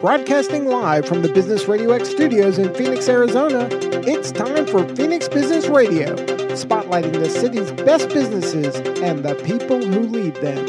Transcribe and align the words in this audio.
Broadcasting 0.00 0.66
live 0.66 1.06
from 1.06 1.22
the 1.22 1.32
Business 1.32 1.68
Radio 1.68 1.90
X 1.90 2.10
studios 2.10 2.58
in 2.58 2.74
Phoenix, 2.74 3.08
Arizona, 3.08 3.66
it's 3.72 4.30
time 4.30 4.66
for 4.66 4.86
Phoenix 4.94 5.26
Business 5.26 5.68
Radio, 5.68 6.14
spotlighting 6.54 7.14
the 7.14 7.30
city's 7.30 7.72
best 7.72 8.10
businesses 8.10 8.76
and 9.00 9.24
the 9.24 9.34
people 9.36 9.82
who 9.82 10.00
lead 10.00 10.34
them. 10.36 10.66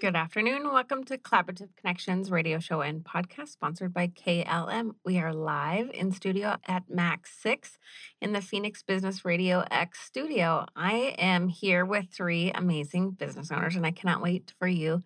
Good 0.00 0.14
afternoon. 0.14 0.72
Welcome 0.72 1.02
to 1.04 1.18
Collaborative 1.18 1.74
Connections 1.74 2.30
radio 2.30 2.60
show 2.60 2.82
and 2.82 3.02
podcast 3.02 3.48
sponsored 3.48 3.92
by 3.92 4.06
KLM. 4.06 4.94
We 5.04 5.18
are 5.18 5.34
live 5.34 5.90
in 5.92 6.12
studio 6.12 6.56
at 6.68 6.88
MAC6 6.88 7.78
in 8.20 8.32
the 8.32 8.40
Phoenix 8.40 8.84
Business 8.84 9.24
Radio 9.24 9.64
X 9.72 9.98
studio. 9.98 10.66
I 10.76 11.16
am 11.18 11.48
here 11.48 11.84
with 11.84 12.10
three 12.12 12.52
amazing 12.52 13.10
business 13.10 13.50
owners, 13.50 13.74
and 13.74 13.84
I 13.84 13.90
cannot 13.90 14.22
wait 14.22 14.54
for 14.60 14.68
you 14.68 15.02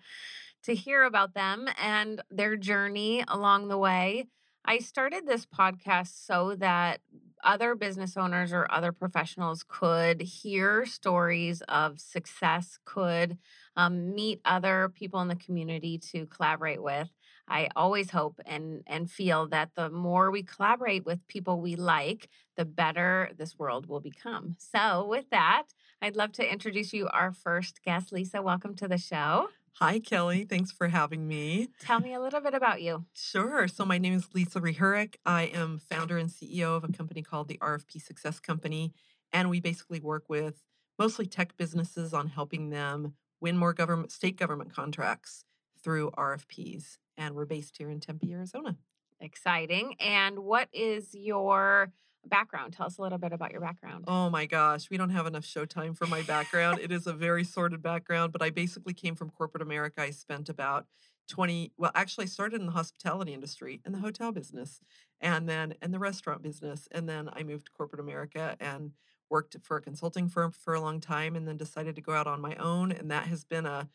to 0.66 0.74
hear 0.74 1.04
about 1.04 1.32
them 1.34 1.68
and 1.80 2.20
their 2.30 2.56
journey 2.56 3.24
along 3.28 3.68
the 3.68 3.78
way. 3.78 4.26
I 4.64 4.78
started 4.78 5.26
this 5.26 5.46
podcast 5.46 6.26
so 6.26 6.56
that 6.56 7.00
other 7.44 7.76
business 7.76 8.16
owners 8.16 8.52
or 8.52 8.66
other 8.68 8.90
professionals 8.90 9.64
could 9.68 10.20
hear 10.20 10.84
stories 10.84 11.62
of 11.68 12.00
success, 12.00 12.80
could 12.84 13.38
um, 13.76 14.12
meet 14.12 14.40
other 14.44 14.90
people 14.92 15.20
in 15.20 15.28
the 15.28 15.36
community 15.36 15.98
to 15.98 16.26
collaborate 16.26 16.82
with. 16.82 17.08
I 17.46 17.68
always 17.76 18.10
hope 18.10 18.40
and 18.44 18.82
and 18.88 19.08
feel 19.08 19.46
that 19.50 19.70
the 19.76 19.88
more 19.88 20.32
we 20.32 20.42
collaborate 20.42 21.06
with 21.06 21.28
people 21.28 21.60
we 21.60 21.76
like, 21.76 22.28
the 22.56 22.64
better 22.64 23.30
this 23.38 23.56
world 23.56 23.86
will 23.86 24.00
become. 24.00 24.56
So, 24.58 25.06
with 25.06 25.30
that, 25.30 25.66
I'd 26.02 26.16
love 26.16 26.32
to 26.32 26.52
introduce 26.52 26.92
you 26.92 27.06
our 27.06 27.30
first 27.30 27.84
guest, 27.84 28.10
Lisa. 28.10 28.42
Welcome 28.42 28.74
to 28.76 28.88
the 28.88 28.98
show. 28.98 29.50
Hi, 29.78 29.98
Kelly. 29.98 30.46
Thanks 30.46 30.72
for 30.72 30.88
having 30.88 31.28
me. 31.28 31.68
Tell 31.80 32.00
me 32.00 32.14
a 32.14 32.20
little 32.20 32.40
bit 32.40 32.54
about 32.54 32.80
you. 32.80 33.04
Sure. 33.14 33.68
So, 33.68 33.84
my 33.84 33.98
name 33.98 34.14
is 34.14 34.26
Lisa 34.32 34.58
Rehurek. 34.58 35.16
I 35.26 35.42
am 35.52 35.78
founder 35.78 36.16
and 36.16 36.30
CEO 36.30 36.74
of 36.74 36.84
a 36.84 36.88
company 36.88 37.20
called 37.20 37.48
the 37.48 37.58
RFP 37.58 38.00
Success 38.00 38.40
Company. 38.40 38.94
And 39.34 39.50
we 39.50 39.60
basically 39.60 40.00
work 40.00 40.30
with 40.30 40.62
mostly 40.98 41.26
tech 41.26 41.58
businesses 41.58 42.14
on 42.14 42.28
helping 42.28 42.70
them 42.70 43.16
win 43.42 43.58
more 43.58 43.74
government 43.74 44.12
state 44.12 44.38
government 44.38 44.74
contracts 44.74 45.44
through 45.84 46.10
RFPs. 46.12 46.96
And 47.18 47.34
we're 47.34 47.44
based 47.44 47.76
here 47.76 47.90
in 47.90 48.00
Tempe, 48.00 48.32
Arizona. 48.32 48.78
Exciting. 49.20 49.96
And 50.00 50.38
what 50.38 50.70
is 50.72 51.14
your 51.14 51.92
background? 52.28 52.72
Tell 52.72 52.86
us 52.86 52.98
a 52.98 53.02
little 53.02 53.18
bit 53.18 53.32
about 53.32 53.52
your 53.52 53.60
background. 53.60 54.04
Oh 54.06 54.30
my 54.30 54.46
gosh, 54.46 54.90
we 54.90 54.96
don't 54.96 55.10
have 55.10 55.26
enough 55.26 55.44
showtime 55.44 55.96
for 55.96 56.06
my 56.06 56.22
background. 56.22 56.80
it 56.80 56.92
is 56.92 57.06
a 57.06 57.12
very 57.12 57.44
sordid 57.44 57.82
background, 57.82 58.32
but 58.32 58.42
I 58.42 58.50
basically 58.50 58.94
came 58.94 59.14
from 59.14 59.30
corporate 59.30 59.62
America. 59.62 60.02
I 60.02 60.10
spent 60.10 60.48
about 60.48 60.86
20 61.28 61.72
well 61.76 61.90
actually 61.94 62.24
I 62.24 62.28
started 62.28 62.60
in 62.60 62.66
the 62.66 62.72
hospitality 62.72 63.34
industry 63.34 63.80
in 63.84 63.92
the 63.92 63.98
hotel 63.98 64.32
business 64.32 64.80
and 65.20 65.48
then 65.48 65.74
in 65.82 65.90
the 65.90 65.98
restaurant 65.98 66.42
business 66.42 66.88
and 66.92 67.08
then 67.08 67.28
I 67.32 67.42
moved 67.42 67.66
to 67.66 67.72
corporate 67.72 68.00
America 68.00 68.56
and 68.60 68.92
worked 69.28 69.56
for 69.62 69.76
a 69.76 69.80
consulting 69.80 70.28
firm 70.28 70.52
for 70.52 70.74
a 70.74 70.80
long 70.80 71.00
time 71.00 71.34
and 71.34 71.46
then 71.48 71.56
decided 71.56 71.96
to 71.96 72.00
go 72.00 72.12
out 72.12 72.28
on 72.28 72.40
my 72.40 72.54
own 72.56 72.92
and 72.92 73.10
that 73.10 73.24
has 73.24 73.44
been 73.44 73.66
a 73.66 73.88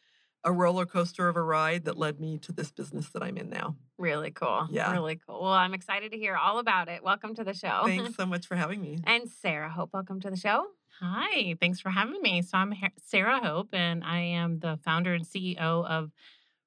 a 0.44 0.52
roller 0.52 0.86
coaster 0.86 1.28
of 1.28 1.36
a 1.36 1.42
ride 1.44 1.86
that 1.86 1.98
led 1.98 2.20
me 2.20 2.38
to 2.40 2.52
this 2.52 2.72
business 2.72 3.10
that 3.10 3.22
I'm 3.22 3.38
in 3.38 3.50
now. 3.50 3.76
Really 3.98 4.32
cool. 4.32 4.68
Yeah. 4.72 4.92
Really 4.92 5.20
cool. 5.28 5.42
Well, 5.42 5.52
I'm 5.52 5.74
excited 5.74 6.12
to 6.12 6.18
hear 6.18 6.36
all 6.36 6.58
about 6.60 6.88
it. 6.88 7.04
Welcome 7.04 7.36
to 7.36 7.44
the 7.44 7.54
show. 7.54 7.84
Thanks 7.86 8.16
so 8.18 8.26
much 8.26 8.48
for 8.48 8.56
having 8.56 8.82
me. 8.82 8.98
and 9.06 9.30
Sarah 9.30 9.70
Hope, 9.70 9.92
welcome 9.94 10.20
to 10.22 10.30
the 10.30 10.38
show. 10.38 10.66
Hi, 11.00 11.56
thanks 11.60 11.80
for 11.80 11.90
having 11.90 12.22
me. 12.22 12.42
So 12.42 12.58
I'm 12.58 12.74
Sarah 13.04 13.40
Hope, 13.40 13.70
and 13.74 14.04
I 14.04 14.20
am 14.20 14.60
the 14.60 14.78
founder 14.84 15.14
and 15.14 15.26
CEO 15.26 15.58
of 15.86 16.12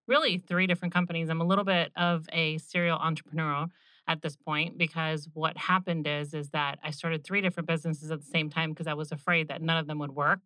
really 0.06 0.38
three 0.38 0.66
different 0.66 0.94
companies. 0.94 1.28
I'm 1.28 1.40
a 1.40 1.46
little 1.46 1.64
bit 1.64 1.92
of 1.96 2.26
a 2.32 2.58
serial 2.58 2.98
entrepreneur 2.98 3.66
at 4.06 4.22
this 4.22 4.36
point 4.36 4.76
because 4.76 5.28
what 5.32 5.56
happened 5.56 6.06
is 6.06 6.34
is 6.34 6.50
that 6.50 6.78
I 6.82 6.90
started 6.90 7.24
three 7.24 7.40
different 7.40 7.66
businesses 7.68 8.10
at 8.10 8.20
the 8.20 8.26
same 8.26 8.50
time 8.50 8.70
because 8.70 8.86
I 8.86 8.94
was 8.94 9.12
afraid 9.12 9.48
that 9.48 9.62
none 9.62 9.78
of 9.78 9.86
them 9.86 9.98
would 9.98 10.14
work. 10.14 10.40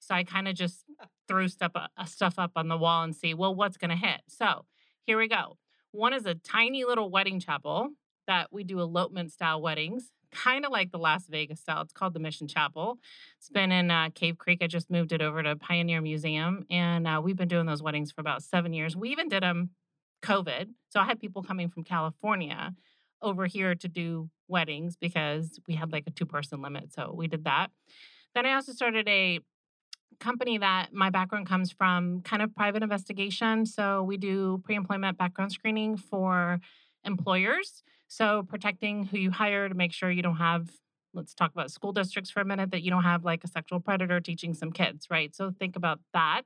So 0.00 0.14
I 0.14 0.24
kind 0.24 0.46
of 0.46 0.54
just 0.54 0.84
threw 1.28 1.48
stuff 1.48 1.72
uh, 1.74 2.04
stuff 2.04 2.38
up 2.38 2.52
on 2.56 2.68
the 2.68 2.76
wall 2.76 3.04
and 3.04 3.14
see, 3.14 3.34
well, 3.34 3.54
what's 3.54 3.76
going 3.76 3.90
to 3.90 3.96
hit. 3.96 4.22
So 4.28 4.64
here 5.04 5.18
we 5.18 5.28
go. 5.28 5.58
One 5.92 6.12
is 6.12 6.26
a 6.26 6.34
tiny 6.34 6.84
little 6.84 7.10
wedding 7.10 7.40
chapel 7.40 7.90
that 8.26 8.48
we 8.52 8.64
do 8.64 8.80
elopement 8.80 9.32
style 9.32 9.62
weddings, 9.62 10.10
kind 10.32 10.64
of 10.64 10.72
like 10.72 10.90
the 10.90 10.98
Las 10.98 11.26
Vegas 11.28 11.60
style. 11.60 11.80
It's 11.82 11.92
called 11.92 12.12
the 12.12 12.20
Mission 12.20 12.46
Chapel. 12.46 12.98
It's 13.38 13.48
been 13.48 13.72
in 13.72 13.90
uh, 13.90 14.10
Cave 14.14 14.36
Creek. 14.36 14.58
I 14.62 14.66
just 14.66 14.90
moved 14.90 15.12
it 15.12 15.22
over 15.22 15.42
to 15.42 15.56
Pioneer 15.56 16.00
Museum, 16.02 16.64
and 16.70 17.06
uh, 17.06 17.20
we've 17.22 17.36
been 17.36 17.48
doing 17.48 17.66
those 17.66 17.82
weddings 17.82 18.12
for 18.12 18.20
about 18.20 18.42
seven 18.42 18.72
years. 18.72 18.96
We 18.96 19.10
even 19.10 19.28
did 19.28 19.42
them 19.42 19.70
COVID. 20.22 20.68
So 20.90 21.00
I 21.00 21.04
had 21.04 21.20
people 21.20 21.42
coming 21.42 21.68
from 21.68 21.84
California 21.84 22.74
over 23.22 23.46
here 23.46 23.74
to 23.74 23.88
do 23.88 24.30
weddings 24.46 24.96
because 24.96 25.58
we 25.66 25.74
had 25.74 25.92
like 25.92 26.04
a 26.06 26.10
two 26.10 26.26
person 26.26 26.62
limit. 26.62 26.92
So 26.92 27.12
we 27.16 27.28
did 27.28 27.44
that. 27.44 27.70
Then 28.34 28.46
I 28.46 28.54
also 28.54 28.72
started 28.72 29.08
a 29.08 29.40
company 30.20 30.58
that 30.58 30.92
my 30.92 31.10
background 31.10 31.46
comes 31.46 31.70
from 31.70 32.22
kind 32.22 32.42
of 32.42 32.54
private 32.54 32.82
investigation. 32.82 33.66
So 33.66 34.02
we 34.02 34.16
do 34.16 34.60
pre 34.64 34.74
employment 34.74 35.18
background 35.18 35.52
screening 35.52 35.96
for 35.96 36.60
employers. 37.04 37.82
So 38.08 38.42
protecting 38.42 39.04
who 39.04 39.18
you 39.18 39.30
hire 39.30 39.68
to 39.68 39.74
make 39.74 39.92
sure 39.92 40.10
you 40.10 40.22
don't 40.22 40.36
have, 40.36 40.70
let's 41.14 41.34
talk 41.34 41.52
about 41.52 41.70
school 41.70 41.92
districts 41.92 42.30
for 42.30 42.40
a 42.40 42.44
minute, 42.44 42.70
that 42.70 42.82
you 42.82 42.90
don't 42.90 43.04
have 43.04 43.24
like 43.24 43.44
a 43.44 43.48
sexual 43.48 43.80
predator 43.80 44.20
teaching 44.20 44.54
some 44.54 44.72
kids, 44.72 45.06
right? 45.10 45.34
So 45.34 45.50
think 45.50 45.76
about 45.76 46.00
that. 46.14 46.42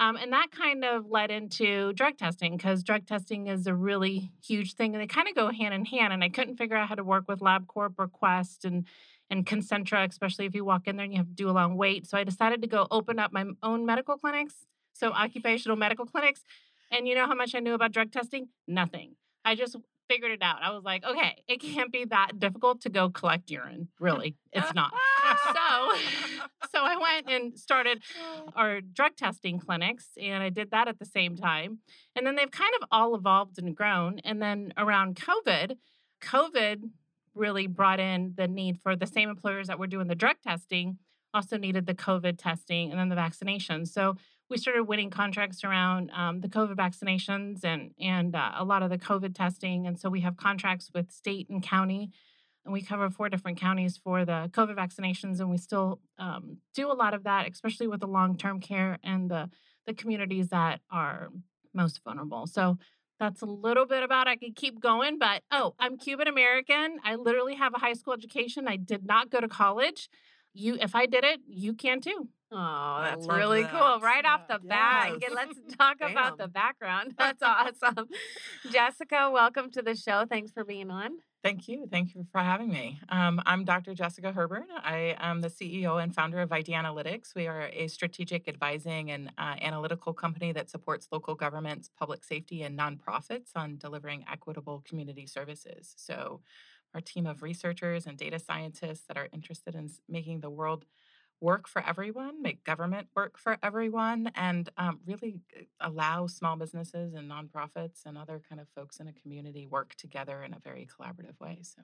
Um, 0.00 0.16
and 0.16 0.32
that 0.32 0.52
kind 0.52 0.84
of 0.84 1.10
led 1.10 1.30
into 1.30 1.92
drug 1.92 2.18
testing 2.18 2.56
because 2.56 2.84
drug 2.84 3.06
testing 3.06 3.48
is 3.48 3.66
a 3.66 3.74
really 3.74 4.30
huge 4.44 4.74
thing 4.74 4.94
and 4.94 5.02
they 5.02 5.08
kind 5.08 5.28
of 5.28 5.34
go 5.34 5.50
hand 5.50 5.74
in 5.74 5.84
hand. 5.84 6.12
And 6.12 6.22
I 6.22 6.28
couldn't 6.28 6.56
figure 6.56 6.76
out 6.76 6.88
how 6.88 6.94
to 6.94 7.02
work 7.02 7.24
with 7.26 7.40
LabCorp 7.40 7.94
or 7.98 8.06
Quest 8.06 8.64
and 8.64 8.86
and 9.30 9.46
Concentra, 9.46 10.08
especially 10.08 10.46
if 10.46 10.54
you 10.54 10.64
walk 10.64 10.86
in 10.86 10.96
there 10.96 11.04
and 11.04 11.12
you 11.12 11.18
have 11.18 11.28
to 11.28 11.34
do 11.34 11.50
a 11.50 11.52
long 11.52 11.76
wait. 11.76 12.06
So 12.06 12.18
I 12.18 12.24
decided 12.24 12.62
to 12.62 12.68
go 12.68 12.86
open 12.90 13.18
up 13.18 13.32
my 13.32 13.44
own 13.62 13.84
medical 13.86 14.16
clinics, 14.16 14.66
so 14.92 15.12
occupational 15.12 15.76
medical 15.76 16.06
clinics. 16.06 16.44
And 16.90 17.06
you 17.06 17.14
know 17.14 17.26
how 17.26 17.34
much 17.34 17.54
I 17.54 17.60
knew 17.60 17.74
about 17.74 17.92
drug 17.92 18.10
testing? 18.10 18.48
Nothing. 18.66 19.16
I 19.44 19.54
just 19.54 19.76
figured 20.08 20.32
it 20.32 20.42
out. 20.42 20.62
I 20.62 20.70
was 20.70 20.84
like, 20.84 21.04
okay, 21.04 21.42
it 21.46 21.60
can't 21.60 21.92
be 21.92 22.04
that 22.06 22.38
difficult 22.38 22.80
to 22.82 22.88
go 22.88 23.10
collect 23.10 23.50
urine. 23.50 23.88
Really, 24.00 24.36
it's 24.52 24.72
not. 24.74 24.92
so, 25.44 25.52
so 26.72 26.78
I 26.82 26.96
went 26.96 27.30
and 27.30 27.58
started 27.58 28.02
our 28.56 28.80
drug 28.80 29.16
testing 29.16 29.58
clinics, 29.58 30.06
and 30.20 30.42
I 30.42 30.48
did 30.48 30.70
that 30.70 30.88
at 30.88 30.98
the 30.98 31.04
same 31.04 31.36
time. 31.36 31.78
And 32.16 32.26
then 32.26 32.36
they've 32.36 32.50
kind 32.50 32.72
of 32.80 32.88
all 32.90 33.14
evolved 33.14 33.58
and 33.58 33.76
grown. 33.76 34.18
And 34.24 34.40
then 34.42 34.72
around 34.76 35.16
COVID, 35.16 35.76
COVID 36.22 36.90
really 37.38 37.66
brought 37.66 38.00
in 38.00 38.34
the 38.36 38.48
need 38.48 38.78
for 38.82 38.96
the 38.96 39.06
same 39.06 39.28
employers 39.28 39.68
that 39.68 39.78
were 39.78 39.86
doing 39.86 40.08
the 40.08 40.14
drug 40.14 40.36
testing 40.44 40.98
also 41.34 41.56
needed 41.56 41.86
the 41.86 41.94
COVID 41.94 42.38
testing 42.38 42.90
and 42.90 42.98
then 42.98 43.08
the 43.08 43.16
vaccinations. 43.16 43.88
So 43.88 44.16
we 44.50 44.56
started 44.56 44.84
winning 44.84 45.10
contracts 45.10 45.62
around 45.62 46.10
um, 46.10 46.40
the 46.40 46.48
COVID 46.48 46.74
vaccinations 46.74 47.64
and 47.64 47.92
and 48.00 48.34
uh, 48.34 48.52
a 48.56 48.64
lot 48.64 48.82
of 48.82 48.90
the 48.90 48.98
COVID 48.98 49.34
testing. 49.34 49.86
And 49.86 49.98
so 49.98 50.08
we 50.08 50.20
have 50.20 50.36
contracts 50.36 50.90
with 50.94 51.10
state 51.10 51.48
and 51.50 51.62
county, 51.62 52.10
and 52.64 52.72
we 52.72 52.82
cover 52.82 53.10
four 53.10 53.28
different 53.28 53.60
counties 53.60 53.96
for 53.96 54.24
the 54.24 54.50
COVID 54.52 54.76
vaccinations. 54.76 55.40
And 55.40 55.50
we 55.50 55.58
still 55.58 56.00
um, 56.18 56.58
do 56.74 56.90
a 56.90 56.94
lot 56.94 57.14
of 57.14 57.24
that, 57.24 57.50
especially 57.50 57.88
with 57.88 58.00
the 58.00 58.06
long 58.06 58.36
term 58.36 58.60
care 58.60 58.98
and 59.04 59.30
the 59.30 59.50
the 59.86 59.94
communities 59.94 60.48
that 60.48 60.80
are 60.90 61.28
most 61.74 62.02
vulnerable. 62.02 62.46
So 62.46 62.78
that's 63.18 63.42
a 63.42 63.46
little 63.46 63.86
bit 63.86 64.02
about. 64.02 64.28
I 64.28 64.36
could 64.36 64.54
keep 64.54 64.80
going, 64.80 65.18
but 65.18 65.42
oh, 65.50 65.74
I'm 65.78 65.98
Cuban 65.98 66.28
American. 66.28 66.98
I 67.04 67.16
literally 67.16 67.54
have 67.56 67.74
a 67.74 67.78
high 67.78 67.94
school 67.94 68.14
education. 68.14 68.68
I 68.68 68.76
did 68.76 69.04
not 69.04 69.30
go 69.30 69.40
to 69.40 69.48
college. 69.48 70.08
You 70.54 70.78
if 70.80 70.94
I 70.94 71.06
did 71.06 71.24
it, 71.24 71.40
you 71.46 71.74
can 71.74 72.00
too. 72.00 72.28
Oh, 72.50 73.00
that's 73.02 73.26
really 73.26 73.62
that. 73.62 73.72
cool. 73.72 74.00
Right 74.00 74.22
yeah. 74.24 74.34
off 74.34 74.48
the 74.48 74.58
bat. 74.66 75.16
Yes. 75.20 75.32
Let's 75.34 75.58
talk 75.78 75.96
about 76.00 76.38
the 76.38 76.48
background. 76.48 77.14
That's 77.18 77.42
awesome. 77.42 78.08
Jessica, 78.70 79.30
welcome 79.30 79.70
to 79.72 79.82
the 79.82 79.94
show. 79.94 80.24
Thanks 80.26 80.50
for 80.50 80.64
being 80.64 80.90
on. 80.90 81.18
Thank 81.44 81.68
you. 81.68 81.86
Thank 81.88 82.16
you 82.16 82.26
for 82.32 82.40
having 82.40 82.68
me. 82.68 82.98
Um, 83.10 83.40
I'm 83.46 83.64
Dr. 83.64 83.94
Jessica 83.94 84.32
Herbert. 84.32 84.66
I 84.82 85.14
am 85.20 85.40
the 85.40 85.48
CEO 85.48 86.02
and 86.02 86.12
founder 86.12 86.40
of 86.40 86.50
IDEA 86.50 86.74
Analytics. 86.76 87.34
We 87.36 87.46
are 87.46 87.70
a 87.72 87.86
strategic 87.86 88.48
advising 88.48 89.12
and 89.12 89.30
uh, 89.38 89.54
analytical 89.62 90.12
company 90.12 90.50
that 90.52 90.68
supports 90.68 91.06
local 91.12 91.36
governments, 91.36 91.90
public 91.96 92.24
safety, 92.24 92.62
and 92.64 92.76
nonprofits 92.76 93.50
on 93.54 93.76
delivering 93.78 94.24
equitable 94.30 94.82
community 94.86 95.26
services. 95.26 95.94
So, 95.96 96.40
our 96.92 97.00
team 97.00 97.26
of 97.26 97.42
researchers 97.42 98.06
and 98.06 98.16
data 98.18 98.40
scientists 98.40 99.04
that 99.06 99.16
are 99.16 99.28
interested 99.32 99.76
in 99.76 99.90
making 100.08 100.40
the 100.40 100.50
world 100.50 100.86
work 101.40 101.68
for 101.68 101.82
everyone, 101.86 102.42
make 102.42 102.64
government 102.64 103.08
work 103.14 103.38
for 103.38 103.58
everyone, 103.62 104.30
and 104.34 104.70
um, 104.76 105.00
really 105.06 105.40
uh, 105.56 105.62
allow 105.80 106.26
small 106.26 106.56
businesses 106.56 107.14
and 107.14 107.30
nonprofits 107.30 108.04
and 108.06 108.18
other 108.18 108.40
kind 108.48 108.60
of 108.60 108.68
folks 108.74 108.98
in 108.98 109.08
a 109.08 109.12
community 109.12 109.66
work 109.66 109.94
together 109.94 110.42
in 110.42 110.52
a 110.52 110.58
very 110.58 110.86
collaborative 110.86 111.38
way. 111.40 111.60
So. 111.62 111.82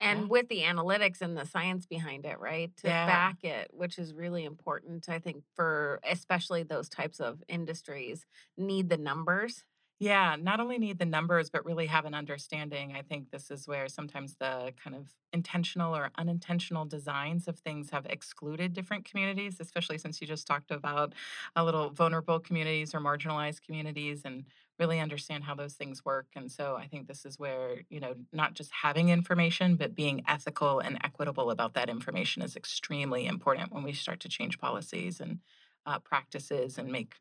And 0.00 0.22
yeah. 0.22 0.26
with 0.26 0.48
the 0.48 0.62
analytics 0.62 1.20
and 1.20 1.36
the 1.36 1.46
science 1.46 1.86
behind 1.86 2.26
it, 2.26 2.40
right? 2.40 2.76
To 2.78 2.88
yeah. 2.88 3.06
back 3.06 3.44
it, 3.44 3.70
which 3.72 3.98
is 3.98 4.12
really 4.12 4.44
important, 4.44 5.08
I 5.08 5.20
think, 5.20 5.44
for 5.54 6.00
especially 6.10 6.64
those 6.64 6.88
types 6.88 7.20
of 7.20 7.42
industries, 7.48 8.26
need 8.56 8.88
the 8.88 8.96
numbers 8.96 9.62
Yeah, 10.02 10.34
not 10.36 10.58
only 10.58 10.78
need 10.78 10.98
the 10.98 11.04
numbers, 11.04 11.48
but 11.48 11.64
really 11.64 11.86
have 11.86 12.06
an 12.06 12.12
understanding. 12.14 12.92
I 12.96 13.02
think 13.02 13.30
this 13.30 13.52
is 13.52 13.68
where 13.68 13.86
sometimes 13.86 14.34
the 14.34 14.74
kind 14.82 14.96
of 14.96 15.06
intentional 15.32 15.94
or 15.96 16.10
unintentional 16.18 16.84
designs 16.86 17.46
of 17.46 17.60
things 17.60 17.90
have 17.90 18.04
excluded 18.06 18.72
different 18.72 19.04
communities, 19.04 19.58
especially 19.60 19.98
since 19.98 20.20
you 20.20 20.26
just 20.26 20.44
talked 20.48 20.72
about 20.72 21.12
a 21.54 21.64
little 21.64 21.90
vulnerable 21.90 22.40
communities 22.40 22.96
or 22.96 23.00
marginalized 23.00 23.62
communities 23.62 24.22
and 24.24 24.44
really 24.76 24.98
understand 24.98 25.44
how 25.44 25.54
those 25.54 25.74
things 25.74 26.04
work. 26.04 26.26
And 26.34 26.50
so 26.50 26.74
I 26.74 26.88
think 26.88 27.06
this 27.06 27.24
is 27.24 27.38
where, 27.38 27.82
you 27.88 28.00
know, 28.00 28.16
not 28.32 28.54
just 28.54 28.72
having 28.72 29.10
information, 29.10 29.76
but 29.76 29.94
being 29.94 30.24
ethical 30.26 30.80
and 30.80 30.98
equitable 31.04 31.52
about 31.52 31.74
that 31.74 31.88
information 31.88 32.42
is 32.42 32.56
extremely 32.56 33.26
important 33.26 33.70
when 33.72 33.84
we 33.84 33.92
start 33.92 34.18
to 34.20 34.28
change 34.28 34.58
policies 34.58 35.20
and 35.20 35.38
uh, 35.86 36.00
practices 36.00 36.76
and 36.76 36.90
make 36.90 37.14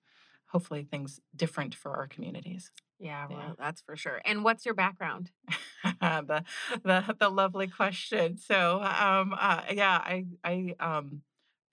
hopefully 0.51 0.83
things 0.83 1.19
different 1.35 1.75
for 1.75 1.95
our 1.95 2.07
communities. 2.07 2.71
Yeah, 2.99 3.27
Yeah. 3.29 3.35
well, 3.37 3.55
that's 3.57 3.81
for 3.81 3.95
sure. 3.95 4.21
And 4.25 4.43
what's 4.43 4.65
your 4.65 4.75
background? 4.75 5.31
the, 6.01 6.43
the 6.83 7.15
the 7.19 7.29
lovely 7.29 7.67
question. 7.67 8.37
So 8.37 8.81
um 8.81 9.33
uh, 9.37 9.63
yeah, 9.71 9.97
I 10.03 10.25
I 10.43 10.75
um 10.79 11.23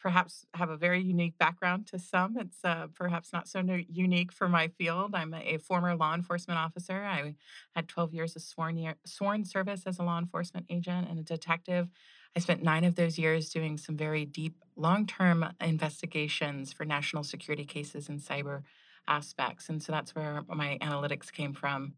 perhaps 0.00 0.46
have 0.54 0.70
a 0.70 0.76
very 0.76 1.00
unique 1.02 1.36
background 1.38 1.86
to 1.88 1.98
some. 1.98 2.38
It's 2.38 2.64
uh, 2.64 2.86
perhaps 2.94 3.32
not 3.32 3.48
so 3.48 3.58
unique 3.88 4.30
for 4.30 4.48
my 4.48 4.68
field. 4.68 5.12
I'm 5.12 5.34
a, 5.34 5.38
a 5.40 5.56
former 5.58 5.96
law 5.96 6.14
enforcement 6.14 6.58
officer. 6.58 7.02
I 7.04 7.34
had 7.74 7.88
12 7.88 8.14
years 8.14 8.36
of 8.36 8.42
sworn 8.42 8.76
year, 8.76 8.94
sworn 9.04 9.44
service 9.44 9.82
as 9.86 9.98
a 9.98 10.04
law 10.04 10.18
enforcement 10.18 10.66
agent 10.70 11.08
and 11.10 11.18
a 11.18 11.24
detective. 11.24 11.90
I 12.36 12.40
spent 12.40 12.62
nine 12.62 12.84
of 12.84 12.94
those 12.94 13.18
years 13.18 13.48
doing 13.50 13.78
some 13.78 13.96
very 13.96 14.24
deep, 14.24 14.54
long 14.76 15.06
term 15.06 15.44
investigations 15.60 16.72
for 16.72 16.84
national 16.84 17.24
security 17.24 17.64
cases 17.64 18.08
and 18.08 18.20
cyber 18.20 18.62
aspects. 19.08 19.68
And 19.68 19.82
so 19.82 19.92
that's 19.92 20.14
where 20.14 20.42
my 20.48 20.78
analytics 20.80 21.32
came 21.32 21.52
from. 21.52 21.94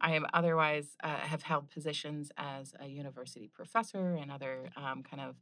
I 0.00 0.12
am 0.12 0.26
otherwise 0.32 0.96
uh, 1.02 1.16
have 1.16 1.42
held 1.42 1.70
positions 1.70 2.32
as 2.36 2.74
a 2.80 2.86
university 2.86 3.48
professor 3.52 4.14
and 4.14 4.30
other 4.30 4.70
um, 4.76 5.02
kind 5.02 5.22
of 5.22 5.36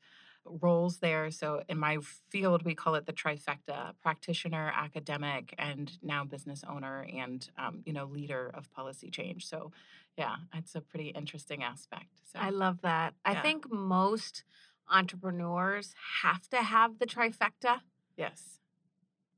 roles 0.44 0.98
there. 0.98 1.30
So 1.30 1.62
in 1.68 1.78
my 1.78 1.98
field, 2.30 2.64
we 2.64 2.74
call 2.74 2.94
it 2.94 3.06
the 3.06 3.12
trifecta: 3.12 3.92
practitioner, 4.02 4.72
academic, 4.74 5.54
and 5.58 5.90
now 6.02 6.24
business 6.24 6.64
owner 6.68 7.06
and 7.14 7.48
um, 7.58 7.82
you 7.84 7.92
know 7.92 8.06
leader 8.06 8.50
of 8.54 8.70
policy 8.72 9.10
change. 9.10 9.46
So 9.46 9.72
yeah, 10.16 10.36
it's 10.54 10.74
a 10.74 10.80
pretty 10.80 11.08
interesting 11.08 11.62
aspect. 11.62 12.20
So 12.32 12.38
I 12.38 12.50
love 12.50 12.80
that. 12.82 13.14
I 13.24 13.36
think 13.36 13.70
most 13.70 14.44
entrepreneurs 14.88 15.94
have 16.22 16.48
to 16.48 16.58
have 16.58 16.98
the 16.98 17.06
trifecta 17.06 17.80
yes, 18.16 18.58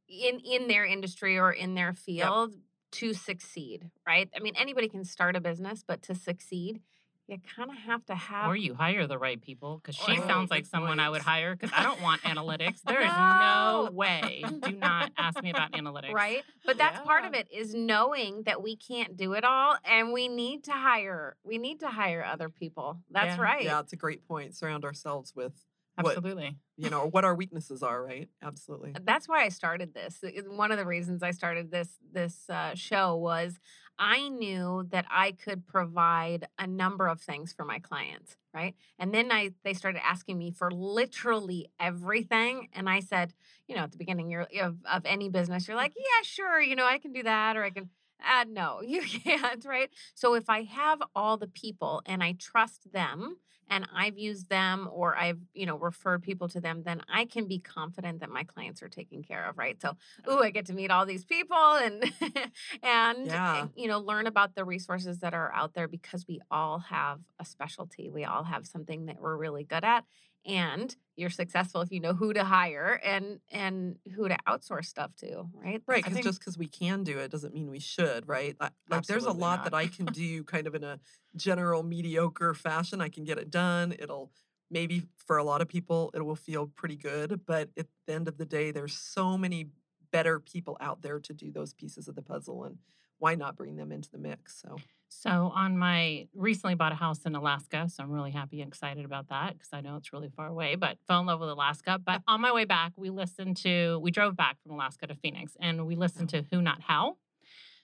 in 0.08 0.40
in 0.40 0.68
their 0.68 0.84
industry 0.84 1.38
or 1.38 1.52
in 1.52 1.74
their 1.74 1.92
field 1.92 2.54
to 2.92 3.14
succeed, 3.14 3.90
right? 4.06 4.28
I 4.36 4.40
mean, 4.40 4.54
anybody 4.56 4.88
can 4.88 5.04
start 5.04 5.34
a 5.34 5.40
business, 5.40 5.82
but 5.86 6.02
to 6.02 6.14
succeed, 6.14 6.82
you 7.28 7.38
kind 7.56 7.70
of 7.70 7.76
have 7.76 8.04
to 8.06 8.14
have 8.14 8.48
Or 8.48 8.56
you 8.56 8.74
hire 8.74 9.06
the 9.06 9.18
right 9.18 9.40
people 9.40 9.76
because 9.78 9.94
she 9.94 10.12
Or- 10.12 10.26
sounds 10.26 10.50
Oh, 10.50 10.54
like 10.54 10.64
good 10.64 10.70
someone 10.70 11.00
I 11.00 11.08
would 11.08 11.22
hire 11.22 11.54
because 11.54 11.70
I 11.74 11.82
don't 11.82 12.00
want 12.02 12.20
analytics. 12.22 12.80
There 12.86 13.00
is 13.00 13.06
No. 13.12 13.86
no 13.86 13.90
way. 13.92 14.44
Do 14.60 14.72
not 14.72 15.12
ask 15.16 15.42
me 15.42 15.50
about 15.50 15.72
analytics. 15.72 16.12
right? 16.12 16.42
But 16.66 16.78
that's 16.78 17.00
part 17.00 17.24
of 17.24 17.34
it 17.34 17.48
is 17.50 17.74
knowing 17.74 18.42
that 18.44 18.62
we 18.62 18.76
can't 18.76 19.16
do 19.16 19.32
it 19.34 19.44
all 19.44 19.76
and 19.84 20.12
we 20.12 20.28
need 20.28 20.64
to 20.64 20.72
hire 20.72 21.36
we 21.44 21.58
need 21.58 21.80
to 21.80 21.88
hire 21.88 22.24
other 22.24 22.48
people. 22.48 22.98
That's 23.10 23.36
Yeah. 23.36 23.42
right. 23.42 23.64
Yeah, 23.64 23.80
it's 23.80 23.92
a 23.92 23.96
great 23.96 24.26
point. 24.26 24.54
Surround 24.54 24.84
ourselves 24.84 25.32
with 25.34 25.64
what 26.00 26.16
absolutely. 26.16 26.56
you 26.78 26.88
know 26.90 27.06
what 27.06 27.22
our 27.24 27.34
weaknesses 27.34 27.82
are, 27.82 28.02
right? 28.02 28.28
Absolutely. 28.42 28.94
That's 29.02 29.28
why 29.28 29.44
I 29.44 29.50
started 29.50 29.92
this. 29.94 30.24
One 30.48 30.72
of 30.72 30.78
the 30.78 30.86
reasons 30.86 31.22
I 31.22 31.30
started 31.32 31.70
this 31.70 31.98
this 32.10 32.48
uh, 32.50 32.74
show 32.74 33.14
was 33.16 33.60
I 33.98 34.28
knew 34.28 34.86
that 34.90 35.06
I 35.10 35.32
could 35.32 35.66
provide 35.66 36.48
a 36.58 36.66
number 36.66 37.06
of 37.06 37.20
things 37.20 37.52
for 37.52 37.64
my 37.64 37.78
clients, 37.78 38.36
right? 38.52 38.74
And 38.98 39.14
then 39.14 39.30
I 39.30 39.50
they 39.64 39.74
started 39.74 40.02
asking 40.04 40.38
me 40.38 40.50
for 40.50 40.70
literally 40.70 41.70
everything, 41.78 42.68
and 42.72 42.88
I 42.88 43.00
said, 43.00 43.32
you 43.68 43.76
know, 43.76 43.82
at 43.82 43.92
the 43.92 43.98
beginning 43.98 44.34
of 44.34 44.76
of 44.90 45.02
any 45.04 45.28
business, 45.28 45.68
you're 45.68 45.76
like, 45.76 45.94
yeah, 45.96 46.22
sure, 46.24 46.60
you 46.60 46.74
know, 46.76 46.86
I 46.86 46.98
can 46.98 47.12
do 47.12 47.22
that, 47.22 47.56
or 47.56 47.64
I 47.64 47.70
can. 47.70 47.90
Uh, 48.24 48.44
no, 48.48 48.80
you 48.86 49.02
can't, 49.02 49.64
right? 49.64 49.90
So 50.14 50.34
if 50.34 50.48
I 50.48 50.62
have 50.64 51.02
all 51.14 51.36
the 51.36 51.48
people 51.48 52.02
and 52.06 52.22
I 52.22 52.32
trust 52.38 52.92
them 52.92 53.36
and 53.68 53.88
I've 53.94 54.18
used 54.18 54.48
them 54.48 54.88
or 54.92 55.16
I've, 55.16 55.38
you 55.54 55.66
know, 55.66 55.76
referred 55.76 56.22
people 56.22 56.48
to 56.50 56.60
them, 56.60 56.82
then 56.84 57.00
I 57.12 57.24
can 57.24 57.46
be 57.48 57.58
confident 57.58 58.20
that 58.20 58.28
my 58.30 58.44
clients 58.44 58.82
are 58.82 58.88
taken 58.88 59.22
care 59.22 59.48
of, 59.48 59.56
right? 59.56 59.80
So, 59.80 59.96
ooh, 60.30 60.42
I 60.42 60.50
get 60.50 60.66
to 60.66 60.74
meet 60.74 60.90
all 60.90 61.06
these 61.06 61.24
people 61.24 61.56
and 61.56 62.04
and 62.82 63.30
Yeah. 63.30 63.64
uh, 63.64 63.66
you 63.74 63.88
know, 63.88 64.00
learn 64.00 64.26
about 64.26 64.54
the 64.54 64.64
resources 64.64 65.20
that 65.20 65.34
are 65.34 65.52
out 65.52 65.74
there 65.74 65.88
because 65.88 66.26
we 66.28 66.40
all 66.50 66.80
have 66.80 67.20
a 67.38 67.44
specialty. 67.44 68.10
We 68.10 68.24
all 68.24 68.44
have 68.44 68.66
something 68.66 69.06
that 69.06 69.20
we're 69.20 69.36
really 69.36 69.64
good 69.64 69.84
at. 69.84 70.04
And 70.44 70.94
you're 71.16 71.30
successful 71.30 71.82
if 71.82 71.92
you 71.92 72.00
know 72.00 72.14
who 72.14 72.32
to 72.32 72.42
hire 72.42 73.00
and 73.04 73.38
and 73.50 73.96
who 74.14 74.28
to 74.28 74.36
outsource 74.48 74.86
stuff 74.86 75.14
to, 75.16 75.44
right? 75.54 75.82
Right, 75.86 76.04
because 76.04 76.24
just 76.24 76.40
because 76.40 76.58
we 76.58 76.66
can 76.66 77.04
do 77.04 77.18
it 77.18 77.30
doesn't 77.30 77.54
mean 77.54 77.70
we 77.70 77.78
should, 77.78 78.26
right? 78.26 78.56
Like, 78.88 79.06
there's 79.06 79.26
a 79.26 79.32
lot 79.32 79.56
not. 79.56 79.64
that 79.64 79.74
I 79.74 79.86
can 79.86 80.06
do 80.12 80.42
kind 80.44 80.66
of 80.66 80.74
in 80.74 80.82
a 80.82 80.98
general 81.36 81.82
mediocre 81.82 82.54
fashion. 82.54 83.00
I 83.00 83.08
can 83.08 83.24
get 83.24 83.38
it 83.38 83.50
done. 83.50 83.94
It'll 83.98 84.32
maybe 84.70 85.02
for 85.16 85.36
a 85.36 85.44
lot 85.44 85.60
of 85.60 85.68
people, 85.68 86.10
it 86.14 86.24
will 86.24 86.34
feel 86.34 86.66
pretty 86.66 86.96
good. 86.96 87.42
But 87.46 87.68
at 87.76 87.86
the 88.06 88.14
end 88.14 88.26
of 88.26 88.38
the 88.38 88.46
day, 88.46 88.70
there's 88.70 88.94
so 88.94 89.36
many 89.36 89.68
better 90.10 90.40
people 90.40 90.76
out 90.80 91.02
there 91.02 91.20
to 91.20 91.32
do 91.32 91.52
those 91.52 91.74
pieces 91.74 92.08
of 92.08 92.14
the 92.14 92.22
puzzle. 92.22 92.64
And 92.64 92.78
why 93.18 93.34
not 93.34 93.56
bring 93.56 93.76
them 93.76 93.92
into 93.92 94.10
the 94.10 94.18
mix? 94.18 94.60
So, 94.60 94.76
So 95.20 95.52
on 95.54 95.78
my 95.78 96.26
recently 96.34 96.74
bought 96.74 96.92
a 96.92 96.96
house 96.96 97.20
in 97.26 97.34
Alaska, 97.34 97.88
so 97.88 98.02
I'm 98.02 98.10
really 98.10 98.30
happy 98.30 98.60
and 98.60 98.68
excited 98.68 99.04
about 99.04 99.28
that 99.28 99.52
because 99.52 99.68
I 99.72 99.80
know 99.80 99.96
it's 99.96 100.12
really 100.12 100.30
far 100.30 100.46
away, 100.46 100.74
but 100.74 100.98
fell 101.06 101.20
in 101.20 101.26
love 101.26 101.40
with 101.40 101.50
Alaska. 101.50 102.00
But 102.04 102.22
on 102.28 102.40
my 102.40 102.52
way 102.52 102.64
back, 102.64 102.92
we 102.96 103.10
listened 103.10 103.56
to 103.58 103.98
we 104.02 104.10
drove 104.10 104.36
back 104.36 104.56
from 104.62 104.72
Alaska 104.72 105.06
to 105.06 105.14
Phoenix 105.14 105.56
and 105.60 105.86
we 105.86 105.96
listened 105.96 106.30
to 106.30 106.44
Who 106.50 106.62
Not 106.62 106.80
How. 106.80 107.18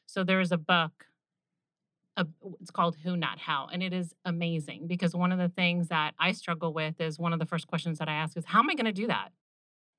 So 0.07 0.25
there 0.25 0.41
is 0.41 0.53
a 0.53 0.57
book 0.57 1.07
a, 2.17 2.27
it's 2.61 2.73
called 2.73 2.97
Who 3.05 3.17
Not 3.17 3.39
How 3.39 3.69
and 3.73 3.83
it 3.83 3.93
is 3.93 4.15
amazing 4.25 4.87
because 4.89 5.15
one 5.15 5.31
of 5.31 5.39
the 5.39 5.49
things 5.49 5.89
that 5.89 6.15
I 6.19 6.33
struggle 6.33 6.73
with 6.73 7.01
is 7.01 7.19
one 7.19 7.33
of 7.33 7.39
the 7.39 7.47
first 7.47 7.69
questions 7.69 7.99
that 7.99 8.09
I 8.09 8.15
ask 8.15 8.37
is 8.37 8.47
how 8.47 8.59
am 8.59 8.71
I 8.71 8.75
going 8.75 8.87
to 8.87 8.93
do 8.93 9.07
that? 9.07 9.29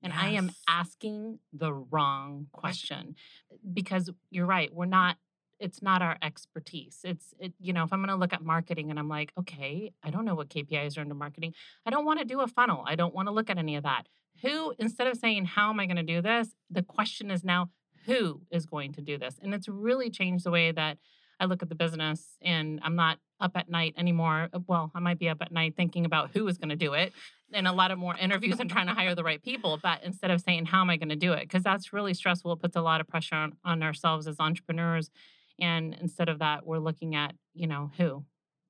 And 0.02 0.14
I 0.14 0.30
am 0.30 0.52
asking 0.68 1.40
the 1.52 1.74
wrong 1.74 2.48
question 2.54 3.16
because 3.74 4.10
you're 4.30 4.46
right, 4.46 4.74
we're 4.74 4.86
not 4.86 5.18
it's 5.60 5.82
not 5.82 6.02
our 6.02 6.18
expertise. 6.22 7.00
It's 7.04 7.34
it, 7.40 7.54
you 7.60 7.74
know, 7.74 7.84
if 7.84 7.94
I'm 7.94 8.00
going 8.00 8.10
to 8.10 8.16
look 8.16 8.34
at 8.34 8.44
marketing 8.44 8.90
and 8.90 9.00
I'm 9.00 9.10
like, 9.10 9.32
okay, 9.38 9.94
I 10.04 10.10
don't 10.10 10.26
know 10.26 10.36
what 10.36 10.50
KPIs 10.50 10.98
are 10.98 11.02
under 11.02 11.16
marketing. 11.16 11.54
I 11.86 11.90
don't 11.90 12.06
want 12.06 12.20
to 12.20 12.26
do 12.26 12.42
a 12.42 12.48
funnel. 12.48 12.84
I 12.86 12.96
don't 12.96 13.14
want 13.14 13.28
to 13.28 13.32
look 13.32 13.50
at 13.50 13.58
any 13.58 13.76
of 13.76 13.84
that. 13.84 14.04
Who 14.42 14.74
instead 14.80 15.08
of 15.08 15.18
saying 15.18 15.46
how 15.46 15.70
am 15.70 15.80
I 15.80 15.86
going 15.86 15.98
to 15.98 16.04
do 16.04 16.22
this, 16.22 16.50
the 16.70 16.84
question 16.84 17.30
is 17.30 17.44
now 17.44 17.70
who 18.06 18.42
is 18.50 18.66
going 18.66 18.94
to 18.94 19.02
do 19.02 19.18
this? 19.18 19.38
And 19.42 19.54
it's 19.54 19.68
really 19.68 20.10
changed 20.10 20.46
the 20.46 20.52
way 20.52 20.72
that 20.72 20.98
I 21.40 21.46
look 21.46 21.62
at 21.62 21.70
the 21.70 21.76
business 21.76 22.38
and 22.42 22.80
I'm 22.84 22.96
not 22.96 23.18
up 23.40 23.52
at 23.56 23.70
night 23.70 23.94
anymore. 23.98 24.50
Uh, 24.54 24.60
Well, 24.68 24.92
I 24.94 25.00
might 25.00 25.20
be 25.20 25.30
up 25.30 25.42
at 25.42 25.52
night 25.52 25.76
thinking 25.76 26.06
about 26.06 26.32
who 26.34 26.48
is 26.48 26.58
going 26.58 26.70
to 26.70 26.76
do 26.76 26.94
it 26.94 27.14
and 27.54 27.68
a 27.68 27.72
lot 27.72 27.92
of 27.92 27.98
more 27.98 28.16
interviews 28.16 28.60
and 28.60 28.70
trying 28.70 28.88
to 28.88 28.94
hire 28.94 29.16
the 29.16 29.24
right 29.24 29.42
people. 29.42 29.80
But 29.82 30.04
instead 30.04 30.32
of 30.32 30.42
saying, 30.42 30.66
how 30.66 30.82
am 30.82 30.90
I 30.90 30.98
going 30.98 31.10
to 31.10 31.16
do 31.16 31.34
it? 31.34 31.42
Because 31.42 31.64
that's 31.64 31.94
really 31.94 32.14
stressful. 32.14 32.52
It 32.54 32.60
puts 32.60 32.76
a 32.76 32.82
lot 32.82 33.02
of 33.02 33.08
pressure 33.08 33.36
on, 33.36 33.54
on 33.64 33.82
ourselves 33.82 34.28
as 34.28 34.40
entrepreneurs. 34.40 35.10
And 35.62 35.96
instead 36.00 36.30
of 36.30 36.40
that, 36.40 36.66
we're 36.66 36.80
looking 36.80 37.16
at, 37.16 37.36
you 37.54 37.68
know, 37.68 37.92
who. 37.98 38.26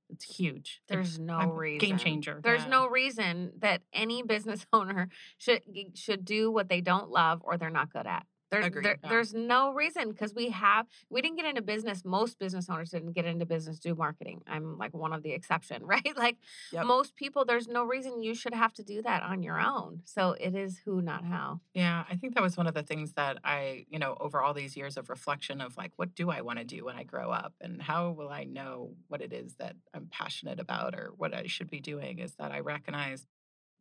It's 0.10 0.26
huge. 0.26 0.82
It's 0.88 0.90
There's 0.90 1.20
no 1.20 1.38
a 1.40 1.48
reason. 1.54 1.88
Game 1.90 1.98
changer. 2.00 2.42
There's 2.44 2.64
Yeah. 2.64 2.70
no 2.70 2.88
reason 2.88 3.52
that 3.60 3.82
any 3.94 4.24
business 4.34 4.66
owner 4.74 5.10
should 5.38 5.62
should 5.94 6.26
do 6.26 6.52
what 6.52 6.68
they 6.68 6.82
don't 6.82 7.10
love 7.12 7.42
or 7.44 7.58
they're 7.58 7.70
not 7.70 7.94
good 7.94 8.08
at. 8.08 8.26
There, 8.52 8.62
Agreed. 8.62 8.84
there- 8.86 9.00
Yeah. 9.04 9.10
There's 9.10 9.34
no 9.34 9.74
reason 9.74 10.10
because 10.10 10.34
we 10.34 10.50
have 10.50 10.88
we 11.10 11.22
didn't 11.22 11.38
get 11.38 11.46
into 11.46 11.62
business. 11.62 12.04
Most 12.04 12.40
business 12.40 12.70
owners 12.70 12.90
didn't 12.90 13.12
get 13.14 13.26
into 13.26 13.46
business 13.46 13.80
do 13.80 13.94
marketing. 13.96 14.42
I'm 14.48 14.78
like 14.78 14.94
one 14.94 15.14
of 15.14 15.22
the 15.24 15.32
exception, 15.34 15.86
right? 15.86 16.18
Like 16.18 16.38
Yep. 16.72 16.86
most 16.86 17.16
people, 17.16 17.46
there's 17.46 17.68
no 17.68 17.84
reason 17.84 18.24
you 18.24 18.34
should 18.34 18.54
have 18.54 18.74
to 18.74 18.84
do 18.84 19.02
that 19.04 19.22
on 19.24 19.44
your 19.44 19.60
own. 19.60 20.02
So 20.06 20.32
it 20.40 20.56
is 20.56 20.80
who, 20.80 21.02
not 21.02 21.24
how. 21.24 21.62
Yeah, 21.74 22.04
I 22.10 22.16
think 22.16 22.34
that 22.34 22.44
was 22.44 22.58
one 22.58 22.68
of 22.68 22.74
the 22.74 22.84
things 22.84 23.14
that 23.14 23.38
I, 23.44 23.86
you 23.90 24.00
know, 24.00 24.18
over 24.20 24.42
all 24.42 24.54
these 24.54 24.76
years 24.76 24.98
of 24.98 25.10
reflection 25.10 25.62
of 25.62 25.78
like, 25.78 25.92
what 25.98 26.16
do 26.16 26.30
I 26.32 26.42
want 26.42 26.60
to 26.60 26.66
do 26.66 26.86
when 26.86 26.96
I 26.96 27.04
grow 27.04 27.30
up? 27.32 27.54
And 27.62 27.82
how 27.82 28.12
will 28.12 28.30
I 28.30 28.44
know 28.46 28.96
what 29.08 29.22
it 29.22 29.32
is 29.32 29.56
that 29.56 29.76
I'm 29.94 30.08
passionate 30.12 30.60
about 30.60 30.96
or 30.96 31.12
what 31.16 31.34
I 31.36 31.46
should 31.48 31.70
be 31.70 31.80
doing? 31.80 32.20
Is 32.20 32.34
that 32.36 32.52
I 32.52 32.60
recognize, 32.62 33.28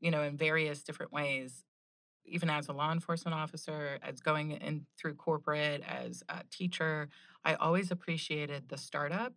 you 0.00 0.10
know, 0.10 0.22
in 0.22 0.36
various 0.36 0.82
different 0.82 1.12
ways, 1.12 1.64
even 2.28 2.50
as 2.50 2.68
a 2.68 2.72
law 2.72 2.92
enforcement 2.92 3.34
officer, 3.34 3.98
as 4.02 4.20
going 4.20 4.52
in 4.52 4.86
through 4.98 5.14
corporate, 5.14 5.82
as 5.86 6.22
a 6.28 6.42
teacher, 6.50 7.08
I 7.44 7.54
always 7.54 7.90
appreciated 7.90 8.68
the 8.68 8.78
startup 8.78 9.32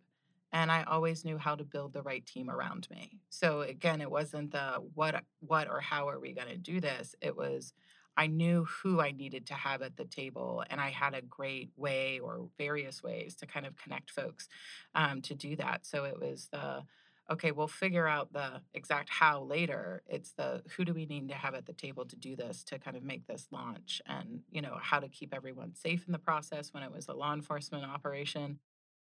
and 0.52 0.70
I 0.70 0.82
always 0.82 1.24
knew 1.24 1.38
how 1.38 1.54
to 1.54 1.64
build 1.64 1.94
the 1.94 2.02
right 2.02 2.24
team 2.24 2.50
around 2.50 2.86
me. 2.90 3.18
So 3.30 3.62
again, 3.62 4.00
it 4.00 4.10
wasn't 4.10 4.52
the 4.52 4.82
what 4.94 5.24
what 5.40 5.68
or 5.68 5.80
how 5.80 6.08
are 6.08 6.20
we 6.20 6.32
going 6.32 6.48
to 6.48 6.56
do 6.56 6.80
this? 6.80 7.14
It 7.20 7.36
was 7.36 7.72
I 8.16 8.26
knew 8.26 8.64
who 8.64 9.00
I 9.00 9.12
needed 9.12 9.46
to 9.46 9.54
have 9.54 9.80
at 9.80 9.96
the 9.96 10.04
table, 10.04 10.62
and 10.68 10.80
I 10.80 10.90
had 10.90 11.14
a 11.14 11.22
great 11.22 11.70
way 11.76 12.18
or 12.18 12.48
various 12.58 13.02
ways 13.02 13.34
to 13.36 13.46
kind 13.46 13.64
of 13.64 13.74
connect 13.76 14.10
folks 14.10 14.48
um, 14.94 15.22
to 15.22 15.34
do 15.34 15.56
that. 15.56 15.86
So 15.86 16.04
it 16.04 16.20
was 16.20 16.48
the 16.52 16.82
okay, 17.30 17.50
we'll 17.50 17.68
figure 17.68 18.06
out 18.06 18.32
the 18.32 18.60
exact 18.74 19.08
how 19.10 19.42
later. 19.42 20.02
It's 20.06 20.32
the 20.32 20.62
who 20.76 20.84
do 20.84 20.92
we 20.94 21.06
need 21.06 21.28
to 21.28 21.34
have 21.34 21.54
at 21.54 21.66
the 21.66 21.72
table 21.72 22.04
to 22.06 22.16
do 22.16 22.36
this 22.36 22.62
to 22.64 22.78
kind 22.78 22.96
of 22.96 23.02
make 23.02 23.26
this 23.26 23.48
launch, 23.50 24.02
and 24.06 24.40
you 24.50 24.62
know 24.62 24.78
how 24.80 25.00
to 25.00 25.08
keep 25.08 25.34
everyone 25.34 25.74
safe 25.74 26.04
in 26.06 26.12
the 26.12 26.18
process 26.18 26.72
when 26.72 26.82
it 26.82 26.92
was 26.92 27.08
a 27.08 27.14
law 27.14 27.32
enforcement 27.32 27.84
operation 27.84 28.58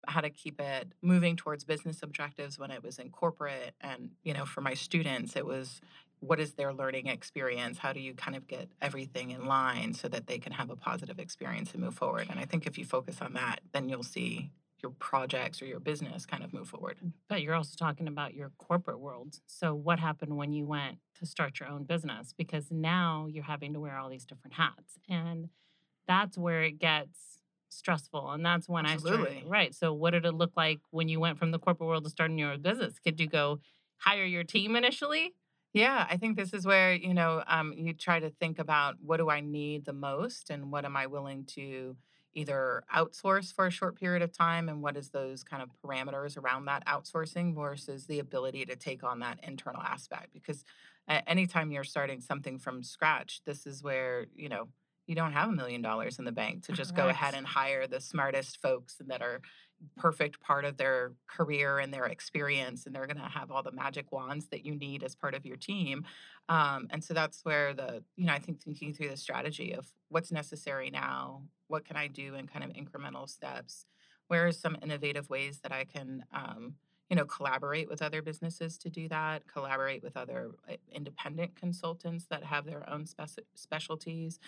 how 0.06 0.20
to 0.20 0.30
keep 0.30 0.60
it 0.60 0.92
moving 1.02 1.34
towards 1.34 1.64
business 1.64 2.04
objectives 2.04 2.56
when 2.56 2.70
it 2.70 2.84
was 2.84 3.00
in 3.00 3.10
corporate 3.10 3.74
and 3.80 4.10
you 4.22 4.32
know 4.32 4.46
for 4.46 4.60
my 4.60 4.72
students 4.72 5.34
it 5.34 5.44
was 5.44 5.80
what 6.20 6.40
is 6.40 6.54
their 6.54 6.72
learning 6.72 7.06
experience? 7.06 7.78
How 7.78 7.92
do 7.92 8.00
you 8.00 8.14
kind 8.14 8.36
of 8.36 8.46
get 8.46 8.68
everything 8.80 9.30
in 9.30 9.46
line 9.46 9.94
so 9.94 10.08
that 10.08 10.26
they 10.26 10.38
can 10.38 10.52
have 10.52 10.70
a 10.70 10.76
positive 10.76 11.18
experience 11.18 11.72
and 11.72 11.82
move 11.82 11.94
forward? 11.94 12.26
And 12.30 12.40
I 12.40 12.44
think 12.44 12.66
if 12.66 12.78
you 12.78 12.84
focus 12.84 13.18
on 13.20 13.34
that, 13.34 13.60
then 13.72 13.88
you'll 13.88 14.02
see 14.02 14.50
your 14.82 14.92
projects 14.92 15.60
or 15.60 15.66
your 15.66 15.80
business 15.80 16.26
kind 16.26 16.44
of 16.44 16.52
move 16.52 16.68
forward. 16.68 16.96
But 17.28 17.42
you're 17.42 17.54
also 17.54 17.76
talking 17.76 18.08
about 18.08 18.34
your 18.34 18.52
corporate 18.58 19.00
world. 19.00 19.40
So, 19.46 19.74
what 19.74 19.98
happened 19.98 20.36
when 20.36 20.52
you 20.52 20.66
went 20.66 20.98
to 21.18 21.26
start 21.26 21.60
your 21.60 21.68
own 21.68 21.84
business? 21.84 22.34
Because 22.36 22.70
now 22.70 23.26
you're 23.28 23.44
having 23.44 23.72
to 23.74 23.80
wear 23.80 23.96
all 23.96 24.08
these 24.08 24.24
different 24.24 24.54
hats. 24.54 24.98
And 25.08 25.48
that's 26.06 26.38
where 26.38 26.62
it 26.62 26.78
gets 26.78 27.42
stressful. 27.68 28.30
And 28.30 28.44
that's 28.44 28.68
when 28.68 28.86
Absolutely. 28.86 29.20
I 29.20 29.30
started. 29.30 29.50
Right. 29.50 29.74
So, 29.74 29.92
what 29.92 30.10
did 30.10 30.24
it 30.24 30.32
look 30.32 30.52
like 30.56 30.80
when 30.90 31.08
you 31.08 31.20
went 31.20 31.38
from 31.38 31.50
the 31.50 31.58
corporate 31.58 31.88
world 31.88 32.04
to 32.04 32.10
starting 32.10 32.38
your 32.38 32.52
own 32.52 32.62
business? 32.62 32.98
Could 32.98 33.20
you 33.20 33.26
go 33.26 33.60
hire 33.98 34.24
your 34.24 34.44
team 34.44 34.76
initially? 34.76 35.34
Yeah, 35.74 36.06
I 36.08 36.16
think 36.16 36.36
this 36.36 36.54
is 36.54 36.66
where, 36.66 36.94
you 36.94 37.12
know, 37.12 37.42
um, 37.46 37.74
you 37.76 37.92
try 37.92 38.20
to 38.20 38.30
think 38.30 38.58
about 38.58 38.96
what 39.00 39.18
do 39.18 39.28
I 39.28 39.40
need 39.40 39.84
the 39.84 39.92
most 39.92 40.48
and 40.50 40.72
what 40.72 40.84
am 40.84 40.96
I 40.96 41.06
willing 41.06 41.44
to 41.56 41.96
either 42.38 42.84
outsource 42.94 43.52
for 43.52 43.66
a 43.66 43.70
short 43.70 43.98
period 43.98 44.22
of 44.22 44.32
time 44.32 44.68
and 44.68 44.82
what 44.82 44.96
is 44.96 45.10
those 45.10 45.42
kind 45.42 45.62
of 45.62 45.70
parameters 45.84 46.38
around 46.38 46.66
that 46.66 46.86
outsourcing 46.86 47.54
versus 47.54 48.06
the 48.06 48.18
ability 48.20 48.64
to 48.64 48.76
take 48.76 49.02
on 49.02 49.18
that 49.20 49.38
internal 49.42 49.82
aspect? 49.82 50.32
Because 50.32 50.64
anytime 51.26 51.70
you're 51.70 51.84
starting 51.84 52.20
something 52.20 52.58
from 52.58 52.82
scratch 52.82 53.40
this 53.46 53.66
is 53.66 53.82
where 53.82 54.26
you 54.36 54.48
know 54.48 54.68
you 55.08 55.14
don't 55.14 55.32
have 55.32 55.48
a 55.48 55.52
million 55.52 55.80
dollars 55.80 56.18
in 56.18 56.24
the 56.26 56.32
bank 56.32 56.64
to 56.66 56.72
just 56.72 56.94
go 56.94 57.08
ahead 57.08 57.34
and 57.34 57.46
hire 57.46 57.86
the 57.86 58.00
smartest 58.00 58.60
folks 58.60 59.00
that 59.06 59.22
are 59.22 59.40
perfect 59.96 60.40
part 60.40 60.64
of 60.64 60.76
their 60.76 61.12
career 61.26 61.78
and 61.78 61.94
their 61.94 62.04
experience 62.04 62.84
and 62.84 62.94
they're 62.94 63.06
going 63.06 63.16
to 63.16 63.22
have 63.22 63.50
all 63.50 63.62
the 63.62 63.72
magic 63.72 64.12
wands 64.12 64.48
that 64.48 64.66
you 64.66 64.74
need 64.74 65.02
as 65.02 65.14
part 65.14 65.34
of 65.34 65.46
your 65.46 65.56
team. 65.56 66.04
Um, 66.48 66.88
and 66.90 67.02
so 67.02 67.14
that's 67.14 67.44
where 67.44 67.72
the 67.72 68.02
you 68.16 68.26
know 68.26 68.32
i 68.32 68.38
think 68.38 68.62
thinking 68.62 68.92
through 68.92 69.08
the 69.08 69.16
strategy 69.16 69.72
of 69.72 69.86
what's 70.08 70.30
necessary 70.30 70.90
now 70.90 71.42
what 71.68 71.84
can 71.84 71.96
i 71.96 72.06
do 72.06 72.34
in 72.34 72.46
kind 72.46 72.64
of 72.64 72.70
incremental 72.72 73.28
steps? 73.28 73.86
Where 74.26 74.46
are 74.46 74.52
some 74.52 74.76
innovative 74.82 75.30
ways 75.30 75.60
that 75.62 75.72
i 75.72 75.84
can 75.84 76.24
um, 76.32 76.74
you 77.08 77.16
know 77.16 77.24
collaborate 77.24 77.88
with 77.88 78.02
other 78.02 78.22
businesses 78.22 78.76
to 78.78 78.90
do 78.90 79.08
that 79.08 79.46
collaborate 79.46 80.02
with 80.02 80.16
other 80.16 80.50
uh, 80.68 80.74
independent 80.92 81.56
consultants 81.56 82.26
that 82.30 82.44
have 82.44 82.64
their 82.66 82.88
own 82.88 83.04
speci- 83.04 83.38
specialties 83.54 84.38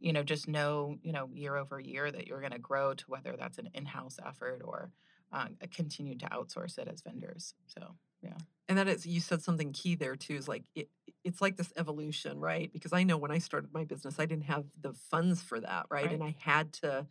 you 0.00 0.12
know 0.12 0.22
just 0.22 0.48
know 0.48 0.98
you 1.02 1.12
know 1.12 1.28
year 1.32 1.56
over 1.56 1.78
year 1.78 2.10
that 2.10 2.26
you're 2.26 2.40
going 2.40 2.52
to 2.52 2.58
grow 2.58 2.94
to 2.94 3.04
whether 3.06 3.36
that's 3.38 3.58
an 3.58 3.68
in-house 3.74 4.18
effort 4.26 4.62
or 4.64 4.90
um, 5.32 5.56
uh, 5.62 5.66
continue 5.72 6.16
to 6.16 6.26
outsource 6.26 6.78
it 6.78 6.88
as 6.88 7.02
vendors 7.02 7.54
so 7.66 7.94
yeah 8.22 8.38
And 8.68 8.78
that 8.78 8.86
is, 8.86 9.04
you 9.04 9.20
said 9.20 9.42
something 9.42 9.72
key 9.72 9.96
there 9.96 10.14
too. 10.14 10.34
Is 10.34 10.46
like 10.46 10.62
it, 10.76 10.88
it's 11.24 11.40
like 11.42 11.56
this 11.56 11.72
evolution, 11.76 12.38
right? 12.38 12.72
Because 12.72 12.92
I 12.92 13.02
know 13.02 13.18
when 13.18 13.32
I 13.32 13.38
started 13.40 13.74
my 13.74 13.84
business, 13.84 14.20
I 14.20 14.26
didn't 14.26 14.44
have 14.44 14.64
the 14.80 14.92
funds 14.92 15.42
for 15.42 15.58
that, 15.60 15.86
right? 15.90 16.06
Right. 16.06 16.14
And 16.14 16.22
I 16.22 16.36
had 16.38 16.72
to 16.74 17.06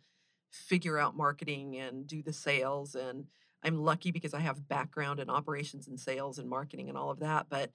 figure 0.50 0.98
out 0.98 1.16
marketing 1.16 1.76
and 1.76 2.06
do 2.06 2.22
the 2.22 2.32
sales. 2.32 2.94
And 2.94 3.26
I'm 3.62 3.76
lucky 3.84 4.10
because 4.10 4.32
I 4.32 4.40
have 4.40 4.68
background 4.68 5.20
in 5.20 5.28
operations 5.28 5.86
and 5.86 6.00
sales 6.00 6.38
and 6.38 6.48
marketing 6.48 6.88
and 6.88 6.96
all 6.96 7.10
of 7.10 7.20
that. 7.20 7.46
But 7.50 7.70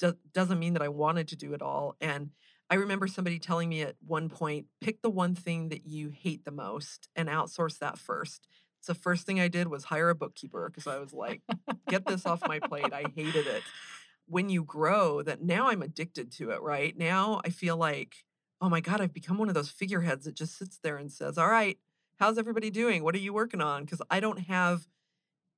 do, 0.00 0.16
doesn't 0.32 0.58
mean 0.58 0.72
that 0.72 0.82
I 0.82 0.88
wanted 0.88 1.28
to 1.28 1.36
do 1.36 1.54
it 1.54 1.62
all. 1.62 1.94
And 2.00 2.30
I 2.70 2.76
remember 2.76 3.08
somebody 3.08 3.40
telling 3.40 3.68
me 3.68 3.82
at 3.82 3.96
one 4.06 4.28
point, 4.28 4.66
pick 4.80 5.02
the 5.02 5.10
one 5.10 5.34
thing 5.34 5.70
that 5.70 5.86
you 5.86 6.10
hate 6.10 6.44
the 6.44 6.52
most 6.52 7.08
and 7.16 7.28
outsource 7.28 7.78
that 7.80 7.98
first. 7.98 8.46
So 8.80 8.94
first 8.94 9.26
thing 9.26 9.40
I 9.40 9.48
did 9.48 9.66
was 9.66 9.84
hire 9.84 10.08
a 10.08 10.14
bookkeeper 10.14 10.70
because 10.70 10.86
I 10.86 10.98
was 10.98 11.12
like, 11.12 11.42
get 11.88 12.06
this 12.06 12.24
off 12.24 12.46
my 12.46 12.60
plate. 12.60 12.92
I 12.92 13.04
hated 13.14 13.46
it. 13.48 13.62
When 14.26 14.48
you 14.48 14.62
grow, 14.62 15.20
that 15.22 15.42
now 15.42 15.68
I'm 15.68 15.82
addicted 15.82 16.30
to 16.32 16.50
it, 16.50 16.62
right? 16.62 16.96
Now 16.96 17.40
I 17.44 17.50
feel 17.50 17.76
like, 17.76 18.14
oh 18.60 18.68
my 18.68 18.80
God, 18.80 19.00
I've 19.00 19.12
become 19.12 19.36
one 19.36 19.48
of 19.48 19.54
those 19.54 19.70
figureheads 19.70 20.24
that 20.26 20.36
just 20.36 20.56
sits 20.56 20.78
there 20.82 20.96
and 20.96 21.10
says, 21.10 21.36
All 21.36 21.48
right, 21.48 21.76
how's 22.20 22.38
everybody 22.38 22.70
doing? 22.70 23.02
What 23.02 23.16
are 23.16 23.18
you 23.18 23.32
working 23.32 23.60
on? 23.60 23.84
Because 23.84 24.00
I 24.10 24.20
don't 24.20 24.38
have 24.42 24.86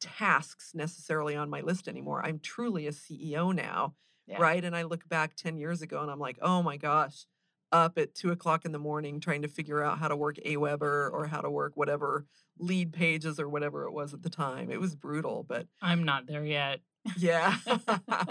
tasks 0.00 0.73
necessarily 0.75 1.37
on 1.37 1.50
my 1.50 1.61
list 1.61 1.88
anymore. 1.88 2.25
I'm 2.25 2.38
truly 2.38 2.87
a 2.87 2.92
CEO 2.92 3.54
now, 3.54 3.95
yeah 4.26 4.38
right? 4.38 4.64
And 4.64 4.75
I 4.76 4.83
look 4.83 5.09
back 5.09 5.37
10 5.37 5.57
years 5.57 5.83
ago 5.83 6.00
and 6.00 6.11
I'm 6.11 6.21
like, 6.21 6.38
oh 6.43 6.62
my 6.62 6.76
gosh, 6.76 7.26
up 7.73 7.99
at 7.99 8.14
two 8.14 8.31
o'clock 8.31 8.64
in 8.64 8.73
the 8.73 8.79
morning 8.79 9.19
trying 9.19 9.43
to 9.43 9.49
figure 9.49 9.83
out 9.83 9.99
how 9.99 10.09
to 10.09 10.17
work 10.17 10.37
Aweber 10.45 11.11
or 11.11 11.26
how 11.26 11.41
to 11.41 11.50
work 11.50 11.73
whatever 11.75 12.26
lead 12.59 12.93
pages 12.93 13.41
or 13.41 13.49
whatever 13.49 13.87
it 13.87 13.93
was 13.93 14.12
at 14.12 14.23
the 14.23 14.31
time. 14.31 14.71
It 14.71 14.81
was 14.81 14.95
brutal, 14.95 15.45
but 15.49 15.67
I'm 15.81 16.05
not 16.05 16.26
there 16.26 16.45
yet. 16.45 16.81
yeah. 17.17 17.57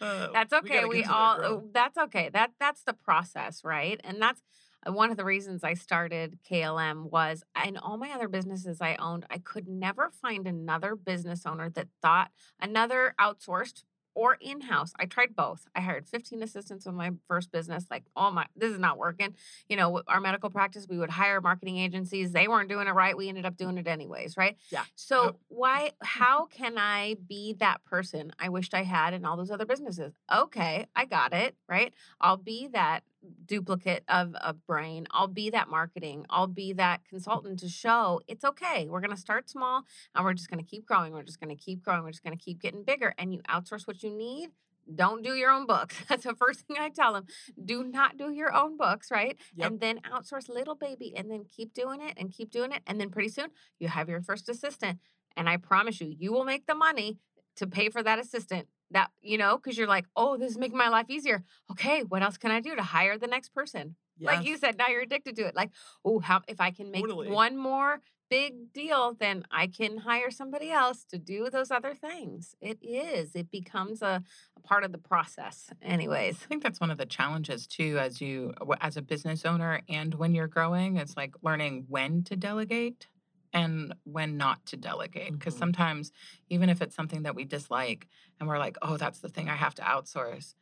Uh, 0.00 0.26
That's 0.32 0.52
okay. 0.52 0.84
We, 0.84 1.02
that 1.02 1.10
all 1.12 1.62
that's 1.72 1.96
okay. 1.96 2.28
That 2.32 2.50
that's 2.58 2.82
the 2.82 2.92
process, 2.92 3.62
right? 3.62 4.00
And 4.02 4.20
that's 4.20 4.42
uh, 4.84 4.92
one 4.92 5.12
of 5.12 5.16
the 5.16 5.24
reasons 5.24 5.62
I 5.62 5.74
started 5.74 6.40
KLM 6.50 7.08
was 7.08 7.44
in 7.64 7.76
all 7.76 7.96
my 7.96 8.10
other 8.10 8.26
businesses 8.26 8.80
I 8.80 8.96
owned, 8.96 9.26
I 9.30 9.38
could 9.38 9.68
never 9.68 10.10
find 10.10 10.48
another 10.48 10.96
business 10.96 11.46
owner 11.46 11.70
that 11.70 11.86
thought 12.02 12.32
another 12.60 13.14
outsourced 13.20 13.84
or 14.14 14.36
in-house. 14.40 14.92
I 14.98 15.06
tried 15.06 15.34
both. 15.36 15.66
I 15.74 15.80
hired 15.80 16.06
15 16.08 16.42
assistants 16.42 16.86
in 16.86 16.94
my 16.94 17.12
first 17.28 17.50
business. 17.52 17.86
Like, 17.90 18.04
oh 18.16 18.30
my, 18.30 18.46
this 18.56 18.72
is 18.72 18.78
not 18.78 18.98
working. 18.98 19.34
You 19.68 19.76
know, 19.76 20.02
our 20.06 20.20
medical 20.20 20.50
practice, 20.50 20.86
we 20.88 20.98
would 20.98 21.10
hire 21.10 21.40
marketing 21.40 21.78
agencies. 21.78 22.32
They 22.32 22.48
weren't 22.48 22.68
doing 22.68 22.86
it 22.88 22.92
right. 22.92 23.16
We 23.16 23.28
ended 23.28 23.46
up 23.46 23.56
doing 23.56 23.78
it 23.78 23.86
anyways, 23.86 24.36
right? 24.36 24.56
Yeah. 24.70 24.84
So 24.94 25.24
Yep. 25.24 25.34
why 25.48 25.90
how 26.02 26.46
can 26.46 26.78
I 26.78 27.16
be 27.28 27.54
that 27.60 27.84
person 27.84 28.32
I 28.38 28.48
wished 28.48 28.74
I 28.74 28.82
had 28.82 29.14
in 29.14 29.24
all 29.24 29.36
those 29.36 29.50
other 29.50 29.66
businesses? 29.66 30.14
Okay, 30.32 30.86
I 30.96 31.04
got 31.04 31.32
it, 31.32 31.56
right? 31.68 31.92
I'll 32.20 32.36
be 32.36 32.68
that 32.68 33.04
duplicate 33.46 34.04
of 34.08 34.34
a 34.40 34.52
brain. 34.52 35.06
I'll 35.10 35.28
be 35.28 35.50
that 35.50 35.68
marketing. 35.68 36.26
I'll 36.30 36.46
be 36.46 36.72
that 36.74 37.04
consultant 37.08 37.58
to 37.60 37.68
show 37.68 38.20
it's 38.28 38.44
okay. 38.44 38.88
We're 38.88 39.00
going 39.00 39.14
to 39.14 39.20
start 39.20 39.48
small 39.48 39.84
and 40.14 40.24
we're 40.24 40.34
just 40.34 40.50
going 40.50 40.62
to 40.62 40.68
keep 40.68 40.86
growing. 40.86 41.12
We're 41.12 41.22
just 41.22 41.40
going 41.40 41.56
to 41.56 41.62
keep 41.62 41.82
growing. 41.82 42.02
We're 42.02 42.10
just 42.10 42.24
going 42.24 42.36
to 42.36 42.42
keep 42.42 42.60
getting 42.60 42.82
bigger 42.82 43.14
and 43.18 43.32
you 43.32 43.40
outsource 43.48 43.86
what 43.86 44.02
you 44.02 44.10
need. 44.10 44.50
Don't 44.92 45.22
do 45.22 45.34
your 45.34 45.50
own 45.50 45.66
books. 45.66 45.96
That's 46.08 46.24
the 46.24 46.34
first 46.34 46.60
thing 46.66 46.76
I 46.80 46.88
tell 46.88 47.12
them. 47.12 47.26
Do 47.62 47.84
not 47.84 48.16
do 48.16 48.32
your 48.32 48.54
own 48.54 48.76
books, 48.76 49.10
right? 49.10 49.36
Yep. 49.54 49.70
And 49.70 49.80
then 49.80 50.00
outsource 50.00 50.48
little 50.48 50.74
baby 50.74 51.12
and 51.16 51.30
then 51.30 51.44
keep 51.44 51.72
doing 51.72 52.00
it 52.00 52.14
and 52.16 52.32
keep 52.32 52.50
doing 52.50 52.72
it. 52.72 52.82
And 52.86 53.00
then 53.00 53.10
pretty 53.10 53.28
soon 53.28 53.48
you 53.78 53.88
have 53.88 54.08
your 54.08 54.20
first 54.20 54.48
assistant. 54.48 54.98
And 55.36 55.48
I 55.48 55.56
promise 55.56 56.00
you, 56.00 56.14
you 56.18 56.32
will 56.32 56.44
make 56.44 56.66
the 56.66 56.74
money 56.74 57.18
to 57.56 57.66
pay 57.66 57.88
for 57.88 58.02
that 58.02 58.18
assistant. 58.18 58.68
That, 58.92 59.10
you 59.20 59.38
know, 59.38 59.56
because 59.56 59.76
you're 59.76 59.86
like, 59.86 60.06
oh, 60.16 60.36
this 60.36 60.50
is 60.52 60.58
making 60.58 60.78
my 60.78 60.88
life 60.88 61.06
easier. 61.08 61.42
Okay, 61.70 62.02
what 62.02 62.22
else 62.22 62.36
can 62.36 62.50
I 62.50 62.60
do 62.60 62.76
to 62.76 62.82
hire 62.82 63.18
the 63.18 63.26
next 63.26 63.54
person? 63.54 63.96
Like 64.20 64.46
you 64.46 64.56
said, 64.56 64.78
now 64.78 64.88
you're 64.88 65.02
addicted 65.02 65.36
to 65.36 65.46
it. 65.46 65.56
Like, 65.56 65.70
oh, 66.04 66.20
how 66.20 66.42
if 66.46 66.60
I 66.60 66.70
can 66.70 66.90
make 66.90 67.02
Totally. 67.02 67.28
one 67.28 67.56
more 67.56 68.00
big 68.30 68.72
deal, 68.72 69.14
then 69.18 69.44
I 69.50 69.66
can 69.66 69.98
hire 69.98 70.30
somebody 70.30 70.70
else 70.70 71.04
to 71.10 71.18
do 71.18 71.50
those 71.50 71.70
other 71.70 71.92
things. 71.92 72.54
It 72.60 72.78
is. 72.80 73.34
It 73.34 73.50
becomes 73.50 74.00
a, 74.00 74.22
a 74.56 74.60
part 74.60 74.84
of 74.84 74.92
the 74.92 74.98
process. 74.98 75.70
Anyways. 75.82 76.36
I 76.42 76.46
think 76.46 76.62
that's 76.62 76.80
one 76.80 76.90
of 76.90 76.98
the 76.98 77.04
challenges 77.04 77.66
too, 77.66 77.98
as 77.98 78.20
you 78.20 78.54
as 78.80 78.96
a 78.96 79.02
business 79.02 79.44
owner 79.44 79.82
and 79.88 80.14
when 80.14 80.34
you're 80.34 80.46
growing, 80.46 80.96
it's 80.96 81.16
like 81.16 81.34
learning 81.42 81.84
when 81.88 82.22
to 82.24 82.36
delegate 82.36 83.06
and 83.52 83.94
when 84.04 84.36
not 84.36 84.64
to 84.66 84.76
delegate. 84.76 85.32
Because 85.32 85.54
Mhm. 85.54 85.58
sometimes, 85.58 86.12
even 86.50 86.68
if 86.70 86.82
it's 86.82 86.94
something 86.96 87.22
that 87.24 87.34
we 87.34 87.44
dislike, 87.44 88.08
and 88.40 88.48
we're 88.48 88.58
like, 88.58 88.76
"Oh, 88.82 88.96
that's 88.96 89.20
the 89.20 89.28
thing 89.28 89.48
I 89.48 89.56
have 89.56 89.74
to 89.76 89.82
outsource," 89.82 90.54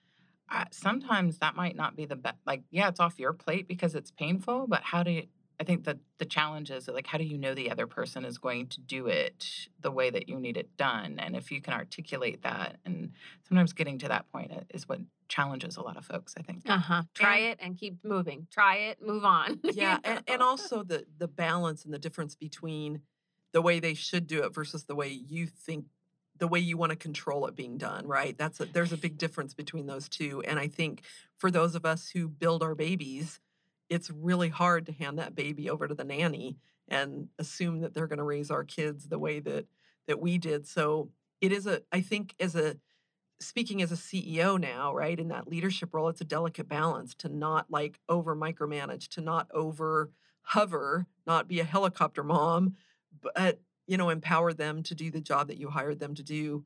uh, 0.50 0.66
sometimes 0.72 1.38
that 1.38 1.56
might 1.56 1.76
not 1.76 1.96
be 1.96 2.06
the 2.06 2.16
best. 2.16 2.38
Like, 2.46 2.64
yeah, 2.70 2.88
it's 2.88 3.00
off 3.00 3.18
your 3.20 3.32
plate 3.34 3.68
because 3.68 3.94
it's 3.94 4.10
painful, 4.12 4.66
but 4.68 4.82
how 4.84 5.02
do 5.04 5.10
you? 5.12 5.28
I 5.60 5.64
think 5.64 5.84
that 5.84 5.98
the 6.16 6.24
challenge 6.24 6.70
is 6.70 6.88
like, 6.88 7.06
how 7.06 7.18
do 7.18 7.24
you 7.24 7.36
know 7.36 7.54
the 7.54 7.70
other 7.70 7.86
person 7.86 8.24
is 8.24 8.38
going 8.38 8.68
to 8.68 8.80
do 8.80 9.08
it 9.08 9.46
the 9.78 9.90
way 9.90 10.08
that 10.08 10.26
you 10.26 10.40
need 10.40 10.56
it 10.56 10.74
done? 10.78 11.18
And 11.18 11.36
if 11.36 11.52
you 11.52 11.60
can 11.60 11.74
articulate 11.74 12.42
that, 12.44 12.78
and 12.86 13.12
sometimes 13.46 13.74
getting 13.74 13.98
to 13.98 14.08
that 14.08 14.30
point 14.32 14.50
is 14.72 14.88
what 14.88 15.00
challenges 15.28 15.76
a 15.76 15.82
lot 15.82 15.98
of 15.98 16.06
folks, 16.06 16.34
I 16.38 16.42
think. 16.42 16.62
Uh 16.66 16.78
huh. 16.78 17.02
Try 17.14 17.36
And- 17.36 17.46
it 17.46 17.58
and 17.60 17.76
keep 17.78 18.02
moving. 18.02 18.46
Try 18.50 18.76
it, 18.76 19.02
move 19.06 19.24
on. 19.24 19.60
yeah 19.64 19.98
and, 20.02 20.22
and 20.26 20.42
also 20.42 20.82
the 20.82 21.04
the 21.18 21.28
balance 21.28 21.84
and 21.84 21.92
the 21.92 21.98
difference 21.98 22.34
between 22.34 23.02
the 23.52 23.60
way 23.60 23.80
they 23.80 23.94
should 23.94 24.26
do 24.26 24.42
it 24.42 24.54
versus 24.54 24.84
the 24.84 24.94
way 24.94 25.08
you 25.08 25.46
think 25.46 25.84
the 26.38 26.48
way 26.48 26.58
you 26.58 26.78
want 26.78 26.88
to 26.90 26.96
control 26.96 27.46
it 27.46 27.54
being 27.54 27.76
done, 27.76 28.06
right? 28.06 28.38
That's 28.38 28.60
a, 28.60 28.64
there's 28.64 28.92
a 28.94 28.96
big 28.96 29.18
difference 29.18 29.52
between 29.52 29.86
those 29.86 30.08
two. 30.08 30.42
And 30.46 30.58
I 30.58 30.68
think 30.68 31.02
for 31.36 31.50
those 31.50 31.74
of 31.74 31.84
us 31.84 32.08
who 32.08 32.28
build 32.28 32.62
our 32.62 32.74
babies, 32.74 33.40
it's 33.90 34.10
really 34.10 34.48
hard 34.48 34.86
to 34.86 34.92
hand 34.92 35.18
that 35.18 35.34
baby 35.34 35.68
over 35.68 35.86
to 35.86 35.94
the 35.94 36.04
nanny 36.04 36.56
and 36.88 37.28
assume 37.38 37.80
that 37.80 37.92
they're 37.92 38.06
going 38.06 38.18
to 38.18 38.24
raise 38.24 38.50
our 38.50 38.64
kids 38.64 39.08
the 39.08 39.18
way 39.18 39.40
that 39.40 39.66
that 40.06 40.20
we 40.20 40.38
did. 40.38 40.66
So 40.66 41.10
it 41.40 41.52
is 41.52 41.66
a 41.66 41.82
I 41.92 42.00
think 42.00 42.34
as 42.40 42.56
a 42.56 42.76
speaking 43.40 43.82
as 43.82 43.92
a 43.92 43.96
CEO 43.96 44.58
now, 44.58 44.94
right, 44.94 45.18
in 45.18 45.28
that 45.28 45.48
leadership 45.48 45.92
role, 45.92 46.08
it's 46.08 46.20
a 46.20 46.24
delicate 46.24 46.68
balance 46.68 47.14
to 47.16 47.28
not 47.28 47.66
like 47.70 48.00
over 48.08 48.34
micromanage, 48.36 49.08
to 49.08 49.20
not 49.20 49.48
over 49.52 50.10
hover, 50.42 51.06
not 51.26 51.48
be 51.48 51.60
a 51.60 51.64
helicopter 51.64 52.22
mom, 52.22 52.76
but 53.20 53.60
you 53.86 53.96
know, 53.96 54.08
empower 54.08 54.52
them 54.52 54.82
to 54.84 54.94
do 54.94 55.10
the 55.10 55.20
job 55.20 55.48
that 55.48 55.58
you 55.58 55.68
hired 55.68 55.98
them 55.98 56.14
to 56.14 56.22
do 56.22 56.64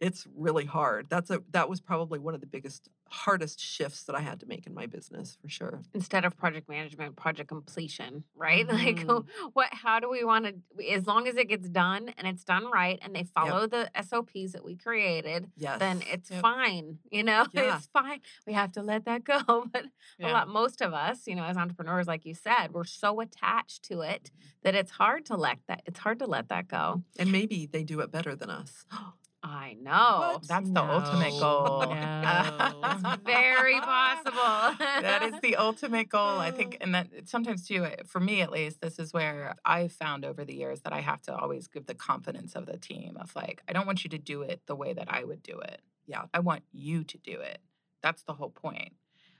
it's 0.00 0.26
really 0.36 0.64
hard. 0.64 1.06
That's 1.08 1.30
a 1.30 1.42
that 1.50 1.68
was 1.68 1.80
probably 1.80 2.18
one 2.18 2.34
of 2.34 2.40
the 2.40 2.46
biggest 2.46 2.88
hardest 3.08 3.60
shifts 3.60 4.02
that 4.04 4.16
I 4.16 4.20
had 4.20 4.40
to 4.40 4.46
make 4.46 4.66
in 4.66 4.74
my 4.74 4.86
business 4.86 5.38
for 5.40 5.48
sure. 5.48 5.82
Instead 5.94 6.24
of 6.24 6.36
project 6.36 6.68
management, 6.68 7.16
project 7.16 7.48
completion, 7.48 8.24
right? 8.34 8.66
Mhm. 8.66 8.68
Like 8.86 9.24
what 9.54 9.68
how 9.72 10.00
do 10.00 10.08
we 10.10 10.24
want 10.24 10.46
to 10.46 10.88
as 10.92 11.06
long 11.06 11.28
as 11.28 11.36
it 11.36 11.48
gets 11.48 11.68
done 11.68 12.12
and 12.18 12.26
it's 12.26 12.44
done 12.44 12.66
right 12.70 12.98
and 13.02 13.14
they 13.14 13.24
follow 13.24 13.66
the 13.66 13.90
SOPs 14.02 14.52
that 14.52 14.64
we 14.64 14.76
created, 14.76 15.50
Yes. 15.56 15.78
then 15.78 16.02
it's 16.12 16.30
Yep. 16.30 16.42
fine, 16.42 16.98
you 17.10 17.22
know? 17.22 17.46
Yeah. 17.52 17.76
It's 17.76 17.86
fine. 17.86 18.20
We 18.46 18.52
have 18.54 18.72
to 18.72 18.82
let 18.82 19.04
that 19.04 19.24
go. 19.32 19.66
But 19.72 19.86
a 20.20 20.28
lot 20.32 20.48
most 20.48 20.82
of 20.82 20.92
us, 20.92 21.26
you 21.26 21.34
know, 21.36 21.44
as 21.44 21.56
entrepreneurs 21.56 22.06
like 22.06 22.24
you 22.24 22.34
said, 22.34 22.72
we're 22.72 22.84
so 22.84 23.20
attached 23.20 23.82
to 23.84 24.00
it 24.00 24.30
that 24.62 24.74
it's 24.74 24.90
hard 24.90 25.24
to 25.26 25.36
let 25.36 25.58
that 25.68 25.82
it's 25.86 26.00
hard 26.00 26.18
to 26.18 26.26
let 26.26 26.48
that 26.48 26.66
go. 26.68 27.02
and 27.18 27.30
maybe 27.30 27.66
they 27.66 27.84
do 27.84 28.00
it 28.00 28.10
better 28.10 28.34
than 28.34 28.50
us. 28.50 28.84
I 29.48 29.76
know. 29.80 30.40
That's 30.48 30.68
the 30.70 30.82
ultimate 30.82 31.38
goal. 31.38 31.78
no. 31.90 33.16
Very 33.24 33.78
possible. 33.80 34.76
that 34.78 35.22
is 35.22 35.34
the 35.42 35.56
ultimate 35.56 36.08
goal 36.08 36.38
i 36.38 36.50
think 36.50 36.76
and 36.80 36.94
that 36.94 37.08
sometimes 37.24 37.66
too 37.66 37.84
uh, 37.84 37.90
for 38.06 38.20
me 38.20 38.40
at 38.40 38.50
least 38.50 38.80
this 38.80 38.98
is 38.98 39.12
where 39.12 39.54
i've 39.64 39.92
found 39.92 40.24
over 40.24 40.44
the 40.44 40.54
years 40.54 40.80
that 40.80 40.92
i 40.92 41.00
have 41.00 41.20
to 41.22 41.34
always 41.34 41.66
give 41.68 41.86
the 41.86 41.94
confidence 41.94 42.54
of 42.54 42.66
the 42.66 42.76
team 42.76 43.16
of 43.20 43.34
like 43.36 43.62
i 43.68 43.72
don't 43.72 43.86
want 43.86 44.02
you 44.04 44.10
to 44.10 44.18
do 44.18 44.42
it 44.42 44.60
the 44.66 44.74
way 44.74 44.92
that 44.92 45.06
i 45.12 45.22
would 45.24 45.42
do 45.42 45.58
it 45.60 45.80
Yeah. 46.06 46.22
i 46.34 46.40
want 46.40 46.62
you 46.72 47.04
to 47.04 47.18
do 47.18 47.40
it 47.40 47.58
that's 48.02 48.22
the 48.22 48.32
whole 48.34 48.50
point 48.50 48.92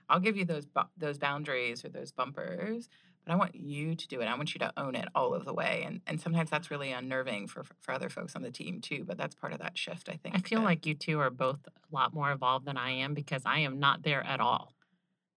i'll 0.09 0.19
give 0.19 0.37
you 0.37 0.45
those 0.45 0.65
bu- 0.65 0.81
those 0.97 1.17
boundaries 1.17 1.83
or 1.83 1.89
those 1.89 2.11
bumpers 2.11 2.89
but 3.27 3.33
i 3.33 3.35
want 3.35 3.53
you 3.55 3.93
to 3.95 4.07
do 4.07 4.21
it 4.21 4.25
i 4.25 4.35
want 4.35 4.53
you 4.53 4.59
to 4.59 4.71
own 4.77 4.95
it 4.95 5.07
all 5.13 5.33
of 5.33 5.43
the 5.43 5.53
way 5.53 5.83
and 5.85 5.99
and 6.07 6.21
sometimes 6.21 6.49
that's 6.49 6.71
really 6.71 6.91
unnerving 6.93 7.45
for 7.47 7.63
for 7.81 7.91
other 7.93 8.09
folks 8.09 8.35
on 8.37 8.41
the 8.41 8.51
team 8.51 8.79
too 8.79 9.03
but 9.05 9.17
that's 9.17 9.35
part 9.35 9.51
of 9.51 9.59
that 9.59 9.77
shift 9.77 10.07
i 10.09 10.13
think 10.15 10.35
I 10.35 10.39
feel 10.39 10.61
that- 10.61 10.65
like 10.65 10.85
you 10.85 10.93
two 10.95 11.19
are 11.19 11.29
both 11.29 11.59
a 11.67 11.95
lot 11.95 12.13
more 12.13 12.31
evolved 12.31 12.65
than 12.65 12.77
I 12.77 12.91
am 12.91 13.13
because 13.13 13.41
I 13.45 13.59
am 13.59 13.79
not 13.79 14.01
there 14.03 14.23
at 14.25 14.39
all. 14.39 14.73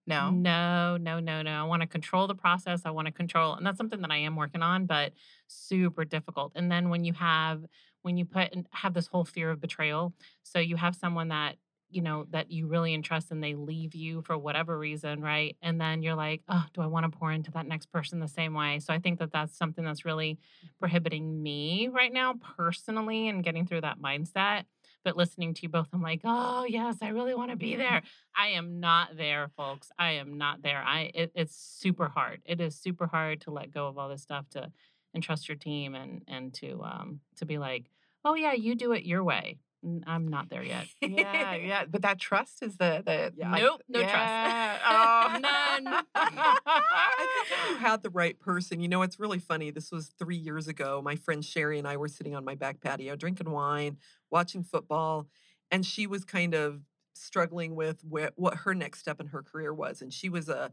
no 0.06 0.30
No, 0.30 0.96
no, 0.96 1.20
no, 1.20 1.42
no. 1.42 1.50
I 1.50 1.64
want 1.64 1.82
to 1.82 1.86
control 1.88 2.26
the 2.26 2.34
process. 2.34 2.82
I 2.84 2.90
want 2.90 3.06
to 3.06 3.12
control, 3.12 3.54
and 3.54 3.64
that's 3.66 3.76
something 3.78 4.00
that 4.02 4.10
I 4.10 4.16
am 4.18 4.34
working 4.36 4.62
on, 4.62 4.86
but 4.86 5.12
super 5.46 6.04
difficult. 6.04 6.52
And 6.54 6.70
then 6.72 6.88
when 6.90 7.04
you 7.04 7.12
have, 7.14 7.64
when 8.02 8.16
you 8.16 8.24
put 8.24 8.52
and 8.54 8.66
have 8.72 8.94
this 8.94 9.06
whole 9.08 9.24
fear 9.24 9.50
of 9.50 9.60
betrayal, 9.60 10.12
so 10.42 10.58
you 10.58 10.76
have 10.76 10.94
someone 10.96 11.28
that, 11.28 11.56
you 11.90 12.02
know, 12.02 12.26
that 12.30 12.50
you 12.50 12.66
really 12.66 12.94
entrust 12.94 13.30
and 13.30 13.42
they 13.42 13.54
leave 13.54 13.94
you 13.94 14.22
for 14.22 14.36
whatever 14.38 14.78
reason, 14.78 15.20
right? 15.20 15.56
And 15.62 15.80
then 15.80 16.02
you're 16.02 16.14
like, 16.14 16.42
oh, 16.48 16.64
do 16.74 16.80
I 16.80 16.86
want 16.86 17.10
to 17.10 17.16
pour 17.16 17.32
into 17.32 17.50
that 17.52 17.66
next 17.66 17.86
person 17.86 18.20
the 18.20 18.28
same 18.28 18.54
way? 18.54 18.78
So 18.78 18.92
I 18.92 18.98
think 18.98 19.18
that 19.18 19.32
that's 19.32 19.56
something 19.56 19.84
that's 19.84 20.04
really 20.04 20.38
prohibiting 20.78 21.42
me 21.42 21.88
right 21.88 22.12
now 22.12 22.34
personally 22.56 23.28
and 23.28 23.44
getting 23.44 23.66
through 23.66 23.82
that 23.82 24.00
mindset. 24.00 24.64
But 25.04 25.16
listening 25.16 25.54
to 25.54 25.62
you 25.62 25.68
both, 25.68 25.88
I'm 25.92 26.02
like, 26.02 26.20
oh 26.24 26.64
yes, 26.68 26.96
I 27.02 27.08
really 27.08 27.34
want 27.34 27.50
to 27.50 27.56
be 27.56 27.76
there. 27.76 28.02
I 28.36 28.48
am 28.48 28.80
not 28.80 29.16
there, 29.16 29.50
folks. 29.56 29.90
I 29.98 30.12
am 30.12 30.36
not 30.36 30.62
there. 30.62 30.82
I 30.82 31.10
it, 31.14 31.32
it's 31.34 31.56
super 31.56 32.08
hard. 32.08 32.42
It 32.44 32.60
is 32.60 32.76
super 32.76 33.06
hard 33.06 33.40
to 33.42 33.50
let 33.50 33.72
go 33.72 33.86
of 33.86 33.98
all 33.98 34.08
this 34.08 34.22
stuff 34.22 34.48
to 34.50 34.70
entrust 35.14 35.48
your 35.48 35.56
team 35.56 35.94
and 35.94 36.22
and 36.28 36.52
to 36.54 36.82
um 36.82 37.20
to 37.36 37.46
be 37.46 37.58
like, 37.58 37.86
oh 38.24 38.34
yeah, 38.34 38.52
you 38.52 38.74
do 38.74 38.92
it 38.92 39.04
your 39.04 39.24
way. 39.24 39.58
I'm 40.06 40.28
not 40.28 40.50
there 40.50 40.62
yet. 40.62 40.86
yeah, 41.00 41.54
yeah, 41.54 41.84
but 41.86 42.02
that 42.02 42.18
trust 42.18 42.62
is 42.62 42.76
the 42.76 43.02
the 43.04 43.32
Yeah. 43.36 43.50
Nope, 43.50 43.82
no 43.88 44.00
trust. 44.00 44.82
Oh, 44.86 45.38
None. 45.40 46.04
I 46.14 47.14
think 47.16 47.50
if 47.50 47.70
you 47.70 47.76
had 47.78 48.02
the 48.02 48.10
right 48.10 48.38
person, 48.38 48.80
you 48.80 48.88
know, 48.88 49.02
it's 49.02 49.18
really 49.18 49.38
funny. 49.38 49.70
This 49.70 49.90
was 49.90 50.08
three 50.18 50.36
years 50.36 50.68
ago. 50.68 51.00
My 51.02 51.16
friend 51.16 51.44
Sherry 51.44 51.78
and 51.78 51.88
I 51.88 51.96
were 51.96 52.08
sitting 52.08 52.34
on 52.34 52.44
my 52.44 52.54
back 52.54 52.80
patio 52.80 53.16
drinking 53.16 53.50
wine, 53.50 53.96
watching 54.30 54.62
football, 54.62 55.28
and 55.70 55.84
she 55.84 56.06
was 56.06 56.24
kind 56.24 56.54
of 56.54 56.82
struggling 57.14 57.74
with 57.74 58.02
wh- 58.02 58.36
what 58.38 58.54
her 58.58 58.74
next 58.74 59.00
step 59.00 59.20
in 59.20 59.28
her 59.28 59.42
career 59.42 59.72
was. 59.72 60.02
And 60.02 60.12
she 60.12 60.28
was 60.28 60.48
a, 60.48 60.72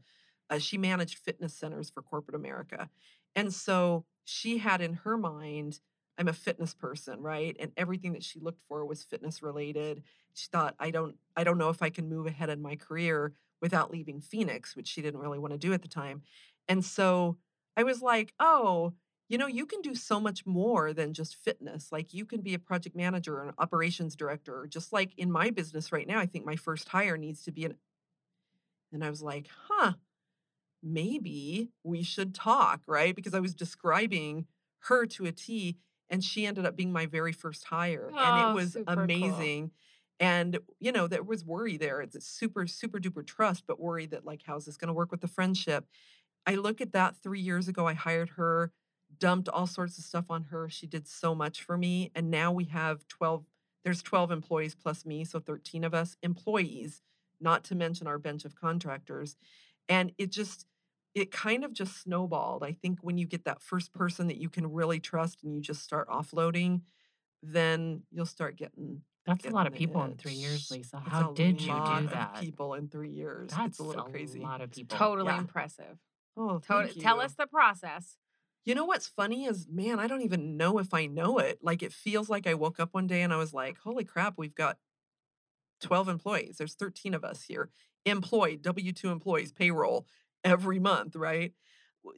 a 0.49 0.59
she 0.59 0.77
managed 0.77 1.17
fitness 1.19 1.53
centers 1.53 1.89
for 1.89 2.01
corporate 2.01 2.35
America, 2.35 2.89
and 3.35 3.53
so 3.53 4.05
she 4.25 4.57
had 4.57 4.81
in 4.81 4.93
her 4.93 5.17
mind. 5.17 5.79
I'm 6.17 6.27
a 6.27 6.33
fitness 6.33 6.73
person, 6.73 7.21
right? 7.21 7.55
And 7.59 7.71
everything 7.77 8.13
that 8.13 8.23
she 8.23 8.39
looked 8.39 8.61
for 8.67 8.85
was 8.85 9.03
fitness 9.03 9.43
related. 9.43 10.03
She 10.33 10.47
thought, 10.51 10.75
I 10.79 10.91
don't, 10.91 11.15
I 11.35 11.43
don't 11.43 11.57
know 11.57 11.69
if 11.69 11.81
I 11.81 11.89
can 11.89 12.09
move 12.09 12.25
ahead 12.25 12.49
in 12.49 12.61
my 12.61 12.75
career 12.75 13.33
without 13.61 13.91
leaving 13.91 14.21
Phoenix, 14.21 14.75
which 14.75 14.87
she 14.87 15.01
didn't 15.01 15.19
really 15.19 15.39
want 15.39 15.53
to 15.53 15.59
do 15.59 15.73
at 15.73 15.81
the 15.81 15.87
time. 15.87 16.21
And 16.67 16.83
so 16.83 17.37
I 17.75 17.83
was 17.83 18.01
like, 18.01 18.33
oh, 18.39 18.93
you 19.29 19.37
know, 19.37 19.47
you 19.47 19.65
can 19.65 19.81
do 19.81 19.93
so 19.93 20.19
much 20.19 20.45
more 20.45 20.93
than 20.93 21.13
just 21.13 21.35
fitness. 21.35 21.91
Like 21.91 22.13
you 22.13 22.25
can 22.25 22.41
be 22.41 22.53
a 22.53 22.59
project 22.59 22.95
manager 22.95 23.37
or 23.37 23.43
an 23.43 23.53
operations 23.57 24.15
director, 24.15 24.67
just 24.69 24.93
like 24.93 25.11
in 25.17 25.31
my 25.31 25.49
business 25.49 25.91
right 25.91 26.07
now. 26.07 26.19
I 26.19 26.25
think 26.25 26.45
my 26.45 26.55
first 26.55 26.89
hire 26.89 27.17
needs 27.17 27.43
to 27.43 27.51
be 27.51 27.65
an. 27.65 27.75
And 28.93 29.03
I 29.03 29.09
was 29.09 29.21
like, 29.21 29.49
huh, 29.67 29.93
maybe 30.81 31.69
we 31.83 32.03
should 32.03 32.33
talk, 32.33 32.81
right? 32.87 33.15
Because 33.15 33.33
I 33.33 33.41
was 33.41 33.53
describing 33.53 34.45
her 34.83 35.05
to 35.07 35.25
a 35.25 35.31
T, 35.31 35.77
and 36.09 36.23
she 36.23 36.45
ended 36.45 36.65
up 36.65 36.75
being 36.75 36.91
my 36.91 37.05
very 37.05 37.31
first 37.33 37.65
hire. 37.65 38.07
and 38.07 38.17
Oh, 38.17 38.51
it 38.51 38.53
was 38.55 38.73
super 38.73 38.93
cool. 38.95 39.03
amazing. 39.03 39.71
And, 40.19 40.59
you 40.79 40.91
know, 40.91 41.07
there 41.07 41.21
was 41.23 41.45
worry 41.45 41.77
there. 41.77 42.01
It's 42.01 42.15
a 42.15 42.21
super, 42.21 42.65
super 42.65 42.99
duper 42.99 43.25
trust, 43.25 43.65
but 43.67 43.79
worry 43.79 44.07
that, 44.07 44.25
like, 44.25 44.41
how's 44.45 44.65
this 44.65 44.77
going 44.77 44.87
to 44.87 44.93
work 44.93 45.11
with 45.11 45.21
the 45.21 45.27
friendship? 45.27 45.85
I 46.45 46.55
look 46.55 46.81
at 46.81 46.93
that 46.93 47.17
three 47.21 47.41
years 47.41 47.67
ago. 47.67 47.85
I 47.87 47.93
hired 47.93 48.29
her, 48.29 48.71
dumped 49.19 49.47
all 49.49 49.67
sorts 49.67 49.97
of 49.97 50.05
stuff 50.05 50.25
on 50.29 50.45
her. 50.45 50.69
She 50.69 50.87
did 50.87 51.07
so 51.07 51.35
much 51.35 51.61
for 51.61 51.77
me. 51.77 52.11
And 52.15 52.31
now 52.31 52.51
we 52.51 52.65
have 52.65 53.07
12, 53.09 53.45
there's 53.83 54.01
12 54.01 54.31
employees 54.31 54.73
plus 54.75 55.05
me. 55.05 55.23
So 55.23 55.39
13 55.39 55.83
of 55.83 55.93
us 55.93 56.17
employees, 56.23 57.03
not 57.39 57.63
to 57.65 57.75
mention 57.75 58.07
our 58.07 58.17
bench 58.17 58.43
of 58.43 58.55
contractors. 58.55 59.35
And 59.87 60.13
it 60.17 60.31
just, 60.31 60.65
it 61.17 61.31
kind 61.31 61.65
of 61.65 61.73
just 61.73 62.01
snowballed. 62.01 62.63
I 62.63 62.71
think 62.73 62.99
when 63.01 63.17
you 63.17 63.25
get 63.25 63.45
that 63.45 63.61
first 63.61 63.91
person 63.91 64.27
that 64.27 64.37
you 64.37 64.49
can 64.49 64.71
really 64.71 64.99
trust 64.99 65.43
and 65.43 65.55
you 65.55 65.61
just 65.61 65.83
start 65.83 66.07
offloading, 66.09 66.81
then 67.41 68.03
you'll 68.11 68.27
start 68.27 68.55
getting. 68.55 69.01
That's 69.25 69.45
a 69.45 69.49
lot 69.49 69.65
of 69.67 69.73
getting 69.73 69.87
people 69.87 70.03
in 70.05 70.15
three 70.15 70.33
years. 70.33 70.69
Lisa. 70.71 71.01
It's 71.05 71.11
How 71.11 71.31
a 71.31 71.33
did 71.33 71.59
you 71.59 71.73
do 71.73 71.73
of 71.73 72.09
that? 72.11 72.39
People 72.39 72.75
in 72.75 72.87
three 72.87 73.09
years. 73.09 73.49
That's 73.49 73.69
it's 73.71 73.79
a 73.79 73.83
little 73.83 74.03
crazy. 74.03 74.39
lot 74.39 74.61
of 74.61 74.71
people. 74.71 74.95
Totally 74.95 75.33
Yeah. 75.33 75.39
impressive. 75.39 75.97
Oh, 76.37 76.59
thank 76.59 76.99
tell 76.99 77.17
you. 77.17 77.21
us 77.23 77.33
the 77.33 77.47
process. 77.47 78.17
You 78.63 78.75
know 78.75 78.85
what's 78.85 79.07
funny 79.07 79.45
is, 79.45 79.67
man, 79.67 79.99
I 79.99 80.07
don't 80.07 80.21
even 80.21 80.55
know 80.55 80.77
if 80.77 80.93
I 80.93 81.07
know 81.07 81.39
it. 81.39 81.59
Like, 81.63 81.81
it 81.81 81.93
feels 81.93 82.29
like 82.29 82.45
I 82.45 82.53
woke 82.53 82.79
up 82.79 82.93
one 82.93 83.07
day 83.07 83.21
and 83.21 83.33
I 83.33 83.37
was 83.37 83.53
like, 83.53 83.77
holy 83.79 84.03
crap, 84.03 84.35
we've 84.37 84.53
got 84.53 84.77
12 85.81 86.09
employees. 86.09 86.57
There's 86.57 86.75
13 86.75 87.13
of 87.13 87.23
us 87.23 87.43
here, 87.43 87.69
employed, 88.05 88.61
W 88.61 88.91
2 88.91 89.09
employees, 89.09 89.51
payroll 89.51 90.05
every 90.43 90.79
month, 90.79 91.15
right? 91.15 91.53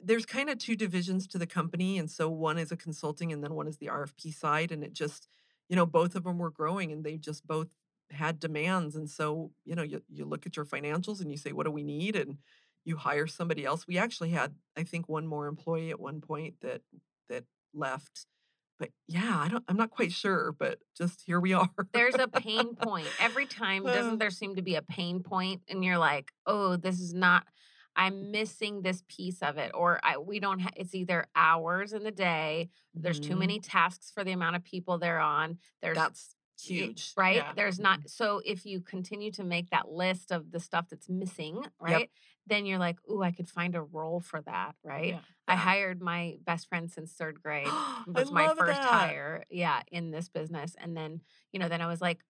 There's 0.02 0.26
kind 0.26 0.48
of 0.50 0.58
two 0.58 0.76
divisions 0.76 1.26
to 1.28 1.38
the 1.38 1.46
company. 1.46 1.98
And 1.98 2.10
so 2.10 2.28
one 2.28 2.58
is 2.58 2.70
a 2.70 2.76
consulting 2.76 3.32
and 3.32 3.42
then 3.42 3.54
one 3.54 3.66
is 3.66 3.78
the 3.78 3.86
RFP 3.88 4.34
side. 4.34 4.70
And 4.70 4.84
it 4.84 4.92
just, 4.92 5.28
you 5.68 5.76
know, 5.76 5.86
both 5.86 6.14
of 6.14 6.24
them 6.24 6.38
were 6.38 6.50
growing 6.50 6.92
and 6.92 7.04
they 7.04 7.16
just 7.16 7.46
both 7.46 7.68
had 8.10 8.38
demands. 8.38 8.94
And 8.94 9.08
so, 9.08 9.50
you 9.64 9.74
know, 9.74 9.82
you, 9.82 10.02
you 10.08 10.24
look 10.24 10.46
at 10.46 10.56
your 10.56 10.64
financials 10.64 11.20
and 11.20 11.30
you 11.30 11.36
say, 11.36 11.52
what 11.52 11.66
do 11.66 11.72
we 11.72 11.82
need? 11.82 12.14
And 12.14 12.38
you 12.84 12.96
hire 12.96 13.26
somebody 13.26 13.64
else. 13.64 13.86
We 13.86 13.98
actually 13.98 14.30
had, 14.30 14.54
I 14.76 14.84
think, 14.84 15.08
one 15.08 15.26
more 15.26 15.46
employee 15.46 15.90
at 15.90 16.00
one 16.00 16.20
point 16.20 16.54
that 16.62 16.82
that 17.28 17.44
left. 17.74 18.26
But 18.78 18.90
yeah, 19.06 19.38
I 19.38 19.48
don't 19.48 19.64
I'm 19.68 19.76
not 19.76 19.90
quite 19.90 20.12
sure, 20.12 20.52
but 20.58 20.78
just 20.96 21.22
here 21.26 21.40
we 21.40 21.52
are. 21.54 21.68
There's 21.92 22.14
a 22.14 22.28
pain 22.28 22.74
point 22.74 23.08
every 23.20 23.46
time. 23.46 23.86
Uh. 23.86 23.94
Doesn't 23.94 24.18
there 24.18 24.30
seem 24.30 24.56
to 24.56 24.62
be 24.62 24.76
a 24.76 24.82
pain 24.82 25.22
point, 25.22 25.62
and 25.68 25.84
you're 25.84 25.98
like, 25.98 26.32
oh, 26.46 26.76
this 26.76 27.00
is 27.00 27.14
not. 27.14 27.46
I'm 27.96 28.30
missing 28.30 28.82
this 28.82 29.02
piece 29.08 29.42
of 29.42 29.58
it, 29.58 29.72
or 29.74 30.00
I, 30.02 30.18
we 30.18 30.40
don't. 30.40 30.60
Ha- 30.60 30.70
it's 30.76 30.94
either 30.94 31.26
hours 31.34 31.92
in 31.92 32.02
the 32.04 32.10
day. 32.10 32.70
There's 32.94 33.20
too 33.20 33.34
Mhm. 33.34 33.38
many 33.38 33.60
tasks 33.60 34.10
for 34.10 34.24
the 34.24 34.32
amount 34.32 34.56
of 34.56 34.64
people 34.64 34.98
they're 34.98 35.18
on. 35.18 35.58
There's 35.82 35.96
That's 35.96 36.36
Huge. 36.62 37.12
right? 37.16 37.36
Yeah. 37.36 37.52
There's 37.54 37.80
not 37.80 38.08
so 38.10 38.42
if 38.44 38.66
you 38.66 38.80
continue 38.82 39.30
to 39.32 39.42
make 39.44 39.70
that 39.70 39.88
list 39.88 40.30
of 40.30 40.50
the 40.50 40.60
stuff 40.60 40.88
that's 40.90 41.08
missing, 41.08 41.64
right? 41.80 42.10
Then 42.46 42.66
you're 42.66 42.78
like, 42.78 42.98
"Ooh, 43.10 43.22
I 43.22 43.30
could 43.32 43.48
find 43.48 43.74
a 43.74 43.80
role 43.82 44.20
for 44.20 44.42
that," 44.42 44.76
right? 44.84 45.14
Yeah. 45.14 45.20
I 45.48 45.56
hired 45.56 46.02
my 46.02 46.38
best 46.44 46.68
friend 46.68 46.90
since 46.90 47.14
3rd 47.14 47.42
grade. 47.42 47.66
Was 48.06 48.30
my 48.30 48.48
first 48.48 48.78
that. 48.80 48.90
hire, 48.90 49.44
yeah, 49.50 49.82
in 49.90 50.10
this 50.10 50.28
business. 50.28 50.74
And 50.78 50.94
then, 50.96 51.22
you 51.52 51.58
know, 51.58 51.68
then 51.68 51.80
I 51.80 51.86
was 51.86 52.00
like 52.02 52.20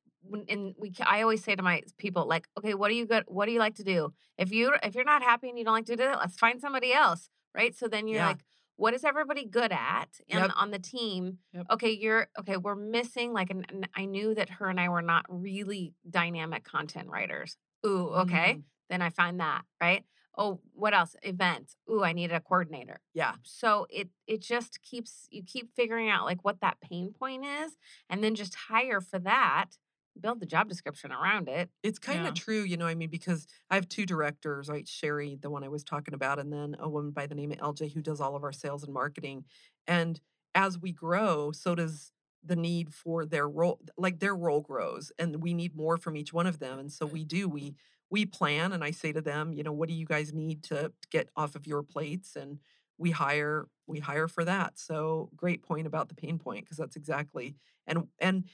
and 0.48 0.74
we 0.78 0.92
I 1.04 1.22
always 1.22 1.42
say 1.42 1.54
to 1.56 1.62
my 1.62 1.82
people 1.98 2.26
like, 2.26 2.46
"Okay, 2.58 2.74
what 2.74 2.88
do 2.88 2.94
you 2.94 3.06
good 3.06 3.24
what 3.26 3.46
do 3.46 3.52
you 3.52 3.58
like 3.58 3.76
to 3.76 3.84
do? 3.84 4.12
If 4.38 4.52
you 4.52 4.74
if 4.82 4.94
you're 4.94 5.04
not 5.04 5.22
happy 5.22 5.48
and 5.48 5.58
you 5.58 5.64
don't 5.64 5.74
like 5.74 5.86
to 5.86 5.96
do 5.96 6.04
that, 6.04 6.18
let's 6.18 6.38
find 6.38 6.60
somebody 6.60 6.92
else." 6.92 7.30
Right? 7.54 7.74
So 7.74 7.88
then 7.88 8.06
you're 8.08 8.18
Yeah. 8.18 8.28
like 8.28 8.44
what 8.76 8.94
is 8.94 9.04
everybody 9.04 9.44
good 9.44 9.72
at 9.72 10.08
and 10.30 10.40
Yep. 10.44 10.50
on 10.56 10.70
the 10.70 10.78
team? 10.78 11.38
Yep. 11.52 11.66
Okay, 11.72 11.90
you're 11.90 12.28
okay. 12.38 12.56
We're 12.56 12.74
missing 12.74 13.34
like, 13.34 13.50
an, 13.50 13.66
an- 13.68 13.86
I 13.94 14.06
knew 14.06 14.34
that 14.34 14.48
her 14.48 14.70
and 14.70 14.80
I 14.80 14.88
were 14.88 15.02
not 15.02 15.26
really 15.28 15.92
dynamic 16.08 16.64
content 16.64 17.08
writers. 17.08 17.58
Ooh, 17.86 18.08
okay. 18.22 18.54
Mm. 18.54 18.62
Then 18.88 19.02
I 19.02 19.10
find 19.10 19.38
that 19.40 19.62
right. 19.82 20.04
Oh, 20.38 20.60
what 20.72 20.94
else? 20.94 21.14
Events. 21.22 21.76
Ooh, 21.90 22.02
I 22.02 22.12
need 22.14 22.32
a 22.32 22.40
coordinator. 22.40 23.00
Yeah. 23.12 23.34
So 23.42 23.86
it 23.90 24.08
it 24.26 24.40
just 24.40 24.80
keeps 24.80 25.26
you 25.30 25.42
keep 25.44 25.74
figuring 25.74 26.08
out 26.08 26.24
like 26.24 26.42
what 26.42 26.60
that 26.60 26.80
pain 26.80 27.12
point 27.12 27.44
is, 27.44 27.76
and 28.08 28.24
then 28.24 28.34
just 28.34 28.54
hire 28.54 29.02
for 29.02 29.18
that. 29.18 29.72
Build 30.20 30.40
the 30.40 30.46
job 30.46 30.68
description 30.68 31.12
around 31.12 31.48
it. 31.48 31.70
It's 31.82 31.98
kind 31.98 32.26
of 32.26 32.26
Yeah. 32.26 32.30
true, 32.34 32.62
you 32.62 32.76
know. 32.76 32.86
I 32.86 32.94
mean, 32.94 33.10
because 33.10 33.46
I 33.70 33.74
have 33.76 33.88
two 33.88 34.06
directors, 34.06 34.68
right? 34.68 34.86
Sherry, 34.86 35.36
the 35.36 35.50
one 35.50 35.64
I 35.64 35.68
was 35.68 35.84
talking 35.84 36.14
about, 36.14 36.38
and 36.38 36.52
then 36.52 36.76
a 36.78 36.88
woman 36.88 37.10
by 37.12 37.26
the 37.26 37.34
name 37.34 37.52
of 37.52 37.58
LJ 37.60 37.88
who 37.88 38.02
does 38.02 38.20
all 38.20 38.36
of 38.36 38.44
our 38.44 38.52
sales 38.52 38.84
and 38.84 38.92
marketing. 38.92 39.44
And 39.86 40.20
as 40.54 40.78
we 40.78 40.92
grow, 40.92 41.52
so 41.52 41.74
does 41.74 42.12
the 42.42 42.56
need 42.56 42.92
for 42.94 43.24
their 43.24 43.48
role. 43.48 43.80
Like 43.96 44.18
their 44.20 44.34
role 44.36 44.60
grows, 44.60 45.12
and 45.18 45.42
we 45.42 45.54
need 45.54 45.74
more 45.74 45.96
from 45.96 46.16
each 46.16 46.32
one 46.32 46.46
of 46.46 46.58
them. 46.58 46.78
And 46.78 46.92
so 46.92 47.06
we 47.06 47.24
do. 47.24 47.48
We 47.48 47.76
we 48.10 48.26
plan, 48.26 48.72
and 48.72 48.82
I 48.82 48.90
say 48.90 49.12
to 49.12 49.20
them, 49.20 49.52
you 49.52 49.62
know, 49.62 49.72
what 49.72 49.88
do 49.88 49.94
you 49.94 50.06
guys 50.06 50.32
need 50.32 50.62
to 50.64 50.92
get 51.10 51.28
off 51.36 51.54
of 51.54 51.66
your 51.66 51.82
plates? 51.82 52.36
And 52.36 52.58
we 52.98 53.10
hire 53.10 53.68
we 53.86 53.98
hire 54.00 54.28
for 54.28 54.44
that. 54.44 54.78
So 54.78 55.30
great 55.36 55.62
point 55.62 55.86
about 55.86 56.08
the 56.08 56.14
pain 56.14 56.38
point 56.38 56.64
because 56.64 56.76
that's 56.76 56.96
exactly 56.96 57.56
and 57.86 58.08
and 58.18 58.44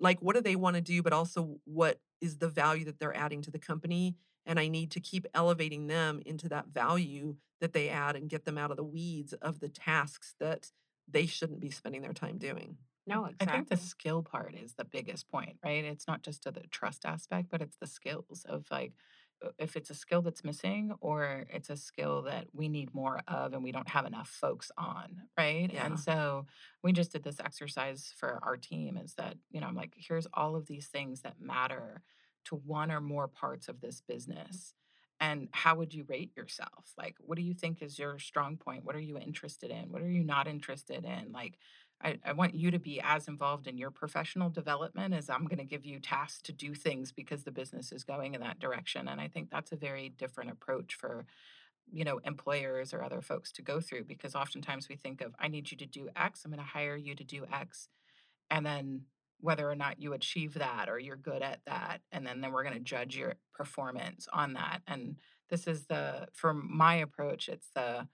like 0.00 0.20
what 0.20 0.34
do 0.34 0.42
they 0.42 0.56
want 0.56 0.76
to 0.76 0.82
do 0.82 1.02
but 1.02 1.12
also 1.12 1.58
what 1.64 2.00
is 2.20 2.38
the 2.38 2.48
value 2.48 2.84
that 2.84 2.98
they're 2.98 3.16
adding 3.16 3.42
to 3.42 3.50
the 3.50 3.58
company 3.58 4.16
and 4.46 4.58
i 4.58 4.68
need 4.68 4.90
to 4.90 5.00
keep 5.00 5.26
elevating 5.34 5.86
them 5.86 6.20
into 6.26 6.48
that 6.48 6.68
value 6.68 7.36
that 7.60 7.72
they 7.72 7.88
add 7.88 8.16
and 8.16 8.30
get 8.30 8.44
them 8.44 8.58
out 8.58 8.70
of 8.70 8.76
the 8.76 8.84
weeds 8.84 9.32
of 9.34 9.60
the 9.60 9.68
tasks 9.68 10.34
that 10.40 10.72
they 11.08 11.26
shouldn't 11.26 11.60
be 11.60 11.70
spending 11.70 12.02
their 12.02 12.12
time 12.12 12.38
doing 12.38 12.76
No, 13.06 13.24
exactly. 13.24 13.46
I 13.48 13.56
think 13.56 13.68
the 13.68 13.76
skill 13.76 14.22
part 14.22 14.54
is 14.54 14.74
the 14.74 14.84
biggest 14.84 15.28
point, 15.28 15.56
right? 15.64 15.84
It's 15.84 16.06
not 16.06 16.22
just 16.22 16.44
the 16.44 16.52
trust 16.70 17.04
aspect, 17.04 17.48
but 17.50 17.60
it's 17.60 17.76
the 17.76 17.86
skills 17.86 18.44
of 18.48 18.66
like 18.70 18.92
Uh, 19.44 19.50
if 19.58 19.76
it's 19.76 19.90
a 19.90 19.94
skill 19.94 20.22
that's 20.22 20.44
missing 20.44 20.92
or 21.00 21.44
it's 21.50 21.70
a 21.70 21.76
skill 21.76 22.22
that 22.22 22.46
we 22.52 22.68
need 22.68 22.94
more 22.94 23.20
of 23.28 23.52
and 23.52 23.62
we 23.62 23.72
don't 23.72 23.88
have 23.88 24.06
enough 24.06 24.28
folks 24.28 24.70
on, 24.76 25.22
right? 25.36 25.70
Yeah. 25.72 25.86
And 25.86 25.98
so 25.98 26.46
we 26.82 26.92
just 26.92 27.12
did 27.12 27.22
this 27.22 27.40
exercise 27.40 28.12
for 28.16 28.38
our 28.42 28.56
team 28.56 28.96
is 28.96 29.14
that, 29.14 29.36
you 29.50 29.60
know, 29.60 29.66
I'm 29.66 29.76
like, 29.76 29.94
here's 29.96 30.26
all 30.34 30.56
of 30.56 30.66
these 30.66 30.86
things 30.86 31.22
that 31.22 31.40
matter 31.40 32.02
to 32.46 32.56
one 32.56 32.90
or 32.90 33.00
more 33.00 33.28
parts 33.28 33.68
of 33.68 33.80
this 33.80 34.00
business. 34.00 34.74
And 35.22 35.48
how 35.52 35.74
would 35.74 35.92
you 35.92 36.04
rate 36.08 36.32
yourself? 36.34 36.94
Like, 36.96 37.16
what 37.20 37.36
do 37.36 37.42
you 37.42 37.52
think 37.52 37.82
is 37.82 37.98
your 37.98 38.18
strong 38.18 38.56
point? 38.56 38.84
What 38.84 38.96
are 38.96 39.00
you 39.00 39.18
interested 39.18 39.70
in? 39.70 39.92
What 39.92 40.00
are 40.00 40.08
you 40.08 40.24
not 40.24 40.48
interested 40.48 41.04
in? 41.04 41.32
Like, 41.32 41.58
I, 42.02 42.18
I 42.24 42.32
want 42.32 42.54
you 42.54 42.70
to 42.70 42.78
be 42.78 43.00
as 43.02 43.28
involved 43.28 43.66
in 43.66 43.76
your 43.76 43.90
professional 43.90 44.48
development 44.48 45.12
as 45.14 45.28
I'm 45.28 45.44
going 45.44 45.58
to 45.58 45.64
give 45.64 45.84
you 45.84 46.00
tasks 46.00 46.40
to 46.42 46.52
do 46.52 46.74
things 46.74 47.12
because 47.12 47.44
the 47.44 47.50
business 47.50 47.92
is 47.92 48.04
going 48.04 48.34
in 48.34 48.40
that 48.40 48.58
direction. 48.58 49.08
And 49.08 49.20
I 49.20 49.28
think 49.28 49.50
that's 49.50 49.72
a 49.72 49.76
very 49.76 50.08
different 50.08 50.50
approach 50.50 50.94
for, 50.94 51.26
you 51.92 52.04
know, 52.04 52.18
employers 52.24 52.94
or 52.94 53.02
other 53.02 53.20
folks 53.20 53.52
to 53.52 53.62
go 53.62 53.80
through 53.80 54.04
because 54.04 54.34
oftentimes 54.34 54.88
we 54.88 54.96
think 54.96 55.20
of, 55.20 55.34
I 55.38 55.48
need 55.48 55.70
you 55.70 55.76
to 55.78 55.86
do 55.86 56.08
X, 56.16 56.44
I'm 56.44 56.50
going 56.50 56.64
to 56.64 56.70
hire 56.70 56.96
you 56.96 57.14
to 57.14 57.24
do 57.24 57.44
X. 57.52 57.88
And 58.50 58.64
then 58.64 59.02
whether 59.40 59.70
or 59.70 59.74
not 59.74 60.00
you 60.00 60.12
achieve 60.12 60.54
that 60.54 60.88
or 60.88 60.98
you're 60.98 61.16
good 61.16 61.42
at 61.42 61.60
that. 61.66 62.00
And 62.12 62.26
then, 62.26 62.40
then 62.40 62.52
we're 62.52 62.64
going 62.64 62.74
to 62.74 62.80
judge 62.80 63.16
your 63.16 63.34
performance 63.54 64.26
on 64.32 64.54
that. 64.54 64.80
And 64.86 65.16
this 65.48 65.66
is 65.66 65.86
the, 65.86 66.28
for 66.32 66.54
my 66.54 66.96
approach, 66.96 67.48
it's 67.48 67.70
the, 67.74 68.06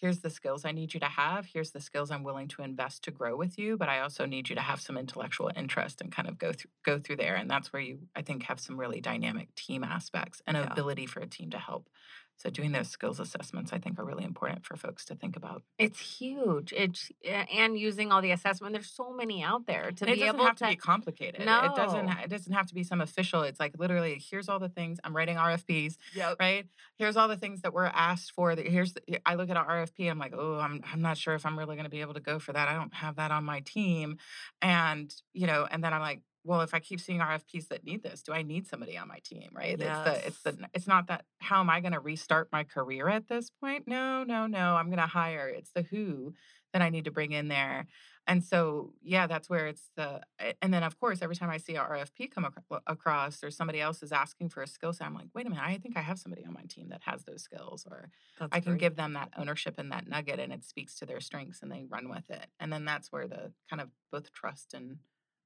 here's 0.00 0.20
the 0.20 0.30
skills 0.30 0.64
I 0.64 0.72
need 0.72 0.94
you 0.94 1.00
to 1.00 1.06
have. 1.06 1.46
Here's 1.46 1.72
the 1.72 1.80
skills 1.80 2.10
I'm 2.10 2.22
willing 2.24 2.48
to 2.48 2.62
invest 2.62 3.04
to 3.04 3.10
grow 3.10 3.36
with 3.36 3.58
you, 3.58 3.76
but 3.76 3.88
I 3.88 4.00
also 4.00 4.26
need 4.26 4.48
you 4.48 4.54
to 4.56 4.60
have 4.62 4.80
some 4.80 4.96
intellectual 4.96 5.50
interest 5.54 6.00
and 6.00 6.10
kind 6.12 6.28
of 6.28 6.38
go 6.38 6.52
through 6.52 6.70
go 6.84 6.98
through 6.98 7.16
there. 7.16 7.36
And 7.36 7.50
that's 7.50 7.72
where 7.72 7.82
you 7.82 8.08
I 8.16 8.22
think 8.22 8.44
have 8.44 8.60
some 8.60 8.78
really 8.80 9.00
dynamic 9.00 9.54
team 9.54 9.84
aspects 9.84 10.42
and 10.46 10.56
Yeah. 10.60 10.66
ability 10.66 11.06
for 11.06 11.20
a 11.20 11.26
team 11.26 11.50
to 11.50 11.58
help. 11.58 11.88
So 12.40 12.48
doing 12.48 12.72
those 12.72 12.88
skills 12.88 13.20
assessments 13.20 13.70
I 13.70 13.78
think 13.78 13.98
are 13.98 14.04
really 14.04 14.24
important 14.24 14.64
for 14.64 14.74
folks 14.74 15.04
to 15.06 15.14
think 15.14 15.36
about. 15.36 15.62
It's 15.78 16.00
huge. 16.00 16.72
It's 16.74 17.10
and 17.52 17.78
using 17.78 18.10
all 18.10 18.22
the 18.22 18.30
assessment. 18.30 18.72
There's 18.72 18.90
so 18.90 19.12
many 19.12 19.42
out 19.42 19.66
there 19.66 19.90
to 19.92 20.04
And 20.04 20.10
it 20.10 20.14
be 20.14 20.20
doesn't 20.20 20.36
able 20.36 20.46
have 20.46 20.56
to. 20.56 20.64
to 20.64 20.70
be 20.70 20.76
complicated. 20.76 21.44
No. 21.44 21.64
It 21.64 21.76
doesn't 21.76 22.08
it 22.08 22.30
doesn't 22.30 22.52
have 22.54 22.66
to 22.68 22.74
be 22.74 22.82
some 22.82 23.02
official. 23.02 23.42
It's 23.42 23.60
like 23.60 23.74
literally 23.78 24.18
here's 24.30 24.48
all 24.48 24.58
the 24.58 24.70
things 24.70 24.98
I'm 25.04 25.14
writing 25.14 25.36
RFPs 25.36 25.96
yep 26.14 26.36
right? 26.40 26.66
Here's 26.96 27.16
all 27.18 27.28
the 27.28 27.36
things 27.36 27.60
that 27.60 27.74
we're 27.74 27.84
asked 27.84 28.32
for. 28.32 28.54
That 28.54 28.66
here's 28.66 28.94
the, 28.94 29.20
I 29.26 29.34
look 29.34 29.50
at 29.50 29.56
an 29.58 29.64
RFP. 29.64 30.10
I'm 30.10 30.18
like, 30.18 30.32
oh, 30.34 30.58
I'm 30.58 30.82
I'm 30.90 31.02
not 31.02 31.18
sure 31.18 31.34
if 31.34 31.44
I'm 31.44 31.58
really 31.58 31.76
going 31.76 31.84
to 31.84 31.90
be 31.90 32.00
able 32.00 32.14
to 32.14 32.20
go 32.20 32.38
for 32.38 32.52
that. 32.54 32.68
I 32.68 32.74
don't 32.74 32.94
have 32.94 33.16
that 33.16 33.30
on 33.30 33.44
my 33.44 33.60
team, 33.60 34.16
and 34.62 35.14
you 35.34 35.46
know, 35.46 35.66
and 35.70 35.84
then 35.84 35.92
I'm 35.92 36.00
like, 36.00 36.20
well, 36.44 36.62
if 36.62 36.72
I 36.74 36.80
keep 36.80 37.00
seeing 37.00 37.20
RFPs 37.20 37.68
that 37.68 37.84
need 37.84 38.02
this, 38.02 38.22
do 38.22 38.32
I 38.32 38.42
need 38.42 38.66
somebody 38.66 38.96
on 38.96 39.08
my 39.08 39.18
team? 39.24 39.50
Right? 39.52 39.78
It's 39.80 39.82
the 39.82 40.26
it's 40.26 40.42
the 40.42 40.68
it's 40.74 40.86
not 40.86 41.08
that 41.08 41.24
how 41.38 41.60
am 41.60 41.70
I 41.70 41.80
going 41.80 41.92
to 41.92 42.00
restart 42.00 42.48
my 42.52 42.64
career 42.64 43.08
at 43.08 43.28
this 43.28 43.50
point? 43.50 43.86
No, 43.86 44.24
no, 44.24 44.46
no. 44.46 44.76
I'm 44.76 44.86
going 44.86 44.98
to 44.98 45.06
hire. 45.06 45.48
It's 45.48 45.72
the 45.72 45.82
who 45.82 46.34
that 46.72 46.82
I 46.82 46.90
need 46.90 47.04
to 47.04 47.10
bring 47.10 47.32
in 47.32 47.48
there. 47.48 47.86
And 48.26 48.44
so, 48.44 48.92
yeah, 49.02 49.26
that's 49.26 49.50
where 49.50 49.66
it's 49.66 49.90
the, 49.96 50.20
and 50.62 50.72
then 50.72 50.82
of 50.84 51.00
course, 51.00 51.20
every 51.20 51.34
time 51.34 51.50
I 51.50 51.56
see 51.56 51.74
a 51.74 51.80
RFP 51.80 52.30
come 52.30 52.44
ac- 52.44 52.80
across 52.86 53.42
or 53.42 53.50
somebody 53.50 53.80
else 53.80 54.02
is 54.02 54.12
asking 54.12 54.50
for 54.50 54.62
a 54.62 54.68
skill 54.68 54.92
set, 54.92 55.06
I'm 55.06 55.14
like, 55.14 55.28
wait 55.34 55.46
a 55.46 55.50
minute, 55.50 55.64
I 55.64 55.78
think 55.78 55.96
I 55.96 56.00
have 56.00 56.18
somebody 56.18 56.44
on 56.44 56.52
my 56.52 56.62
team 56.68 56.90
that 56.90 57.00
has 57.04 57.24
those 57.24 57.42
skills, 57.42 57.86
or 57.90 58.10
that's 58.38 58.50
I 58.52 58.60
can 58.60 58.72
great. 58.72 58.80
give 58.80 58.96
them 58.96 59.14
that 59.14 59.30
ownership 59.36 59.74
and 59.78 59.90
that 59.90 60.06
nugget 60.06 60.38
and 60.38 60.52
it 60.52 60.64
speaks 60.64 60.94
to 60.96 61.06
their 61.06 61.20
strengths 61.20 61.60
and 61.62 61.72
they 61.72 61.84
run 61.88 62.08
with 62.08 62.30
it. 62.30 62.46
And 62.60 62.72
then 62.72 62.84
that's 62.84 63.10
where 63.10 63.26
the 63.26 63.52
kind 63.68 63.80
of 63.80 63.88
both 64.12 64.32
trust 64.32 64.74
and 64.74 64.98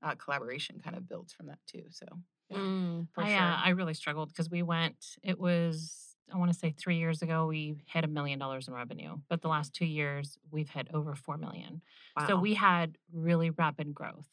uh, 0.05 0.15
collaboration 0.17 0.81
kind 0.83 0.97
of 0.97 1.09
builds 1.09 1.33
from 1.33 1.47
that 1.47 1.59
too. 1.67 1.85
So, 1.91 2.07
yeah. 2.51 2.59
Mm, 2.59 3.09
I, 3.17 3.29
sure. 3.29 3.39
uh, 3.39 3.57
I 3.65 3.69
really 3.71 3.95
struggled 3.95 4.29
because 4.29 4.51
we 4.51 4.63
went, 4.63 5.17
it 5.23 5.41
was, 5.41 6.17
I 6.33 6.37
want 6.37 6.53
to 6.53 6.59
say 6.59 6.75
three 6.77 6.99
years 6.99 7.23
ago, 7.23 7.47
we 7.47 7.77
hit 7.87 8.05
a 8.05 8.09
million 8.09 8.39
dollars 8.39 8.69
in 8.69 8.75
revenue. 8.75 9.17
But 9.29 9.43
the 9.43 9.49
last 9.49 9.73
two 9.73 9.87
years, 9.87 10.37
we've 10.51 10.69
hit 10.69 10.89
over 10.93 11.15
4 11.15 11.39
million. 11.39 11.83
Wow. 12.17 12.27
So 12.29 12.37
we 12.37 12.55
had 12.55 12.99
really 13.13 13.51
rapid 13.51 13.95
growth. 13.95 14.29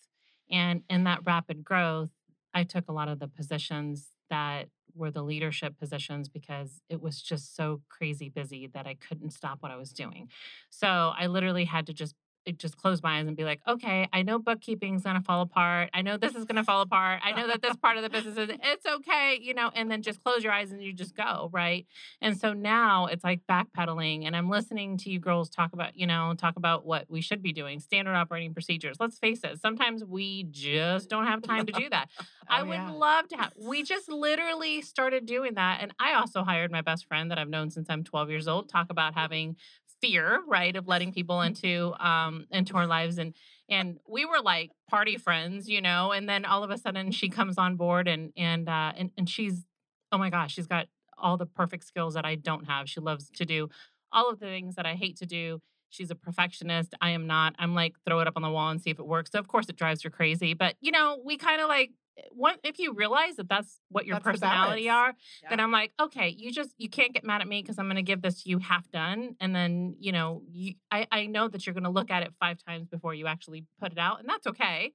And 0.49 0.83
in 0.89 1.05
that 1.05 1.19
rapid 1.25 1.63
growth, 1.63 2.09
I 2.53 2.63
took 2.63 2.89
a 2.89 2.91
lot 2.91 3.07
of 3.07 3.19
the 3.19 3.27
positions 3.27 4.09
that 4.29 4.67
were 4.93 5.11
the 5.11 5.23
leadership 5.23 5.77
positions 5.79 6.27
because 6.27 6.81
it 6.89 7.01
was 7.01 7.21
just 7.21 7.55
so 7.55 7.81
crazy 7.87 8.27
busy 8.27 8.67
that 8.73 8.85
I 8.85 8.95
couldn't 8.95 9.31
stop 9.31 9.61
what 9.61 9.71
I 9.71 9.77
was 9.77 9.91
doing. 9.93 10.29
So 10.69 11.13
I 11.17 11.27
literally 11.27 11.63
had 11.65 11.87
to 11.87 11.93
just 11.93 12.13
just 12.57 12.77
close 12.77 13.01
my 13.03 13.19
eyes 13.19 13.27
and 13.27 13.37
be 13.37 13.43
like, 13.43 13.61
okay, 13.67 14.07
I 14.11 14.23
know 14.23 14.39
bookkeeping's 14.39 15.03
gonna 15.03 15.21
fall 15.21 15.41
apart. 15.41 15.89
I 15.93 16.01
know 16.01 16.17
this 16.17 16.35
is 16.35 16.45
gonna 16.45 16.63
fall 16.63 16.81
apart. 16.81 17.21
I 17.23 17.31
know 17.33 17.47
that 17.47 17.61
this 17.61 17.75
part 17.77 17.97
of 17.97 18.03
the 18.03 18.09
business 18.09 18.37
is 18.37 18.49
it's 18.63 18.85
okay, 18.85 19.37
you 19.41 19.53
know, 19.53 19.71
and 19.75 19.89
then 19.91 20.01
just 20.01 20.23
close 20.23 20.43
your 20.43 20.53
eyes 20.53 20.71
and 20.71 20.83
you 20.83 20.93
just 20.93 21.15
go, 21.15 21.49
right? 21.53 21.85
And 22.21 22.37
so 22.39 22.53
now 22.53 23.05
it's 23.07 23.23
like 23.23 23.41
backpedaling 23.49 24.25
and 24.25 24.35
I'm 24.35 24.49
listening 24.49 24.97
to 24.99 25.09
you 25.11 25.19
girls 25.19 25.49
talk 25.49 25.73
about, 25.73 25.95
you 25.97 26.07
know, 26.07 26.33
talk 26.37 26.55
about 26.57 26.85
what 26.85 27.05
we 27.09 27.21
should 27.21 27.41
be 27.41 27.53
doing, 27.53 27.79
standard 27.79 28.15
operating 28.15 28.53
procedures. 28.53 28.97
Let's 28.99 29.19
face 29.19 29.41
it, 29.43 29.59
sometimes 29.61 30.03
we 30.03 30.43
just 30.51 31.09
don't 31.09 31.27
have 31.27 31.41
time 31.43 31.65
to 31.67 31.71
do 31.71 31.89
that. 31.89 32.09
Oh, 32.49 32.55
I 32.55 32.61
Oh, 32.61 32.65
would 32.65 32.73
yeah. 32.75 32.89
love 32.91 33.27
to 33.29 33.37
have. 33.37 33.53
We 33.55 33.83
just 33.83 34.09
literally 34.09 34.81
started 34.81 35.25
doing 35.25 35.53
that. 35.55 35.79
And 35.81 35.93
I 35.99 36.13
also 36.13 36.43
hired 36.43 36.71
my 36.71 36.81
best 36.81 37.05
friend 37.07 37.31
that 37.31 37.37
I've 37.37 37.49
known 37.49 37.69
since 37.69 37.89
I'm 37.89 38.03
12 38.03 38.29
years 38.29 38.47
old, 38.47 38.67
talk 38.69 38.87
about 38.89 39.13
mm. 39.13 39.17
having 39.17 39.55
fear, 40.01 40.41
right, 40.47 40.75
of 40.75 40.87
letting 40.87 41.11
people 41.13 41.41
into 41.41 41.93
um 42.03 42.45
into 42.51 42.75
our 42.75 42.87
lives 42.87 43.17
and 43.17 43.33
and 43.69 43.99
we 44.07 44.25
were 44.25 44.39
like 44.41 44.71
party 44.89 45.17
friends, 45.17 45.69
you 45.69 45.81
know, 45.81 46.11
and 46.11 46.27
then 46.27 46.45
all 46.45 46.63
of 46.63 46.71
a 46.71 46.77
sudden 46.77 47.11
she 47.11 47.29
comes 47.29 47.57
on 47.57 47.75
board 47.75 48.07
and 48.07 48.31
and 48.37 48.67
uh 48.69 48.91
and, 48.95 49.11
and 49.17 49.29
she's 49.29 49.65
oh 50.11 50.17
my 50.17 50.29
gosh, 50.29 50.53
she's 50.53 50.67
got 50.67 50.87
all 51.17 51.37
the 51.37 51.45
perfect 51.45 51.85
skills 51.85 52.15
that 52.15 52.25
I 52.25 52.35
don't 52.35 52.65
have. 52.65 52.89
She 52.89 52.99
loves 52.99 53.29
to 53.31 53.45
do 53.45 53.69
all 54.11 54.29
of 54.29 54.39
the 54.39 54.47
things 54.47 54.75
that 54.75 54.85
I 54.85 54.95
hate 54.95 55.17
to 55.17 55.25
do. 55.25 55.61
She's 55.89 56.11
a 56.11 56.15
perfectionist. 56.15 56.93
I 57.01 57.11
am 57.11 57.27
not. 57.27 57.53
I'm 57.59 57.75
like, 57.75 57.95
throw 58.05 58.19
it 58.21 58.27
up 58.27 58.33
on 58.37 58.41
the 58.41 58.49
wall 58.49 58.69
and 58.69 58.81
see 58.81 58.89
if 58.89 58.99
it 58.99 59.05
works. 59.05 59.31
So 59.31 59.39
of 59.39 59.47
course 59.47 59.67
it 59.69 59.75
drives 59.75 60.03
her 60.03 60.09
crazy. 60.09 60.53
But 60.53 60.75
you 60.81 60.91
know, 60.91 61.19
we 61.23 61.37
kind 61.37 61.61
of 61.61 61.67
like 61.67 61.91
one 62.31 62.55
if 62.63 62.79
you 62.79 62.93
realize 62.93 63.35
that 63.37 63.49
that's 63.49 63.79
what 63.89 64.05
your 64.05 64.15
That's 64.15 64.25
personality 64.25 64.89
are, 64.89 65.13
then 65.49 65.59
I'm 65.59 65.71
like, 65.71 65.93
okay, 65.99 66.29
you 66.29 66.51
just 66.51 66.71
you 66.77 66.89
can't 66.89 67.13
get 67.13 67.23
mad 67.23 67.41
at 67.41 67.47
me 67.47 67.61
because 67.61 67.79
I'm 67.79 67.85
going 67.85 67.95
to 67.95 68.01
give 68.01 68.21
this 68.21 68.43
to 68.43 68.49
you 68.49 68.59
half 68.59 68.89
done, 68.91 69.35
and 69.39 69.55
then 69.55 69.95
you 69.99 70.11
know, 70.11 70.41
you 70.51 70.75
I 70.91 71.07
I 71.11 71.25
know 71.27 71.47
that 71.47 71.65
you're 71.65 71.73
going 71.73 71.85
to 71.85 71.89
look 71.89 72.11
at 72.11 72.23
it 72.23 72.33
five 72.39 72.57
times 72.63 72.87
before 72.87 73.13
you 73.13 73.27
actually 73.27 73.65
put 73.79 73.91
it 73.91 73.97
out, 73.97 74.19
and 74.19 74.29
that's 74.29 74.47
okay. 74.47 74.93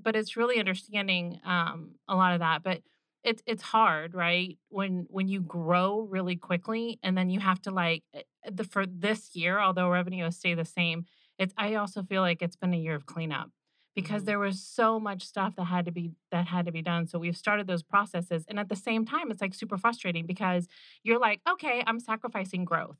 But 0.00 0.16
it's 0.16 0.36
really 0.36 0.58
understanding 0.58 1.40
um, 1.44 1.92
a 2.08 2.16
lot 2.16 2.34
of 2.34 2.40
that, 2.40 2.62
but. 2.62 2.82
It's 3.24 3.42
it's 3.44 3.62
hard, 3.62 4.14
right? 4.14 4.56
When 4.68 5.06
when 5.10 5.26
you 5.26 5.40
grow 5.40 6.02
really 6.02 6.36
quickly, 6.36 7.00
and 7.02 7.18
then 7.18 7.28
you 7.28 7.40
have 7.40 7.60
to 7.62 7.72
like 7.72 8.04
eh, 8.14 8.22
the 8.48 8.62
for 8.62 8.86
this 8.86 9.34
year, 9.34 9.58
although 9.58 9.90
revenue 9.90 10.22
has 10.22 10.36
stayed 10.36 10.58
the 10.58 10.64
same, 10.64 11.06
it's 11.36 11.52
I 11.58 11.74
also 11.74 12.04
feel 12.04 12.22
like 12.22 12.40
it's 12.40 12.54
been 12.54 12.72
a 12.72 12.76
year 12.76 12.94
of 12.94 13.06
cleanup 13.06 13.50
because 13.96 14.22
Mhm. 14.22 14.26
there 14.26 14.38
was 14.40 14.62
so 14.62 15.00
much 15.00 15.24
stuff 15.24 15.56
that 15.56 15.64
had 15.64 15.86
to 15.86 15.92
be 15.92 16.12
that 16.32 16.46
had 16.48 16.66
to 16.66 16.72
be 16.72 16.82
done. 16.82 17.08
So 17.08 17.18
we've 17.18 17.36
started 17.36 17.66
those 17.66 17.82
processes, 17.84 18.44
and 18.48 18.60
at 18.60 18.68
the 18.70 18.76
same 18.76 19.06
time, 19.06 19.32
it's 19.32 19.42
like 19.42 19.54
super 19.54 19.78
frustrating 19.78 20.26
because 20.26 20.68
you're 21.04 21.20
like, 21.20 21.40
okay, 21.48 21.82
I'm 21.86 22.00
sacrificing 22.00 22.64
growth. 22.66 22.98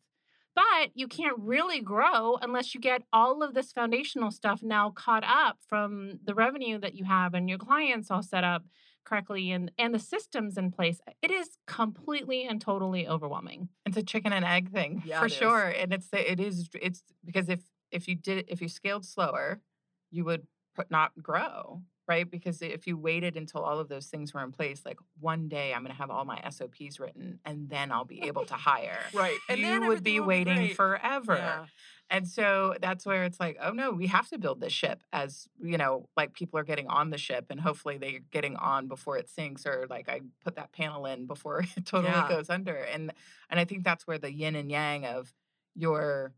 But 0.55 0.91
you 0.95 1.07
can't 1.07 1.39
really 1.39 1.81
grow 1.83 2.37
unless 2.37 2.75
you 2.75 2.81
get 2.81 3.03
all 3.13 3.43
of 3.43 3.53
this 3.55 3.73
foundational 3.73 4.31
stuff 4.31 4.63
now 4.63 4.91
caught 4.91 5.25
up 5.25 5.59
from 5.69 6.19
the 6.25 6.35
revenue 6.35 6.79
that 6.79 6.95
you 6.95 7.05
have 7.05 7.35
and 7.35 7.49
your 7.49 7.59
clients 7.59 8.11
all 8.11 8.23
set 8.23 8.43
up 8.45 8.65
correctly 9.05 9.51
and 9.51 9.71
and 9.79 9.95
the 9.95 9.99
systems 9.99 10.57
in 10.57 10.73
place. 10.73 11.01
It 11.23 11.31
is 11.31 11.59
completely 11.67 12.45
and 12.45 12.61
totally 12.61 13.07
overwhelming. 13.07 13.69
It's 13.85 13.97
a 13.97 14.03
chicken 14.03 14.33
and 14.33 14.45
egg 14.45 14.71
thing 14.73 15.03
Yeah, 15.03 15.21
for 15.21 15.27
it 15.27 15.33
is. 15.33 15.53
sure, 15.53 15.69
and 15.69 15.93
it's 15.93 16.09
the- 16.11 16.31
it 16.31 16.41
is 16.41 16.69
it's 16.81 17.03
because 17.25 17.49
if 17.49 17.63
if 17.91 18.09
you 18.09 18.15
did 18.17 18.47
if 18.49 18.61
you 18.61 18.69
scaled 18.69 19.05
slower, 19.05 19.63
you 20.11 20.25
would 20.25 20.47
not 20.91 21.12
grow, 21.23 21.83
right? 22.09 22.31
Because 22.31 22.62
if 22.62 22.87
you 22.87 22.97
waited 22.97 23.37
until 23.37 23.62
all 23.62 23.79
of 23.79 23.89
those 23.89 24.07
things 24.07 24.33
were 24.35 24.43
in 24.45 24.53
place, 24.53 24.83
like 24.85 24.99
one 25.21 25.49
day 25.49 25.73
I'm 25.75 25.83
going 25.83 25.93
to 25.93 25.99
have 25.99 26.11
all 26.11 26.25
my 26.25 26.41
SOPs 26.51 26.99
written, 27.01 27.41
and 27.45 27.69
then 27.69 27.91
I'll 27.93 28.05
be 28.05 28.23
able 28.25 28.45
to 28.47 28.55
hire. 28.55 29.01
Right. 29.12 29.37
And 29.49 29.59
you 29.61 29.67
then 29.67 29.87
would 29.89 30.03
be 30.05 30.21
waiting 30.21 30.57
great. 30.57 30.77
forever. 30.77 31.35
Yeah. 31.37 31.65
And 32.09 32.29
so 32.29 32.77
that's 32.81 33.05
where 33.05 33.25
it's 33.25 33.41
like, 33.41 33.59
oh 33.61 33.73
no, 33.73 33.91
we 33.91 34.07
have 34.07 34.29
to 34.29 34.39
build 34.39 34.61
this 34.61 34.73
ship 34.73 35.03
as, 35.12 35.49
you 35.61 35.77
know, 35.77 36.09
like 36.17 36.35
people 36.35 36.57
are 36.61 36.62
getting 36.65 36.87
on 36.87 37.11
the 37.11 37.19
ship 37.19 37.47
and 37.51 37.59
hopefully 37.61 37.99
they're 37.99 38.21
getting 38.31 38.55
on 38.55 38.87
before 38.87 39.19
it 39.19 39.29
sinks 39.29 39.67
or 39.67 39.87
like 39.91 40.09
I 40.09 40.21
put 40.45 40.55
that 40.55 40.71
panel 40.71 41.05
in 41.07 41.27
before 41.27 41.65
it 41.77 41.85
totally 41.85 42.12
Yeah. 42.12 42.29
goes 42.29 42.49
under. 42.49 42.77
And 42.77 43.12
and 43.51 43.59
I 43.59 43.65
think 43.65 43.83
that's 43.83 44.07
where 44.07 44.19
the 44.19 44.33
yin 44.33 44.55
and 44.55 44.71
yang 44.71 45.05
of 45.05 45.35
your 45.75 46.33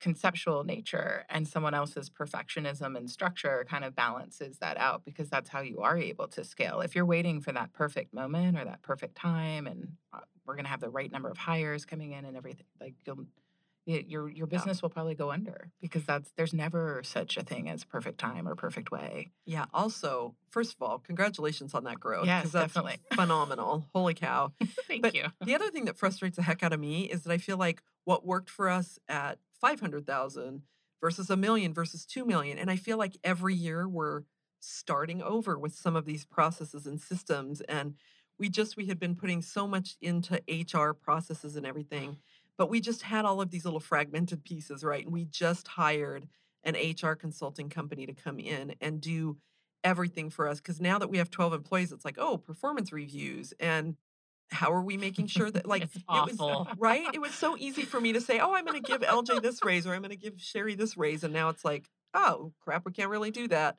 conceptual 0.00 0.64
nature 0.64 1.24
and 1.30 1.48
someone 1.48 1.74
else's 1.74 2.10
perfectionism 2.10 2.96
and 2.96 3.10
structure 3.10 3.64
kind 3.68 3.84
of 3.84 3.94
balances 3.94 4.58
that 4.58 4.76
out 4.76 5.04
because 5.04 5.30
that's 5.30 5.48
how 5.48 5.60
you 5.60 5.80
are 5.80 5.96
able 5.96 6.28
to 6.28 6.44
scale. 6.44 6.80
If 6.80 6.94
you're 6.94 7.06
waiting 7.06 7.40
for 7.40 7.52
that 7.52 7.72
perfect 7.72 8.12
moment 8.12 8.58
or 8.58 8.64
that 8.64 8.82
perfect 8.82 9.16
time 9.16 9.66
and 9.66 9.92
uh, 10.12 10.20
we're 10.44 10.54
going 10.54 10.64
to 10.64 10.70
have 10.70 10.80
the 10.80 10.90
right 10.90 11.10
number 11.10 11.30
of 11.30 11.38
hires 11.38 11.84
coming 11.86 12.12
in 12.12 12.24
and 12.24 12.36
everything, 12.36 12.66
like 12.80 12.94
you'll 13.06 13.26
your 13.86 14.28
your 14.28 14.46
business 14.46 14.80
will 14.80 14.88
probably 14.88 15.14
go 15.14 15.30
under 15.30 15.70
because 15.80 16.04
that's 16.04 16.32
there's 16.36 16.54
never 16.54 17.02
such 17.04 17.36
a 17.36 17.42
thing 17.42 17.68
as 17.68 17.84
perfect 17.84 18.18
time 18.18 18.48
or 18.48 18.54
perfect 18.54 18.90
way. 18.90 19.32
Yeah. 19.44 19.66
Also, 19.74 20.34
first 20.50 20.74
of 20.74 20.80
all, 20.82 20.98
congratulations 20.98 21.74
on 21.74 21.84
that 21.84 22.00
growth. 22.00 22.26
Yes, 22.26 22.50
definitely. 22.50 22.96
phenomenal. 23.12 23.84
Holy 23.94 24.14
cow. 24.14 24.52
Thank 24.88 25.02
But 25.02 25.14
you. 25.14 25.24
The 25.44 25.54
other 25.54 25.70
thing 25.70 25.84
that 25.84 25.98
frustrates 25.98 26.36
the 26.36 26.42
heck 26.42 26.62
out 26.62 26.72
of 26.72 26.80
me 26.80 27.02
is 27.02 27.24
that 27.24 27.32
I 27.32 27.38
feel 27.38 27.58
like 27.58 27.82
what 28.04 28.24
worked 28.24 28.48
for 28.48 28.68
us 28.68 28.98
at 29.08 29.38
500,000 29.60 30.62
versus 31.00 31.30
a 31.30 31.36
million 31.36 31.74
versus 31.74 32.06
2 32.06 32.24
million. 32.24 32.58
And 32.58 32.70
I 32.70 32.76
feel 32.76 32.96
like 32.96 33.16
every 33.22 33.54
year 33.54 33.88
we're 33.88 34.22
starting 34.60 35.22
over 35.22 35.58
with 35.58 35.74
some 35.74 35.96
of 35.96 36.06
these 36.06 36.24
processes 36.24 36.86
and 36.86 37.00
systems. 37.00 37.60
And 37.62 37.94
we 38.38 38.48
just, 38.48 38.76
we 38.76 38.86
had 38.86 38.98
been 38.98 39.14
putting 39.14 39.42
so 39.42 39.66
much 39.66 39.96
into 40.00 40.42
HR 40.48 40.92
processes 40.92 41.56
and 41.56 41.66
everything, 41.66 42.16
but 42.56 42.70
we 42.70 42.80
just 42.80 43.02
had 43.02 43.24
all 43.24 43.40
of 43.40 43.50
these 43.50 43.64
little 43.64 43.80
fragmented 43.80 44.44
pieces, 44.44 44.82
right? 44.82 45.04
And 45.04 45.12
we 45.12 45.24
just 45.24 45.68
hired 45.68 46.26
an 46.64 46.74
HR 46.74 47.12
consulting 47.12 47.68
company 47.68 48.06
to 48.06 48.14
come 48.14 48.38
in 48.38 48.74
and 48.80 49.00
do 49.00 49.36
everything 49.84 50.30
for 50.30 50.48
us. 50.48 50.58
Because 50.58 50.80
now 50.80 50.98
that 50.98 51.10
we 51.10 51.18
have 51.18 51.30
12 51.30 51.52
employees, 51.52 51.92
it's 51.92 52.04
like, 52.04 52.16
oh, 52.18 52.38
performance 52.38 52.92
reviews 52.92 53.52
and 53.60 53.96
how 54.50 54.72
are 54.72 54.82
we 54.82 54.96
making 54.96 55.26
sure 55.26 55.50
that 55.50 55.66
like 55.66 55.82
It's 55.82 55.96
it 55.96 56.02
was 56.08 56.66
right? 56.78 57.06
It 57.12 57.20
was 57.20 57.32
so 57.34 57.56
easy 57.56 57.82
for 57.82 58.00
me 58.00 58.12
to 58.12 58.20
say 58.20 58.38
oh 58.40 58.54
i'm 58.54 58.64
going 58.64 58.80
to 58.82 58.86
give 58.88 59.00
lj 59.00 59.42
this 59.42 59.64
raise 59.64 59.86
or 59.86 59.94
i'm 59.94 60.02
going 60.02 60.10
to 60.10 60.16
give 60.16 60.34
sherry 60.40 60.74
this 60.74 60.96
raise 60.96 61.24
and 61.24 61.32
now 61.32 61.48
it's 61.48 61.64
like 61.64 61.88
oh 62.12 62.52
crap 62.60 62.84
we 62.86 62.92
can't 62.92 63.10
really 63.10 63.30
do 63.30 63.48
that. 63.48 63.78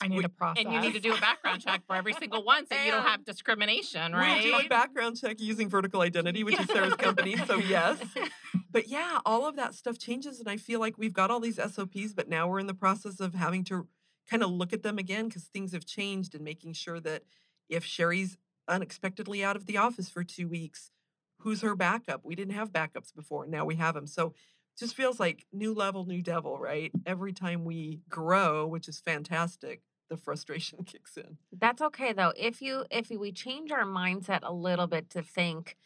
I 0.00 0.08
need 0.08 0.18
We- 0.18 0.24
a 0.24 0.28
process. 0.28 0.64
And 0.64 0.74
you 0.74 0.80
need 0.80 0.94
to 0.94 1.00
do 1.00 1.14
a 1.14 1.20
background 1.20 1.62
check 1.62 1.82
for 1.86 1.94
every 1.94 2.12
single 2.12 2.42
one 2.44 2.66
so 2.66 2.74
you 2.74 2.90
don't 2.90 3.04
have 3.04 3.20
And 3.20 3.24
discrimination, 3.24 4.12
we 4.12 4.42
do 4.42 4.56
a 4.56 4.68
background 4.68 5.16
check 5.16 5.40
using 5.40 5.68
vertical 5.68 6.00
identity 6.00 6.42
which 6.42 6.58
is 6.58 6.66
sarah's 6.66 6.94
company 7.06 7.36
so 7.36 7.56
yes. 7.56 7.98
But 8.72 8.88
yeah 8.88 9.20
all 9.24 9.46
of 9.46 9.54
that 9.56 9.74
stuff 9.74 9.98
changes 9.98 10.40
and 10.40 10.48
i 10.48 10.56
feel 10.56 10.80
like 10.80 10.98
we've 10.98 11.12
got 11.12 11.30
all 11.30 11.40
these 11.40 11.56
sops 11.56 12.12
but 12.14 12.28
now 12.28 12.48
we're 12.48 12.58
in 12.58 12.66
the 12.66 12.74
process 12.74 13.20
of 13.20 13.34
having 13.34 13.62
to 13.64 13.86
kind 14.28 14.42
of 14.42 14.50
look 14.50 14.72
at 14.72 14.82
them 14.82 14.98
again 14.98 15.28
because 15.28 15.44
things 15.44 15.72
have 15.72 15.84
changed 15.86 16.34
and 16.34 16.42
making 16.42 16.72
sure 16.72 16.98
that 17.00 17.22
if 17.68 17.84
sherry's 17.84 18.36
unexpectedly 18.68 19.44
out 19.44 19.56
of 19.56 19.66
the 19.66 19.76
office 19.76 20.08
for 20.08 20.24
two 20.24 20.48
weeks 20.48 20.90
who's 21.38 21.62
her 21.62 21.74
backup 21.74 22.24
we 22.24 22.34
didn't 22.34 22.54
have 22.54 22.72
backups 22.72 23.14
before 23.14 23.46
now 23.46 23.64
we 23.64 23.74
have 23.74 23.94
them 23.94 24.06
so 24.06 24.32
just 24.78 24.94
feels 24.94 25.20
like 25.20 25.44
new 25.52 25.74
level 25.74 26.04
new 26.06 26.22
devil 26.22 26.58
right 26.58 26.92
every 27.04 27.32
time 27.32 27.64
we 27.64 28.00
grow 28.08 28.66
which 28.66 28.88
is 28.88 29.00
fantastic 29.00 29.82
the 30.12 30.16
frustration 30.18 30.84
kicks 30.84 31.16
in 31.16 31.38
That's 31.58 31.80
okay 31.80 32.12
though. 32.12 32.32
If 32.36 32.60
you 32.62 32.84
if 32.90 33.10
we 33.10 33.32
change 33.32 33.72
our 33.72 33.84
mindset 33.84 34.40
a 34.42 34.52
little 34.52 34.86
bit 34.86 35.10
to 35.10 35.22
think 35.22 35.76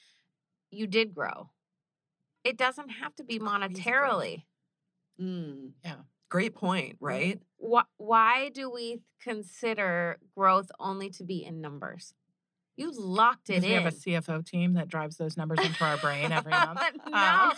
you 0.71 0.87
did 0.87 1.15
grow. 1.15 1.51
It 2.43 2.57
doesn't 2.57 2.89
have 2.89 3.15
to 3.17 3.25
be 3.25 3.39
monetarily. 3.39 4.45
Mm. 5.21 5.71
Yeah. 5.85 5.95
great 6.29 6.55
point 6.55 6.97
right 7.01 7.41
Why, 7.57 7.85
why 7.97 8.51
do 8.51 8.71
we 8.71 9.01
consider 9.23 10.19
growth 10.37 10.71
only 10.79 11.09
to 11.11 11.25
be 11.25 11.45
in 11.45 11.61
numbers? 11.61 12.13
You 12.77 12.93
locked 12.93 13.49
it 13.51 13.63
in. 13.65 13.71
We 13.71 13.71
have 13.71 13.87
a 13.87 13.91
CFO 13.91 14.45
team 14.45 14.75
that 14.75 14.89
drives 14.89 15.17
those 15.17 15.37
numbers 15.37 15.61
into 15.65 15.83
our 15.85 15.97
brain 15.97 16.31
every 16.31 16.51
month. 16.53 16.79
no, 17.09 17.17
Um, 17.17 17.53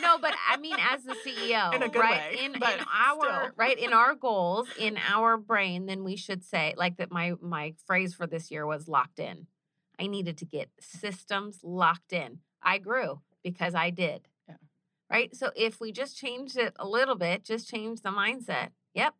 no, 0.00 0.18
but 0.18 0.34
I 0.50 0.56
mean, 0.56 0.74
as 0.92 1.04
the 1.04 1.14
CEO, 1.24 1.72
In 1.74 1.82
a 1.82 1.88
good 1.88 2.00
right? 2.00 2.32
way, 2.34 2.44
in 2.44 2.54
in 2.56 2.62
our 2.62 3.20
still. 3.20 3.50
right 3.56 3.78
in 3.78 3.92
our 3.92 4.14
goals, 4.16 4.68
in 4.78 4.98
our 5.08 5.36
brain, 5.36 5.86
then 5.86 6.02
we 6.02 6.16
should 6.16 6.42
say 6.44 6.74
like 6.76 6.96
that. 6.96 7.12
My 7.12 7.34
my 7.40 7.74
phrase 7.86 8.14
for 8.14 8.26
this 8.26 8.50
year 8.50 8.66
was 8.66 8.88
locked 8.88 9.20
in. 9.20 9.46
I 10.00 10.08
needed 10.08 10.38
to 10.38 10.44
get 10.44 10.70
systems 10.80 11.60
locked 11.62 12.12
in. 12.12 12.40
I 12.60 12.78
grew 12.78 13.20
because 13.44 13.76
I 13.76 13.90
did. 13.90 14.26
Yeah. 14.48 14.56
Right. 15.08 15.36
So 15.36 15.52
if 15.54 15.80
we 15.80 15.92
just 15.92 16.16
changed 16.18 16.56
it 16.56 16.72
a 16.80 16.88
little 16.88 17.14
bit, 17.14 17.44
just 17.44 17.68
change 17.68 18.00
the 18.02 18.08
mindset. 18.10 18.70
Yep, 18.94 19.14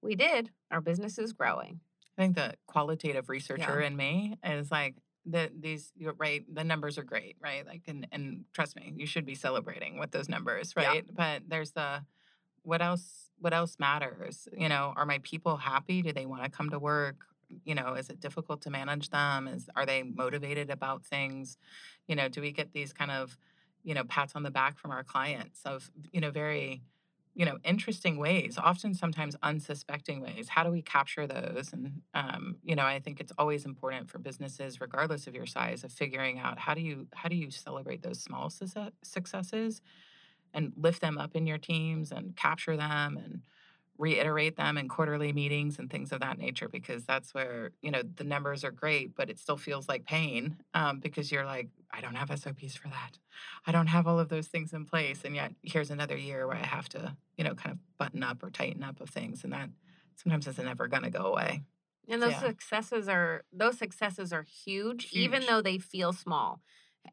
we 0.00 0.14
did. 0.14 0.48
Our 0.70 0.80
business 0.80 1.18
is 1.18 1.34
growing. 1.34 1.80
I 2.16 2.22
think 2.22 2.36
the 2.36 2.54
qualitative 2.66 3.28
researcher 3.28 3.80
in 3.80 3.96
me 3.96 4.38
is 4.44 4.70
like 4.70 4.94
the 5.26 5.50
these 5.58 5.90
you're 5.96 6.12
right 6.14 6.44
the 6.52 6.64
numbers 6.64 6.98
are 6.98 7.02
great 7.02 7.36
right? 7.40 7.66
Like 7.66 7.82
and 7.88 8.06
and 8.12 8.44
trust 8.52 8.76
me 8.76 8.92
you 8.96 9.06
should 9.06 9.24
be 9.24 9.34
celebrating 9.34 9.98
with 9.98 10.10
those 10.10 10.28
numbers 10.28 10.72
Yeah. 10.76 10.88
right? 10.88 11.04
But 11.12 11.42
there's 11.48 11.72
the 11.72 12.04
what 12.62 12.82
else 12.82 13.30
what 13.38 13.52
else 13.52 13.76
matters? 13.78 14.48
You 14.56 14.68
know 14.68 14.92
are 14.96 15.06
my 15.06 15.18
people 15.22 15.56
happy? 15.56 16.02
Do 16.02 16.12
they 16.12 16.26
want 16.26 16.44
to 16.44 16.50
come 16.50 16.70
to 16.70 16.78
work? 16.78 17.16
You 17.64 17.74
know 17.74 17.94
is 17.94 18.10
it 18.10 18.20
difficult 18.20 18.62
to 18.62 18.70
manage 18.70 19.10
them? 19.10 19.48
Is 19.48 19.68
are 19.74 19.86
they 19.86 20.02
motivated 20.02 20.70
about 20.70 21.04
things? 21.04 21.56
You 22.06 22.16
know 22.16 22.28
do 22.28 22.40
we 22.40 22.52
get 22.52 22.72
these 22.72 22.92
kind 22.92 23.10
of 23.10 23.36
you 23.82 23.94
know 23.94 24.04
pats 24.04 24.34
on 24.34 24.42
the 24.42 24.50
back 24.50 24.78
from 24.78 24.90
our 24.90 25.02
clients 25.04 25.60
of 25.64 25.90
you 26.12 26.20
know 26.20 26.30
very 26.30 26.82
you 27.34 27.44
know 27.44 27.58
interesting 27.64 28.16
ways 28.18 28.58
often 28.58 28.94
sometimes 28.94 29.36
unsuspecting 29.42 30.20
ways 30.20 30.48
how 30.48 30.62
do 30.64 30.70
we 30.70 30.82
capture 30.82 31.26
those? 31.26 31.72
And 31.72 32.02
um, 32.14 32.56
you 32.62 32.76
know 32.76 32.84
i 32.84 33.00
think 33.00 33.20
it's 33.20 33.32
always 33.38 33.64
important 33.64 34.10
for 34.10 34.18
businesses 34.18 34.80
regardless 34.80 35.26
of 35.26 35.34
your 35.34 35.46
size 35.46 35.84
of 35.84 35.92
figuring 35.92 36.38
out 36.38 36.58
how 36.58 36.74
do 36.74 36.80
you 36.80 37.08
how 37.14 37.28
do 37.28 37.36
you 37.36 37.50
celebrate 37.50 38.02
those 38.02 38.20
small 38.22 38.50
success- 38.50 38.92
successes 39.02 39.82
and 40.52 40.72
lift 40.76 41.00
them 41.00 41.18
up 41.18 41.34
in 41.34 41.46
your 41.46 41.58
teams 41.58 42.12
and 42.12 42.36
capture 42.36 42.76
them 42.76 43.16
and 43.16 43.42
reiterate 43.98 44.56
them 44.56 44.76
in 44.76 44.88
quarterly 44.88 45.32
meetings 45.32 45.78
and 45.78 45.88
things 45.90 46.10
of 46.12 46.20
that 46.20 46.36
nature 46.36 46.68
because 46.68 47.04
that's 47.06 47.32
where 47.32 47.70
you 47.80 47.90
know 47.90 48.02
the 48.16 48.24
numbers 48.24 48.64
are 48.64 48.72
great 48.72 49.14
but 49.14 49.30
it 49.30 49.38
still 49.38 49.56
feels 49.56 49.88
like 49.88 50.04
pain 50.04 50.56
um, 50.74 50.98
because 50.98 51.30
you're 51.30 51.44
like 51.46 51.68
i 51.94 52.00
don't 52.00 52.14
have 52.16 52.28
sops 52.38 52.74
for 52.76 52.88
that 52.88 53.18
i 53.66 53.72
don't 53.72 53.86
have 53.88 54.06
all 54.06 54.18
of 54.18 54.28
those 54.28 54.48
things 54.48 54.72
in 54.72 54.84
place 54.84 55.24
and 55.24 55.34
yet 55.34 55.52
here's 55.62 55.90
another 55.90 56.16
year 56.16 56.46
where 56.46 56.56
i 56.56 56.66
have 56.66 56.88
to 56.88 57.16
you 57.36 57.44
know 57.44 57.54
kind 57.54 57.72
of 57.72 57.78
button 57.98 58.22
up 58.22 58.42
or 58.42 58.50
tighten 58.50 58.82
up 58.82 59.00
of 59.00 59.10
things 59.10 59.44
and 59.44 59.52
that 59.52 59.70
sometimes 60.16 60.46
isn't 60.46 60.68
ever 60.68 60.88
going 60.88 61.02
to 61.02 61.10
go 61.10 61.26
away 61.26 61.62
And 62.08 62.20
those 62.22 62.32
Yeah. 62.32 62.40
successes 62.40 63.08
are 63.08 63.44
those 63.52 63.78
successes 63.78 64.32
are 64.32 64.42
huge, 64.42 65.08
even 65.12 65.46
though 65.46 65.62
they 65.62 65.78
feel 65.78 66.12
small. 66.12 66.60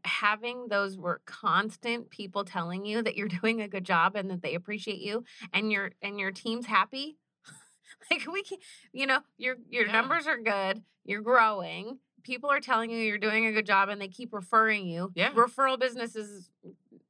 Having 0.06 0.68
those 0.70 0.98
were 0.98 1.22
constant 1.26 2.10
people 2.10 2.44
telling 2.46 2.86
you 2.86 3.02
that 3.02 3.16
you're 3.16 3.28
doing 3.42 3.62
a 3.62 3.68
good 3.68 3.86
job 3.86 4.16
and 4.16 4.30
that 4.32 4.42
they 4.42 4.56
appreciate 4.56 5.00
you 5.00 5.24
and 5.54 5.72
your 5.72 5.92
and 6.02 6.20
your 6.20 6.32
team's 6.32 6.66
happy. 6.66 7.18
Like 8.12 8.26
we 8.32 8.44
can, 8.44 8.58
you 8.94 9.06
know, 9.08 9.22
your 9.38 9.58
your 9.70 9.86
Yeah. 9.86 9.92
numbers 9.94 10.28
are 10.28 10.38
good. 10.38 10.84
You're 11.04 11.22
growing. 11.22 12.00
People 12.24 12.50
are 12.50 12.60
telling 12.60 12.90
you 12.92 12.98
you're 12.98 13.18
doing 13.18 13.46
a 13.46 13.52
good 13.52 13.66
job, 13.66 13.90
and 13.90 14.02
they 14.02 14.08
keep 14.08 14.34
referring 14.34 14.86
you. 14.88 15.12
Yeah. 15.16 15.32
referral 15.32 15.80
businesses, 15.80 16.50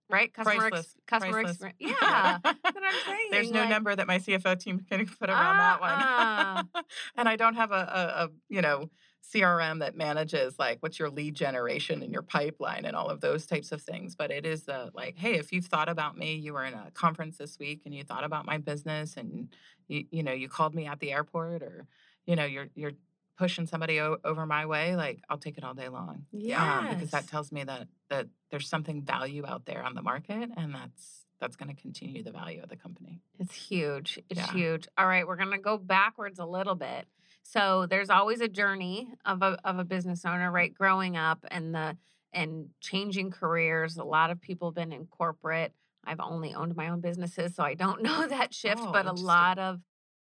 right? 0.09 0.33
Customer, 0.33 0.67
ex- 0.67 0.95
customer 1.07 1.33
Priceless. 1.43 1.51
experience. 1.61 1.77
Yeah, 2.01 2.37
that's 2.43 2.59
what 2.63 2.83
I'm 2.83 2.93
saying. 3.05 3.27
There's 3.31 3.51
no 3.51 3.61
like- 3.61 3.69
number 3.69 3.95
that 3.95 4.07
my 4.07 4.19
CFO 4.19 4.59
team 4.59 4.79
can 4.89 5.05
put 5.05 5.29
around 5.29 5.57
that 5.57 5.79
Uh-uh. 5.81 6.63
one. 6.73 6.83
and 7.17 7.29
I 7.29 7.35
don't 7.35 7.55
have 7.55 7.71
a, 7.71 7.75
a, 7.75 8.23
a 8.25 8.29
you 8.49 8.61
know 8.61 8.89
CRM 9.33 9.79
that 9.79 9.95
manages 9.95 10.57
like 10.59 10.77
what's 10.81 10.99
your 10.99 11.09
lead 11.09 11.35
generation 11.35 12.01
and 12.03 12.11
your 12.11 12.21
pipeline 12.23 12.83
and 12.85 12.95
all 12.95 13.07
of 13.07 13.21
those 13.21 13.45
types 13.45 13.71
of 13.71 13.81
things. 13.81 14.15
But 14.15 14.29
it 14.31 14.45
is 14.45 14.63
the 14.63 14.91
like, 14.93 15.15
hey, 15.17 15.35
if 15.35 15.53
you've 15.53 15.67
thought 15.67 15.87
about 15.89 16.17
me, 16.17 16.35
you 16.35 16.53
were 16.53 16.65
in 16.65 16.73
a 16.73 16.91
conference 16.93 17.37
this 17.37 17.57
week 17.59 17.83
and 17.85 17.93
you 17.95 18.03
thought 18.03 18.23
about 18.25 18.45
my 18.45 18.57
business 18.57 19.15
and 19.17 19.47
you 19.87 20.05
you 20.11 20.23
know 20.23 20.33
you 20.33 20.49
called 20.49 20.75
me 20.75 20.85
at 20.87 20.99
the 20.99 21.11
airport 21.13 21.61
or 21.63 21.85
you 22.25 22.35
know 22.35 22.45
you're 22.45 22.67
you're 22.75 22.91
pushing 23.37 23.65
somebody 23.65 23.99
o- 23.99 24.17
over 24.23 24.45
my 24.45 24.65
way, 24.65 24.95
like 24.95 25.21
I'll 25.29 25.37
take 25.37 25.57
it 25.57 25.63
all 25.63 25.73
day 25.73 25.89
long. 25.89 26.25
Um, 26.55 26.87
because 26.89 27.11
that 27.11 27.27
tells 27.27 27.51
me 27.51 27.63
that 27.63 27.87
that 28.09 28.27
there's 28.49 28.67
something 28.67 29.01
value 29.03 29.45
out 29.45 29.65
there 29.65 29.83
on 29.83 29.95
the 29.95 30.01
market, 30.01 30.49
and 30.57 30.73
that's 30.75 31.25
that's 31.39 31.55
going 31.55 31.73
to 31.75 31.81
continue 31.81 32.21
the 32.23 32.31
value 32.31 32.61
of 32.61 32.69
the 32.69 32.75
company. 32.75 33.19
It's 33.39 33.55
huge. 33.55 34.19
It's 34.29 34.39
Yeah. 34.39 34.51
huge. 34.51 34.87
All 34.97 35.07
right, 35.07 35.25
we're 35.25 35.37
gonna 35.37 35.57
go 35.57 35.77
backwards 35.77 36.37
a 36.39 36.45
little 36.45 36.75
bit. 36.75 37.07
So 37.43 37.87
there's 37.87 38.11
always 38.11 38.41
a 38.41 38.47
journey 38.47 39.09
of 39.25 39.41
a 39.41 39.57
of 39.63 39.79
a 39.79 39.83
business 39.83 40.23
owner, 40.25 40.51
right? 40.51 40.73
Growing 40.73 41.17
up 41.17 41.43
and 41.49 41.73
the 41.73 41.97
and 42.33 42.69
changing 42.79 43.31
careers. 43.31 43.97
A 43.97 44.03
lot 44.03 44.29
of 44.29 44.39
people 44.39 44.69
have 44.69 44.75
been 44.75 44.93
in 44.93 45.05
corporate. 45.07 45.73
I've 46.03 46.19
only 46.19 46.53
owned 46.53 46.75
my 46.75 46.89
own 46.89 47.01
businesses, 47.01 47.55
so 47.55 47.63
I 47.63 47.73
don't 47.73 48.01
know 48.07 48.27
that 48.27 48.53
shift, 48.53 48.81
Oh, 48.81 48.91
but 48.91 49.05
a 49.07 49.11
lot 49.11 49.57
of 49.59 49.79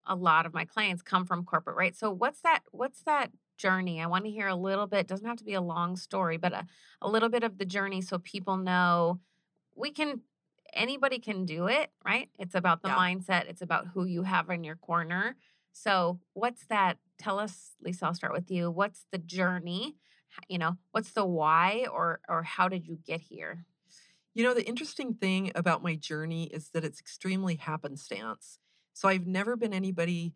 a 0.07 0.15
lot 0.15 0.47
of 0.47 0.55
my 0.55 0.65
clients 0.65 1.03
come 1.03 1.25
from 1.25 1.45
corporate, 1.45 1.77
right? 1.77 1.97
So 1.97 2.11
what's 2.11 2.41
that 2.43 2.61
what's 2.71 3.03
that 3.03 3.31
journey? 3.59 4.01
I 4.01 4.07
want 4.07 4.25
to 4.25 4.31
hear 4.31 4.49
a 4.49 4.55
little 4.55 4.87
bit, 4.87 5.07
doesn't 5.07 5.27
have 5.27 5.39
to 5.39 5.45
be 5.45 5.55
a 5.55 5.61
long 5.61 5.97
story, 5.97 6.37
but 6.37 6.53
a, 6.53 6.67
a 7.03 7.09
little 7.09 7.29
bit 7.29 7.43
of 7.43 7.59
the 7.59 7.65
journey 7.65 8.01
so 8.03 8.19
people 8.19 8.57
know 8.57 9.21
we 9.75 9.91
can 9.91 10.21
anybody 10.73 11.19
can 11.19 11.45
do 11.45 11.69
it, 11.69 11.91
right? 12.05 12.29
It's 12.39 12.55
about 12.55 12.83
the 12.83 12.89
Yeah. 12.89 12.97
mindset, 12.97 13.47
it's 13.49 13.63
about 13.63 13.89
who 13.89 14.05
you 14.05 14.23
have 14.23 14.51
in 14.51 14.65
your 14.65 14.77
corner. 14.77 15.37
So, 15.73 16.21
what's 16.33 16.67
that? 16.67 16.99
Tell 17.19 17.39
us, 17.39 17.73
Lisa, 17.81 18.07
I'll 18.07 18.15
start 18.15 18.33
with 18.33 18.51
you. 18.51 18.71
What's 18.71 19.07
the 19.11 19.19
journey? 19.19 19.97
You 20.49 20.59
know, 20.59 20.77
what's 20.91 21.13
the 21.13 21.25
why 21.25 21.87
or 21.91 22.21
or 22.29 22.43
how 22.43 22.69
did 22.69 22.87
you 22.87 22.97
get 22.97 23.21
here? 23.21 23.65
You 24.35 24.45
know, 24.45 24.53
the 24.53 24.67
interesting 24.67 25.15
thing 25.15 25.51
about 25.55 25.83
my 25.83 25.95
journey 25.95 26.45
is 26.45 26.69
that 26.71 26.85
it's 26.85 27.01
extremely 27.01 27.55
happenstance. 27.57 28.59
So 28.97 29.09
I've 29.09 29.27
never 29.27 29.57
been 29.57 29.75
anybody, 29.75 30.33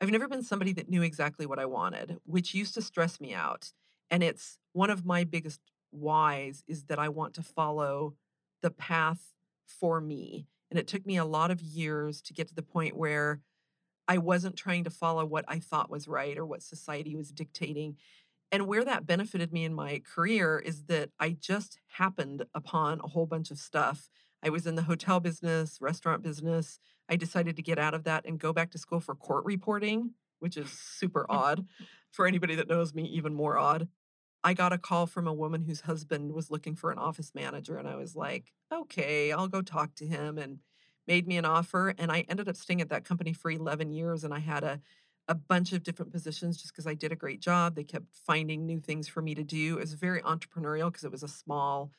I've 0.00 0.12
never 0.12 0.28
been 0.28 0.44
somebody 0.44 0.72
that 0.74 0.88
knew 0.88 1.02
exactly 1.02 1.44
what 1.44 1.58
I 1.58 1.66
wanted, 1.66 2.18
which 2.24 2.54
used 2.54 2.74
to 2.74 2.80
stress 2.80 3.20
me 3.20 3.34
out. 3.34 3.72
And 4.12 4.22
it's 4.22 4.58
one 4.74 4.90
of 4.90 5.04
my 5.04 5.24
biggest 5.24 5.60
whys 5.90 6.62
is 6.68 6.84
that 6.84 7.00
I 7.00 7.08
want 7.08 7.34
to 7.34 7.42
follow 7.42 8.14
the 8.62 8.70
path 8.70 9.32
for 9.66 10.00
me. 10.00 10.46
And 10.70 10.78
it 10.78 10.86
took 10.86 11.04
me 11.04 11.16
a 11.16 11.24
lot 11.24 11.50
of 11.50 11.60
years 11.60 12.22
to 12.22 12.32
get 12.32 12.46
to 12.46 12.54
the 12.54 12.62
point 12.62 12.96
where 12.96 13.40
I 14.06 14.18
wasn't 14.18 14.54
trying 14.54 14.84
to 14.84 14.90
follow 14.90 15.24
what 15.24 15.44
I 15.48 15.58
thought 15.58 15.90
was 15.90 16.06
right 16.06 16.38
or 16.38 16.46
what 16.46 16.62
society 16.62 17.16
was 17.16 17.32
dictating. 17.32 17.96
And 18.52 18.68
where 18.68 18.84
that 18.84 19.04
benefited 19.04 19.52
me 19.52 19.64
in 19.64 19.74
my 19.74 20.00
career 20.14 20.62
is 20.64 20.84
that 20.84 21.10
I 21.18 21.30
just 21.30 21.80
happened 21.88 22.44
upon 22.54 23.00
a 23.00 23.08
whole 23.08 23.26
bunch 23.26 23.50
of 23.50 23.58
stuff. 23.58 24.08
I 24.44 24.50
was 24.50 24.64
in 24.64 24.76
the 24.76 24.82
hotel 24.82 25.18
business, 25.18 25.78
restaurant 25.80 26.22
business. 26.22 26.78
I 27.08 27.16
decided 27.16 27.56
to 27.56 27.62
get 27.62 27.78
out 27.78 27.94
of 27.94 28.04
that 28.04 28.26
and 28.26 28.38
go 28.38 28.52
back 28.52 28.70
to 28.72 28.78
school 28.78 29.00
for 29.00 29.14
court 29.14 29.44
reporting, 29.44 30.12
which 30.40 30.56
is 30.56 30.70
super 30.70 31.26
odd. 31.30 31.66
For 32.10 32.26
anybody 32.26 32.54
that 32.54 32.68
knows 32.68 32.94
me, 32.94 33.04
even 33.04 33.34
more 33.34 33.58
odd. 33.58 33.88
I 34.42 34.54
got 34.54 34.72
a 34.72 34.78
call 34.78 35.06
from 35.06 35.26
a 35.26 35.34
woman 35.34 35.62
whose 35.62 35.82
husband 35.82 36.32
was 36.32 36.50
looking 36.50 36.76
for 36.76 36.90
an 36.90 36.98
office 36.98 37.32
manager, 37.34 37.76
and 37.76 37.88
I 37.88 37.96
was 37.96 38.14
like, 38.16 38.52
okay, 38.72 39.32
I'll 39.32 39.48
go 39.48 39.60
talk 39.60 39.94
to 39.96 40.06
him. 40.06 40.38
And 40.38 40.60
made 41.06 41.26
me 41.26 41.36
an 41.36 41.44
offer. 41.44 41.94
And 41.98 42.10
I 42.10 42.24
ended 42.28 42.48
up 42.48 42.56
staying 42.56 42.80
at 42.80 42.88
that 42.88 43.04
company 43.04 43.32
for 43.32 43.50
11 43.50 43.92
years, 43.92 44.24
and 44.24 44.34
I 44.34 44.40
had 44.40 44.64
a 44.64 44.80
a 45.28 45.34
bunch 45.34 45.72
of 45.72 45.82
different 45.82 46.12
positions 46.12 46.56
just 46.56 46.72
because 46.72 46.86
I 46.86 46.94
did 46.94 47.10
a 47.10 47.16
great 47.16 47.40
job. 47.40 47.74
They 47.74 47.82
kept 47.82 48.06
finding 48.12 48.64
new 48.64 48.78
things 48.78 49.08
for 49.08 49.20
me 49.20 49.34
to 49.34 49.42
do. 49.42 49.76
It 49.76 49.80
was 49.80 49.94
very 49.94 50.20
entrepreneurial 50.22 50.86
because 50.86 51.02
it 51.02 51.10
was 51.10 51.24
a 51.24 51.28
small, 51.28 51.90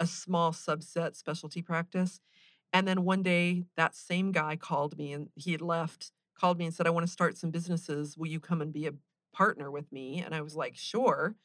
a 0.00 0.06
small 0.06 0.50
subset 0.50 1.14
specialty 1.14 1.62
practice. 1.62 2.20
And 2.72 2.88
then 2.88 3.04
one 3.04 3.22
day, 3.22 3.64
that 3.76 3.94
same 3.94 4.32
guy 4.32 4.56
called 4.56 4.96
me, 4.98 5.12
and 5.12 5.28
he 5.36 5.52
had 5.52 5.62
left. 5.62 6.12
Called 6.38 6.58
me 6.58 6.64
and 6.66 6.74
said, 6.74 6.86
"I 6.86 6.90
want 6.90 7.06
to 7.06 7.12
start 7.12 7.36
some 7.36 7.50
businesses. 7.50 8.16
Will 8.16 8.26
you 8.28 8.40
come 8.40 8.62
and 8.62 8.72
be 8.72 8.86
a 8.86 8.94
partner 9.32 9.70
with 9.70 9.92
me?" 9.92 10.20
And 10.20 10.34
I 10.34 10.40
was 10.40 10.56
like, 10.56 10.76
"Sure." 10.76 11.36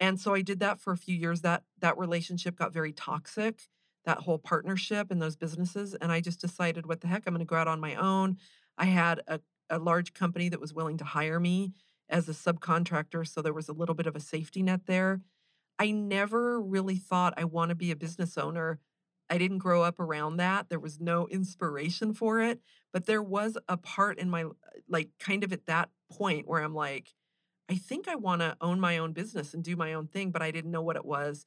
And 0.00 0.20
so 0.20 0.34
I 0.34 0.42
did 0.42 0.60
that 0.60 0.80
for 0.80 0.92
a 0.92 0.96
few 0.98 1.14
years. 1.16 1.40
That 1.42 1.64
that 1.78 1.98
relationship 1.98 2.56
got 2.56 2.72
very 2.72 2.92
toxic. 2.92 3.68
That 4.04 4.18
whole 4.20 4.38
partnership 4.38 5.10
and 5.10 5.20
those 5.20 5.36
businesses, 5.36 5.94
and 5.94 6.12
I 6.12 6.20
just 6.20 6.40
decided, 6.40 6.86
"What 6.86 7.00
the 7.00 7.08
heck? 7.08 7.26
I'm 7.26 7.34
going 7.34 7.40
to 7.40 7.50
go 7.50 7.56
out 7.56 7.68
on 7.68 7.80
my 7.80 7.94
own." 7.96 8.38
I 8.78 8.86
had 8.86 9.22
a 9.26 9.40
a 9.70 9.78
large 9.78 10.14
company 10.14 10.48
that 10.48 10.60
was 10.60 10.72
willing 10.72 10.96
to 10.98 11.04
hire 11.04 11.38
me 11.40 11.74
as 12.08 12.26
a 12.28 12.32
subcontractor, 12.32 13.26
so 13.28 13.42
there 13.42 13.52
was 13.52 13.68
a 13.68 13.74
little 13.74 13.94
bit 13.94 14.06
of 14.06 14.16
a 14.16 14.20
safety 14.20 14.62
net 14.62 14.86
there. 14.86 15.20
I 15.78 15.90
never 15.92 16.60
really 16.60 16.96
thought 16.96 17.34
I 17.36 17.44
want 17.44 17.70
to 17.70 17.74
be 17.76 17.90
a 17.90 17.96
business 17.96 18.38
owner. 18.38 18.80
I 19.30 19.38
didn't 19.38 19.58
grow 19.58 19.82
up 19.82 20.00
around 20.00 20.36
that. 20.38 20.68
There 20.68 20.78
was 20.78 21.00
no 21.00 21.28
inspiration 21.28 22.14
for 22.14 22.40
it, 22.40 22.60
but 22.92 23.06
there 23.06 23.22
was 23.22 23.58
a 23.68 23.76
part 23.76 24.18
in 24.18 24.30
my 24.30 24.46
like 24.88 25.10
kind 25.18 25.44
of 25.44 25.52
at 25.52 25.66
that 25.66 25.90
point 26.10 26.48
where 26.48 26.62
I'm 26.62 26.74
like, 26.74 27.14
I 27.70 27.76
think 27.76 28.08
I 28.08 28.14
want 28.14 28.40
to 28.40 28.56
own 28.60 28.80
my 28.80 28.98
own 28.98 29.12
business 29.12 29.52
and 29.52 29.62
do 29.62 29.76
my 29.76 29.92
own 29.92 30.06
thing, 30.06 30.30
but 30.30 30.42
I 30.42 30.50
didn't 30.50 30.70
know 30.70 30.82
what 30.82 30.96
it 30.96 31.04
was. 31.04 31.46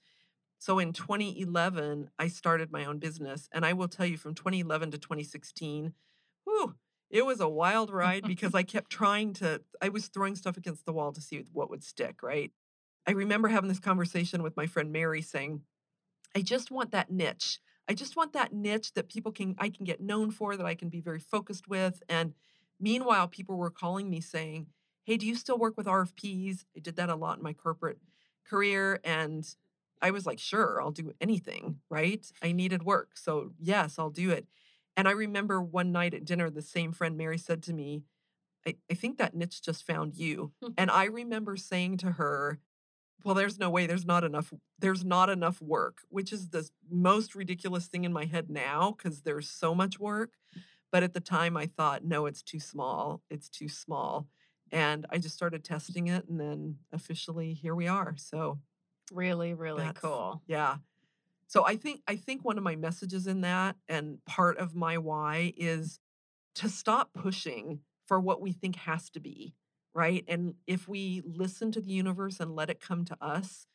So 0.59 0.77
in 0.77 0.93
2011, 0.93 2.11
I 2.19 2.27
started 2.27 2.71
my 2.71 2.85
own 2.85 2.99
business. 2.99 3.49
And 3.51 3.65
I 3.65 3.73
will 3.73 3.87
tell 3.87 4.05
you 4.05 4.17
from 4.17 4.35
2011 4.35 4.91
to 4.91 4.99
2016, 4.99 5.93
whew, 6.43 6.75
it 7.09 7.25
was 7.25 7.39
a 7.39 7.49
wild 7.49 7.89
ride 7.89 8.23
because 8.27 8.53
I 8.55 8.61
kept 8.61 8.91
trying 8.91 9.33
to, 9.33 9.61
I 9.81 9.89
was 9.89 10.07
throwing 10.07 10.35
stuff 10.35 10.57
against 10.57 10.85
the 10.85 10.93
wall 10.93 11.13
to 11.13 11.21
see 11.21 11.45
what 11.51 11.71
would 11.71 11.83
stick, 11.83 12.21
right? 12.21 12.51
I 13.07 13.11
remember 13.13 13.47
having 13.47 13.69
this 13.69 13.79
conversation 13.79 14.43
with 14.43 14.55
my 14.55 14.67
friend 14.67 14.91
Mary 14.91 15.23
saying, 15.23 15.61
I 16.35 16.41
just 16.41 16.69
want 16.69 16.91
that 16.91 17.11
niche. 17.11 17.59
I 17.91 17.93
just 17.93 18.15
want 18.15 18.31
that 18.31 18.53
niche 18.53 18.93
that 18.93 19.09
people 19.09 19.33
can, 19.33 19.53
I 19.57 19.67
can 19.67 19.83
get 19.83 19.99
known 19.99 20.31
for, 20.31 20.55
that 20.55 20.65
I 20.65 20.75
can 20.75 20.87
be 20.87 21.01
very 21.01 21.19
focused 21.19 21.67
with. 21.67 22.01
And 22.07 22.33
meanwhile, 22.79 23.27
people 23.27 23.57
were 23.57 23.69
calling 23.69 24.09
me 24.09 24.21
saying, 24.21 24.67
Hey, 25.03 25.17
do 25.17 25.27
you 25.27 25.35
still 25.35 25.57
work 25.57 25.75
with 25.75 25.87
RFPs? 25.87 26.63
I 26.73 26.79
did 26.79 26.95
that 26.95 27.09
a 27.09 27.15
lot 27.15 27.39
in 27.39 27.43
my 27.43 27.51
corporate 27.51 27.97
career. 28.49 29.01
And 29.03 29.45
I 30.01 30.11
was 30.11 30.25
like, 30.25 30.39
Sure, 30.39 30.81
I'll 30.81 30.91
do 30.91 31.11
anything, 31.19 31.81
right? 31.89 32.25
I 32.41 32.53
needed 32.53 32.83
work. 32.83 33.17
So, 33.17 33.51
yes, 33.59 33.99
I'll 33.99 34.09
do 34.09 34.31
it. 34.31 34.47
And 34.95 35.05
I 35.05 35.11
remember 35.11 35.61
one 35.61 35.91
night 35.91 36.13
at 36.13 36.23
dinner, 36.23 36.49
the 36.49 36.61
same 36.61 36.93
friend 36.93 37.17
Mary 37.17 37.37
said 37.37 37.61
to 37.63 37.73
me, 37.73 38.03
I, 38.65 38.77
I 38.89 38.93
think 38.93 39.17
that 39.17 39.35
niche 39.35 39.61
just 39.61 39.85
found 39.85 40.15
you. 40.15 40.53
and 40.77 40.89
I 40.89 41.03
remember 41.07 41.57
saying 41.57 41.97
to 41.97 42.11
her, 42.13 42.61
well, 43.23 43.35
there's 43.35 43.59
no 43.59 43.69
way 43.69 43.87
there's 43.87 44.05
not 44.05 44.23
enough 44.23 44.53
there's 44.79 45.03
not 45.05 45.29
enough 45.29 45.61
work, 45.61 45.99
which 46.09 46.31
is 46.33 46.49
the 46.49 46.69
most 46.89 47.35
ridiculous 47.35 47.87
thing 47.87 48.03
in 48.03 48.13
my 48.13 48.25
head 48.25 48.49
now 48.49 48.95
because 48.97 49.21
there's 49.21 49.49
so 49.49 49.73
much 49.75 49.99
work. 49.99 50.31
But 50.91 51.03
at 51.03 51.13
the 51.13 51.19
time 51.21 51.55
I 51.55 51.67
thought, 51.67 52.03
no, 52.03 52.25
it's 52.25 52.41
too 52.41 52.59
small. 52.59 53.21
It's 53.29 53.49
too 53.49 53.69
small. 53.69 54.27
And 54.71 55.05
I 55.09 55.17
just 55.17 55.35
started 55.35 55.63
testing 55.63 56.07
it 56.07 56.27
and 56.27 56.39
then 56.39 56.77
officially 56.91 57.53
here 57.53 57.75
we 57.75 57.87
are. 57.87 58.15
So 58.17 58.59
Really, 59.11 59.53
really 59.53 59.91
cool. 59.95 60.41
yeah. 60.47 60.77
So 61.47 61.65
I 61.65 61.75
think 61.75 62.01
I 62.07 62.15
think 62.15 62.45
one 62.45 62.57
of 62.57 62.63
my 62.63 62.77
messages 62.77 63.27
in 63.27 63.41
that 63.41 63.75
and 63.89 64.23
part 64.25 64.57
of 64.57 64.73
my 64.73 64.97
why 64.97 65.53
is 65.57 65.99
to 66.55 66.69
stop 66.69 67.11
pushing 67.13 67.79
for 68.07 68.19
what 68.19 68.41
we 68.41 68.53
think 68.53 68.75
has 68.77 69.09
to 69.11 69.19
be, 69.19 69.53
right? 69.93 70.23
And 70.27 70.55
if 70.67 70.87
we 70.87 71.21
listen 71.25 71.71
to 71.73 71.81
the 71.81 71.91
universe 71.91 72.39
and 72.39 72.55
let 72.55 72.69
it 72.69 72.79
come 72.79 73.05
to 73.05 73.17
us, 73.21 73.67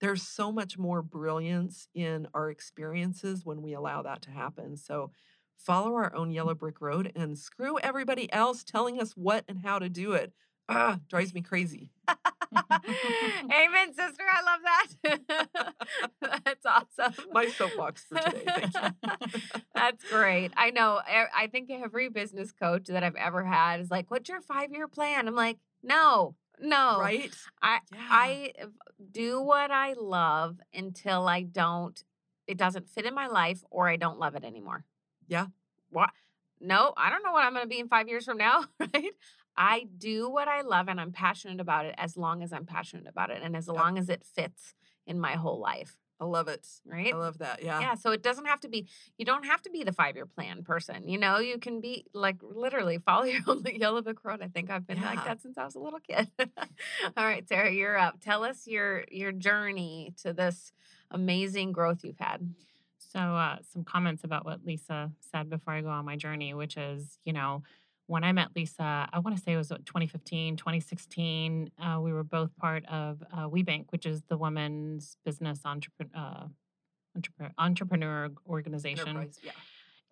there's 0.00 0.22
so 0.22 0.52
much 0.52 0.76
more 0.78 1.02
brilliance 1.02 1.88
in 1.94 2.28
our 2.34 2.50
experiences 2.50 3.44
when 3.44 3.62
we 3.62 3.72
allow 3.74 4.02
that 4.02 4.22
to 4.22 4.30
happen. 4.30 4.76
So 4.76 5.10
follow 5.56 5.94
our 5.94 6.14
own 6.14 6.30
yellow 6.30 6.54
brick 6.54 6.80
road 6.80 7.12
and 7.16 7.38
screw 7.38 7.78
everybody 7.78 8.30
else 8.32 8.64
telling 8.64 9.00
us 9.00 9.12
what 9.12 9.44
and 9.48 9.60
how 9.64 9.78
to 9.78 9.88
do 9.88 10.12
it. 10.12 10.32
Ah, 10.68 10.98
drives 11.08 11.34
me 11.34 11.42
crazy. 11.42 11.90
Amen, 12.56 13.94
sister. 13.94 14.24
I 14.30 14.42
love 14.42 14.60
that. 14.64 15.64
That's 16.44 16.66
awesome. 16.66 17.26
My 17.32 17.48
soapbox 17.48 18.04
for 18.04 18.18
today. 18.18 18.42
Thank 18.46 18.74
you. 18.74 19.50
That's 19.74 20.04
great. 20.04 20.52
I 20.56 20.70
know. 20.70 21.00
I 21.06 21.48
think 21.48 21.70
every 21.70 22.08
business 22.08 22.52
coach 22.52 22.86
that 22.86 23.02
I've 23.02 23.16
ever 23.16 23.44
had 23.44 23.80
is 23.80 23.90
like, 23.90 24.10
"What's 24.10 24.28
your 24.28 24.40
five 24.40 24.72
year 24.72 24.88
plan?" 24.88 25.28
I'm 25.28 25.34
like, 25.34 25.58
"No, 25.82 26.34
no. 26.60 26.98
right? 27.00 27.34
I 27.62 27.80
Yeah. 27.92 27.98
I 28.10 28.52
do 29.10 29.40
what 29.40 29.70
I 29.70 29.94
love 29.94 30.58
until 30.72 31.28
I 31.28 31.42
don't. 31.42 32.02
It 32.46 32.56
doesn't 32.58 32.88
fit 32.88 33.06
in 33.06 33.14
my 33.14 33.26
life, 33.26 33.62
or 33.70 33.88
I 33.88 33.96
don't 33.96 34.18
love 34.18 34.34
it 34.34 34.44
anymore. 34.44 34.84
Yeah. 35.26 35.46
What? 35.90 36.10
No, 36.60 36.94
I 36.96 37.10
don't 37.10 37.22
know 37.22 37.32
what 37.32 37.44
I'm 37.44 37.52
going 37.52 37.64
to 37.64 37.68
be 37.68 37.78
in 37.78 37.88
five 37.88 38.08
years 38.08 38.24
from 38.24 38.38
now. 38.38 38.64
Right? 38.80 39.12
I 39.56 39.86
do 39.98 40.28
what 40.28 40.48
I 40.48 40.62
love 40.62 40.88
and 40.88 41.00
I'm 41.00 41.12
passionate 41.12 41.60
about 41.60 41.86
it 41.86 41.94
as 41.98 42.16
long 42.16 42.42
as 42.42 42.52
I'm 42.52 42.66
passionate 42.66 43.06
about 43.06 43.30
it 43.30 43.40
and 43.42 43.56
as 43.56 43.66
Yep. 43.68 43.76
long 43.76 43.98
as 43.98 44.08
it 44.08 44.24
fits 44.24 44.74
in 45.06 45.20
my 45.20 45.32
whole 45.34 45.58
life, 45.60 45.96
I 46.20 46.24
love 46.24 46.48
it. 46.48 46.66
right? 46.86 47.12
I 47.12 47.16
love 47.16 47.38
that. 47.38 47.62
Yeah. 47.62 47.80
yeah, 47.80 47.94
so 47.94 48.10
it 48.12 48.22
doesn't 48.22 48.46
have 48.46 48.60
to 48.60 48.68
be 48.68 48.86
you 49.18 49.24
don't 49.24 49.44
have 49.44 49.60
to 49.62 49.70
be 49.70 49.84
the 49.84 49.92
5-year 49.92 50.26
plan 50.26 50.62
person. 50.64 51.08
You 51.08 51.18
know, 51.18 51.38
you 51.38 51.58
can 51.58 51.80
be 51.80 52.06
like 52.14 52.36
literally 52.42 52.98
follow 52.98 53.24
your 53.34 53.42
own 53.46 53.62
yellow 53.64 54.00
brick 54.02 54.24
road. 54.24 54.40
I 54.42 54.48
think 54.48 54.70
I've 54.70 54.86
been 54.86 55.00
like 55.02 55.24
that 55.24 55.42
since 55.42 55.58
I 55.58 55.64
was 55.64 55.74
a 55.74 55.80
little 55.80 56.00
kid. 56.00 56.28
All 57.16 57.24
right, 57.24 57.46
Sarah, 57.48 57.70
you're 57.70 57.98
up. 57.98 58.20
Tell 58.20 58.44
us 58.44 58.66
your 58.66 59.04
your 59.10 59.32
journey 59.32 60.14
to 60.22 60.32
this 60.32 60.72
amazing 61.10 61.72
growth 61.72 62.04
you've 62.04 62.18
had. 62.18 62.54
So, 62.98 63.18
uh, 63.20 63.58
some 63.72 63.84
comments 63.84 64.24
about 64.24 64.44
what 64.44 64.64
Lisa 64.64 65.12
said 65.30 65.48
before 65.50 65.74
I 65.74 65.82
go 65.82 65.88
on 65.90 66.04
my 66.04 66.16
journey, 66.16 66.52
which 66.54 66.76
is, 66.76 67.18
you 67.24 67.32
know, 67.32 67.62
when 68.06 68.24
I 68.24 68.32
met 68.32 68.48
Lisa, 68.54 69.08
I 69.12 69.18
want 69.18 69.36
to 69.36 69.42
say 69.42 69.52
it 69.52 69.56
was 69.56 69.70
what, 69.70 69.84
2015, 69.86 70.56
2016. 70.56 71.70
Uh, 71.78 72.00
we 72.00 72.12
were 72.12 72.24
both 72.24 72.54
part 72.56 72.84
of 72.86 73.22
uh, 73.32 73.48
WeBank, 73.48 73.86
which 73.90 74.06
is 74.06 74.22
the 74.28 74.36
women's 74.36 75.16
business 75.24 75.60
entrepreneur. 75.64 76.12
Uh, 76.14 76.44
entrepreneur, 77.16 77.52
entrepreneur 77.58 78.30
organization. 78.48 79.08
Enterprise. 79.08 79.38
Yeah. 79.42 79.52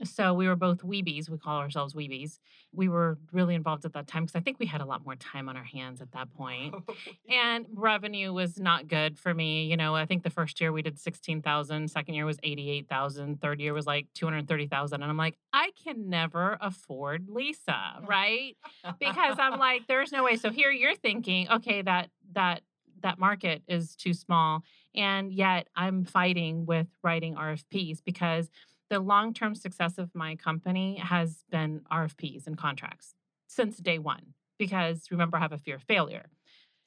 So 0.05 0.35
we 0.35 0.49
were 0.49 0.57
both 0.57 0.79
Weebies. 0.79 1.29
We 1.29 1.39
call 1.39 1.59
ourselves 1.61 1.95
Weebies. 1.95 2.39
We 2.73 2.89
were 2.89 3.19
really 3.33 3.55
involved 3.55 3.85
at 3.85 3.93
that 3.93 4.07
time 4.07 4.25
because 4.25 4.37
I 4.37 4.41
think 4.41 4.59
we 4.59 4.67
had 4.67 4.81
a 4.81 4.85
lot 4.85 5.05
more 5.05 5.15
time 5.17 5.49
on 5.49 5.57
our 5.57 5.65
hands 5.65 6.01
at 6.01 6.13
that 6.13 6.33
point. 6.35 6.75
Oh, 6.77 6.95
and 7.31 7.67
revenue 7.73 8.33
was 8.33 8.59
not 8.59 8.89
good 8.89 9.19
for 9.19 9.33
me. 9.33 9.67
You 9.67 9.77
know, 9.77 9.95
I 9.95 10.07
think 10.07 10.23
the 10.23 10.31
first 10.31 10.61
year 10.61 10.73
we 10.73 10.83
did 10.83 10.99
16,000, 10.99 11.91
second 11.91 12.15
year 12.15 12.27
was 12.27 12.39
88,000, 12.43 13.41
third 13.41 13.61
year 13.61 13.73
was 13.73 13.87
like 13.87 14.07
230,000. 14.15 15.03
And 15.03 15.11
I'm 15.11 15.17
like, 15.17 15.37
I 15.53 15.71
can 15.83 16.09
never 16.09 16.59
afford 16.61 17.29
Lisa, 17.29 18.01
right? 18.07 18.57
Because 18.99 19.37
I'm 19.39 19.59
like, 19.59 19.87
there's 19.87 20.13
no 20.13 20.25
way. 20.25 20.37
So 20.37 20.51
here 20.51 20.71
you're 20.71 20.97
thinking, 20.97 21.49
okay, 21.49 21.83
that, 21.83 22.11
that, 22.33 22.63
that 23.03 23.19
market 23.19 23.63
is 23.69 23.95
too 23.97 24.15
small. 24.15 24.63
And 24.95 25.33
yet 25.33 25.69
I'm 25.75 26.05
fighting 26.05 26.67
with 26.67 26.87
writing 27.03 27.35
RFPs 27.35 27.99
because 28.05 28.51
the 28.93 29.01
long 29.01 29.33
term 29.33 29.55
success 29.55 29.97
of 29.97 30.15
my 30.15 30.37
company 30.37 30.99
has 30.99 31.45
been 31.51 31.81
RFPs 31.91 32.47
and 32.47 32.59
contracts 32.59 33.15
since 33.49 33.79
day 33.79 33.99
one. 33.99 34.35
Because 34.59 35.07
remember, 35.11 35.39
I 35.39 35.41
have 35.41 35.53
a 35.53 35.59
fear 35.59 35.77
of 35.77 35.83
failure. 35.83 36.27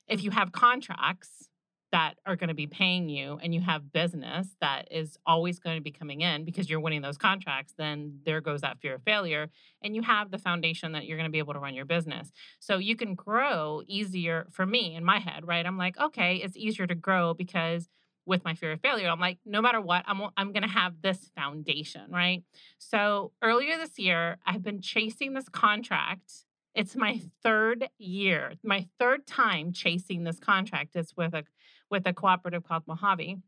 If 0.08 0.24
you 0.24 0.30
mm-hmm. 0.30 0.38
have 0.38 0.51
contracts 0.51 1.49
that 1.91 2.20
are 2.24 2.36
going 2.36 2.49
to 2.49 2.53
be 2.53 2.68
paying 2.68 3.10
you 3.10 3.39
and 3.41 3.56
you 3.56 3.62
have 3.62 3.91
business 3.91 4.49
that 4.62 4.88
is 4.91 5.18
always 5.26 5.58
going 5.58 5.78
to 5.78 5.82
be 5.82 5.89
coming 5.89 6.22
in 6.22 6.45
because 6.45 6.70
you're 6.70 6.80
winning 6.80 7.01
those 7.01 7.18
contracts, 7.18 7.74
then 7.76 8.20
there 8.24 8.39
goes 8.39 8.62
that 8.62 8.78
fear 8.80 8.93
of 8.95 9.01
failure. 9.01 9.49
And 9.82 9.95
you 9.95 10.03
have 10.03 10.30
the 10.30 10.38
foundation 10.38 10.91
that 10.91 11.06
you're 11.08 11.18
going 11.18 11.30
to 11.30 11.32
be 11.32 11.39
able 11.39 11.53
to 11.53 11.60
run 11.60 11.74
your 11.74 11.86
business. 11.86 12.32
So 12.60 12.78
you 12.78 12.95
can 12.95 13.16
grow 13.16 13.82
easier 13.88 14.45
for 14.51 14.68
me 14.68 14.95
in 14.95 15.03
my 15.03 15.18
head, 15.18 15.47
right? 15.47 15.66
I'm 15.66 15.80
like, 15.80 15.99
okay, 15.99 16.36
it's 16.36 16.56
easier 16.56 16.86
to 16.86 16.95
grow 16.95 17.34
because 17.34 17.89
with 18.26 18.43
my 18.43 18.55
fear 18.55 18.71
of 18.71 18.82
failure, 18.82 19.07
I'm 19.07 19.19
like, 19.19 19.38
no 19.45 19.61
matter 19.61 19.80
what, 19.80 20.03
I'm, 20.07 20.21
I'm 20.36 20.51
going 20.51 20.63
to 20.63 20.69
have 20.69 21.01
this 21.01 21.30
foundation, 21.36 22.09
right? 22.09 22.43
So 22.78 23.32
earlier 23.41 23.78
this 23.78 23.97
year, 23.99 24.38
I've 24.45 24.63
been 24.63 24.82
chasing 24.82 25.34
this 25.34 25.49
contract. 25.49 26.32
It's 26.73 26.95
my 26.95 27.21
third 27.41 27.89
year, 27.97 28.53
my 28.63 28.88
third 28.99 29.26
time 29.26 29.71
chasing 29.71 30.23
this 30.23 30.39
contract. 30.39 30.95
It's 30.95 31.15
with 31.15 31.34
a 31.34 31.43
with 31.89 32.07
a 32.07 32.13
cooperative 32.13 32.63
called 32.63 32.86
Mohave 32.88 33.41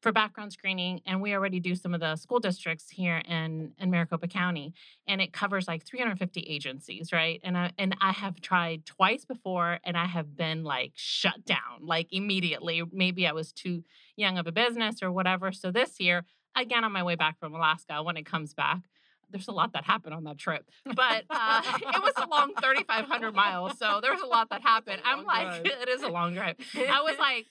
for 0.00 0.12
background 0.12 0.52
screening, 0.52 1.00
and 1.06 1.20
we 1.20 1.34
already 1.34 1.58
do 1.58 1.74
some 1.74 1.94
of 1.94 2.00
the 2.00 2.16
school 2.16 2.38
districts 2.38 2.90
here 2.90 3.18
in 3.18 3.72
in 3.78 3.90
Maricopa 3.90 4.28
County, 4.28 4.74
and 5.06 5.20
it 5.20 5.32
covers 5.32 5.66
like 5.66 5.84
350 5.84 6.40
agencies, 6.40 7.12
right? 7.12 7.40
And 7.42 7.56
I 7.56 7.72
and 7.78 7.96
I 8.00 8.12
have 8.12 8.40
tried 8.40 8.84
twice 8.84 9.24
before, 9.24 9.78
and 9.84 9.96
I 9.96 10.06
have 10.06 10.36
been 10.36 10.64
like 10.64 10.92
shut 10.94 11.44
down, 11.44 11.80
like 11.82 12.08
immediately. 12.10 12.82
Maybe 12.92 13.26
I 13.26 13.32
was 13.32 13.52
too 13.52 13.84
young 14.16 14.38
of 14.38 14.46
a 14.46 14.52
business 14.52 15.02
or 15.02 15.10
whatever. 15.10 15.50
So 15.52 15.70
this 15.70 15.98
year, 15.98 16.24
again 16.54 16.84
on 16.84 16.92
my 16.92 17.02
way 17.02 17.14
back 17.14 17.38
from 17.38 17.54
Alaska, 17.54 18.02
when 18.02 18.16
it 18.16 18.26
comes 18.26 18.54
back. 18.54 18.80
There's 19.28 19.48
a 19.48 19.52
lot 19.52 19.72
that 19.72 19.84
happened 19.84 20.14
on 20.14 20.22
that 20.24 20.38
trip, 20.38 20.70
but 20.84 21.24
uh, 21.28 21.60
it 21.80 22.00
was 22.00 22.12
a 22.16 22.28
long 22.28 22.54
3,500 22.62 23.34
miles. 23.34 23.76
So 23.76 23.98
there 24.00 24.12
was 24.12 24.20
a 24.20 24.26
lot 24.26 24.50
that 24.50 24.62
happened. 24.62 25.02
I'm 25.04 25.24
like, 25.24 25.64
drive. 25.64 25.66
it 25.82 25.88
is 25.88 26.02
a 26.02 26.08
long 26.08 26.34
drive. 26.34 26.54
I 26.76 27.02
was 27.02 27.16
like, 27.18 27.46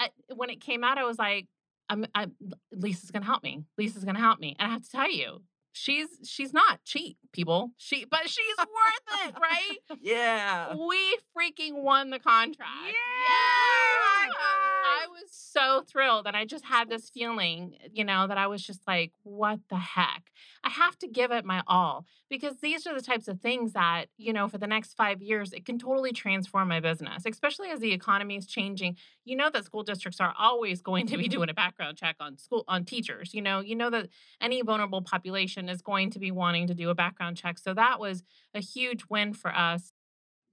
I, 0.00 0.08
when 0.34 0.50
it 0.50 0.60
came 0.60 0.82
out, 0.82 0.98
I 0.98 1.04
was 1.04 1.20
like, 1.20 1.46
I'm, 1.90 2.06
I, 2.14 2.28
Lisa's 2.72 3.10
gonna 3.10 3.26
help 3.26 3.42
me. 3.42 3.64
Lisa's 3.76 4.04
gonna 4.04 4.20
help 4.20 4.38
me. 4.38 4.56
And 4.58 4.70
I 4.70 4.72
have 4.72 4.84
to 4.84 4.90
tell 4.90 5.10
you, 5.10 5.42
she's 5.72 6.08
she's 6.24 6.52
not 6.54 6.82
cheap, 6.84 7.18
people. 7.32 7.72
She 7.76 8.06
but 8.08 8.28
she's 8.28 8.56
worth 8.58 9.26
it, 9.26 9.34
right? 9.40 9.78
Yeah. 10.00 10.74
We 10.76 11.18
freaking 11.36 11.82
won 11.82 12.10
the 12.10 12.18
contract. 12.18 12.86
Yeah! 12.86 14.30
I 15.00 15.06
was 15.10 15.30
so 15.30 15.82
thrilled. 15.82 16.26
And 16.26 16.36
I 16.36 16.44
just 16.44 16.64
had 16.64 16.88
this 16.88 17.10
feeling, 17.10 17.76
you 17.92 18.04
know, 18.04 18.26
that 18.26 18.38
I 18.38 18.46
was 18.46 18.62
just 18.62 18.80
like, 18.86 19.12
what 19.22 19.60
the 19.68 19.76
heck? 19.76 20.30
I 20.64 20.70
have 20.70 20.98
to 20.98 21.08
give 21.08 21.30
it 21.30 21.44
my 21.44 21.62
all 21.66 22.04
because 22.28 22.58
these 22.58 22.86
are 22.86 22.94
the 22.94 23.00
types 23.00 23.28
of 23.28 23.40
things 23.40 23.72
that, 23.72 24.06
you 24.16 24.32
know, 24.32 24.48
for 24.48 24.58
the 24.58 24.66
next 24.66 24.94
five 24.94 25.22
years, 25.22 25.52
it 25.52 25.64
can 25.64 25.78
totally 25.78 26.12
transform 26.12 26.68
my 26.68 26.80
business, 26.80 27.24
especially 27.26 27.70
as 27.70 27.80
the 27.80 27.92
economy 27.92 28.36
is 28.36 28.46
changing. 28.46 28.96
You 29.30 29.36
know 29.36 29.48
that 29.48 29.64
school 29.64 29.84
districts 29.84 30.20
are 30.20 30.34
always 30.36 30.82
going 30.82 31.06
to 31.06 31.16
be 31.16 31.28
doing 31.28 31.48
a 31.50 31.54
background 31.54 31.96
check 31.96 32.16
on 32.18 32.36
school 32.36 32.64
on 32.66 32.84
teachers. 32.84 33.32
You 33.32 33.42
know, 33.42 33.60
you 33.60 33.76
know 33.76 33.88
that 33.90 34.08
any 34.40 34.60
vulnerable 34.60 35.02
population 35.02 35.68
is 35.68 35.82
going 35.82 36.10
to 36.10 36.18
be 36.18 36.32
wanting 36.32 36.66
to 36.66 36.74
do 36.74 36.90
a 36.90 36.96
background 36.96 37.36
check. 37.36 37.56
So 37.56 37.72
that 37.74 38.00
was 38.00 38.24
a 38.54 38.60
huge 38.60 39.04
win 39.08 39.32
for 39.32 39.54
us. 39.54 39.92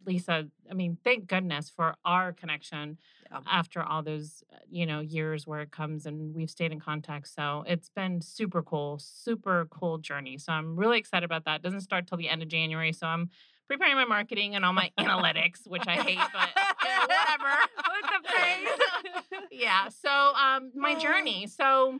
Lisa, 0.06 0.48
I 0.70 0.76
mean, 0.76 1.00
thank 1.04 1.26
goodness 1.26 1.72
for 1.72 1.96
our 2.06 2.32
connection 2.32 3.00
Yeah. 3.32 3.40
after 3.48 3.82
all 3.82 4.04
those, 4.04 4.44
uh, 4.54 4.58
you 4.70 4.86
know, 4.86 5.00
years 5.00 5.48
where 5.48 5.62
it 5.62 5.72
comes 5.72 6.06
and 6.06 6.36
we've 6.36 6.52
stayed 6.52 6.72
in 6.72 6.80
contact. 6.80 7.28
So 7.30 7.64
it's 7.68 7.90
been 7.90 8.22
super 8.22 8.62
cool, 8.62 9.00
super 9.00 9.66
cool 9.72 9.98
journey. 9.98 10.38
So 10.38 10.54
I'm 10.54 10.76
really 10.76 11.00
excited 11.00 11.26
about 11.26 11.46
that. 11.46 11.56
it 11.58 11.64
doesn't 11.64 11.82
start 11.82 12.06
till 12.06 12.20
the 12.20 12.30
end 12.30 12.44
of 12.44 12.48
January. 12.48 12.94
So 12.94 13.08
I'm 13.08 13.32
preparing 13.68 13.96
my 13.96 14.06
marketing 14.06 14.56
and 14.56 14.64
all 14.66 14.74
my 14.74 14.92
analytics, 15.00 15.68
which 15.68 15.88
I 15.88 15.96
hate, 15.96 16.20
but 16.34 16.50
eh, 16.56 17.00
whatever. 17.02 17.58
With 17.78 18.24
the 18.24 18.30
face. 18.30 19.42
yeah. 19.52 19.90
So 19.90 20.10
um 20.10 20.72
my 20.76 20.96
journey. 20.96 21.48
So, 21.48 22.00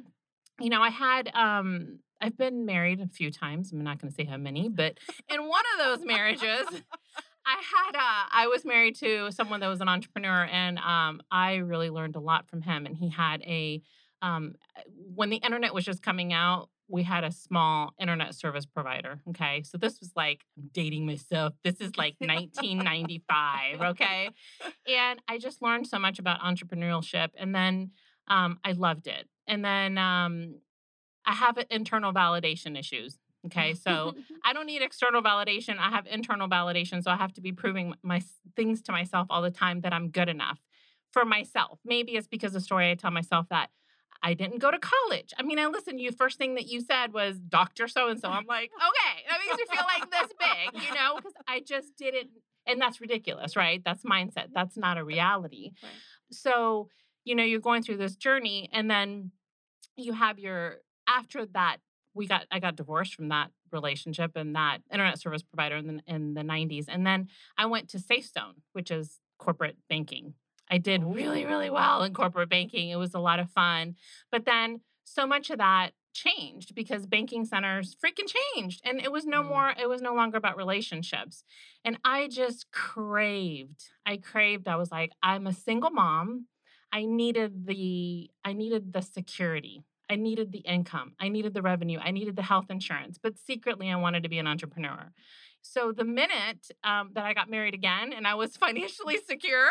you 0.60 0.70
know, 0.70 0.82
I 0.82 0.90
had 0.90 1.30
um 1.34 2.00
I've 2.22 2.38
been 2.38 2.66
married 2.66 3.00
a 3.00 3.08
few 3.08 3.32
times. 3.32 3.72
I'm 3.72 3.84
not 3.84 4.00
going 4.02 4.12
to 4.12 4.16
say 4.16 4.26
how 4.26 4.38
many, 4.38 4.70
but 4.70 4.98
in 5.30 5.48
one 5.48 5.64
of 5.74 5.86
those 5.86 6.06
marriages, 6.06 6.66
I 7.46 7.62
had 7.62 7.96
uh, 7.96 8.26
I 8.32 8.48
was 8.48 8.66
married 8.66 8.96
to 8.98 9.32
someone 9.32 9.62
that 9.62 9.68
was 9.68 9.82
an 9.82 9.88
entrepreneur, 9.88 10.46
and 10.46 10.78
um, 10.80 11.22
I 11.32 11.56
really 11.58 11.90
learned 11.90 12.16
a 12.16 12.20
lot 12.20 12.50
from 12.50 12.62
him. 12.62 12.86
And 12.86 12.96
he 12.96 13.10
had 13.10 13.42
a 13.44 13.82
um, 14.22 14.56
when 15.16 15.30
the 15.30 15.38
internet 15.38 15.74
was 15.74 15.86
just 15.86 16.04
coming 16.04 16.34
out, 16.34 16.70
we 16.90 17.04
had 17.04 17.24
a 17.24 17.32
small 17.32 17.94
internet 18.00 18.34
service 18.36 18.66
provider. 18.66 19.20
Okay, 19.30 19.64
so 19.64 19.78
this 19.78 20.00
was 20.00 20.12
like 20.16 20.46
I'm 20.58 20.70
dating 20.74 21.06
myself. 21.06 21.54
This 21.64 21.82
is 21.82 21.96
like 21.98 22.16
1995. 22.20 23.82
Okay, 23.82 24.30
and 24.88 25.22
I 25.28 25.38
just 25.38 25.62
learned 25.62 25.88
so 25.88 26.00
much 26.00 26.20
about 26.20 26.40
entrepreneurship, 26.42 27.30
and 27.38 27.54
then 27.54 27.92
um, 28.28 28.60
I 28.64 28.74
loved 28.74 29.08
it. 29.08 29.28
And 29.48 29.64
then 29.64 29.98
um, 29.98 30.56
I 31.26 31.34
have 31.34 31.58
internal 31.70 32.14
validation 32.14 32.78
issues. 32.78 33.18
Okay, 33.46 33.74
so 33.74 34.16
I 34.44 34.54
don't 34.54 34.66
need 34.66 34.82
external 34.82 35.22
validation. 35.22 35.78
I 35.78 35.90
have 35.90 36.06
internal 36.08 36.50
validation. 36.50 37.04
So 37.04 37.12
I 37.12 37.18
have 37.18 37.34
to 37.34 37.42
be 37.42 37.52
proving 37.52 37.94
my 38.04 38.22
things 38.56 38.82
to 38.84 38.92
myself 38.92 39.28
all 39.30 39.42
the 39.42 39.52
time 39.52 39.82
that 39.82 39.94
I'm 39.94 40.10
good 40.10 40.30
enough 40.30 40.60
for 41.12 41.26
myself. 41.26 41.80
Maybe 41.86 42.14
it's 42.14 42.28
because 42.28 42.54
the 42.54 42.62
story 42.62 42.92
I 42.92 42.96
tell 42.96 43.12
myself 43.12 43.48
that 43.50 43.70
I 44.24 44.34
didn't 44.34 44.60
go 44.60 44.72
to 44.72 44.80
college. 44.80 45.34
I 45.38 45.44
mean, 45.44 45.60
I 45.60 45.68
listen, 45.68 46.00
you 46.00 46.12
first 46.12 46.38
thing 46.38 46.56
that 46.56 46.68
you 46.68 46.82
said 46.82 47.14
was 47.14 47.40
Dr. 47.40 47.88
So 47.88 48.10
and 48.10 48.20
so. 48.20 48.30
I'm 48.30 48.46
like, 48.46 48.72
okay, 48.76 49.24
that 49.30 49.40
makes 49.46 49.58
me 49.58 49.76
feel 49.76 49.86
like 49.86 50.12
this 50.12 50.32
big, 50.40 50.84
you 50.84 50.94
know, 50.94 51.16
because 51.16 51.34
I 51.48 51.62
just 51.62 51.96
didn't. 51.98 52.30
And 52.66 52.82
that's 52.82 53.00
ridiculous, 53.00 53.56
right? 53.56 53.82
That's 53.84 54.04
mindset. 54.04 54.48
That's 54.54 54.78
not 54.78 54.98
a 54.98 55.04
reality. 55.04 55.72
Right. 55.82 55.92
So, 56.32 56.90
you 57.24 57.36
know, 57.36 57.44
you're 57.44 57.60
going 57.60 57.84
through 57.84 57.98
this 57.98 58.16
journey 58.16 58.70
and 58.74 58.92
then 58.92 59.32
you 59.96 60.14
have 60.14 60.38
your, 60.38 60.78
after 61.08 61.46
that 61.48 61.78
we 62.18 62.28
got 62.28 62.46
I 62.52 62.60
got 62.60 62.76
divorced 62.76 63.16
from 63.16 63.30
that 63.30 63.52
relationship 63.72 64.32
and 64.36 64.56
that 64.56 64.80
internet 64.92 65.20
service 65.20 65.44
provider 65.44 65.78
in 65.78 65.88
the 65.88 66.02
in 66.08 66.34
the 66.34 66.42
90s. 66.42 66.86
And 66.90 67.06
then 67.06 67.30
I 67.58 67.68
went 67.68 67.90
to 67.90 68.00
SafeZone, 68.00 68.56
which 68.74 68.92
is 68.92 69.20
corporate 69.38 69.78
banking. 69.88 70.34
I 70.70 70.78
did 70.78 71.04
really, 71.04 71.46
really 71.46 71.70
well 71.70 72.04
in 72.04 72.14
corporate 72.14 72.50
banking. 72.50 72.90
It 72.90 72.98
was 72.98 73.14
a 73.14 73.20
lot 73.20 73.40
of 73.40 73.50
fun. 73.52 73.96
But 74.32 74.46
then 74.46 74.82
so 75.04 75.26
much 75.26 75.50
of 75.50 75.60
that 75.60 75.92
changed 76.14 76.74
because 76.76 77.06
banking 77.06 77.46
centers 77.46 77.96
freaking 78.04 78.30
changed. 78.56 78.82
And 78.84 79.00
it 79.00 79.12
was 79.12 79.26
no 79.26 79.44
Mm. 79.44 79.48
more, 79.48 79.74
it 79.80 79.88
was 79.88 80.02
no 80.02 80.14
longer 80.14 80.38
about 80.38 80.58
relationships. 80.58 81.44
And 81.86 81.98
I 82.04 82.28
just 82.28 82.72
craved, 82.72 83.90
I 84.06 84.18
craved, 84.18 84.68
I 84.68 84.76
was 84.76 84.92
like, 84.92 85.14
I'm 85.22 85.48
a 85.48 85.54
single 85.54 85.92
mom. 85.92 86.48
I 86.92 87.06
needed 87.06 87.68
the 87.68 88.32
I 88.44 88.54
needed 88.54 88.94
the 88.94 89.02
security. 89.02 89.84
I 90.10 90.16
needed 90.16 90.54
the 90.54 90.60
income. 90.60 91.14
I 91.20 91.28
needed 91.28 91.54
the 91.54 91.62
revenue. 91.62 92.00
I 92.02 92.12
needed 92.12 92.36
the 92.38 92.42
health 92.42 92.68
insurance. 92.70 93.18
But 93.22 93.38
secretly 93.38 93.90
I 93.92 93.98
wanted 93.98 94.24
to 94.24 94.30
be 94.30 94.40
an 94.40 94.48
entrepreneur. 94.48 95.12
So 95.62 95.92
the 95.92 96.06
minute 96.06 96.72
um, 96.84 97.12
that 97.14 97.26
I 97.26 97.34
got 97.34 97.50
married 97.50 97.74
again 97.74 98.14
and 98.14 98.26
I 98.26 98.36
was 98.36 98.56
financially 98.66 99.20
secure, 99.28 99.68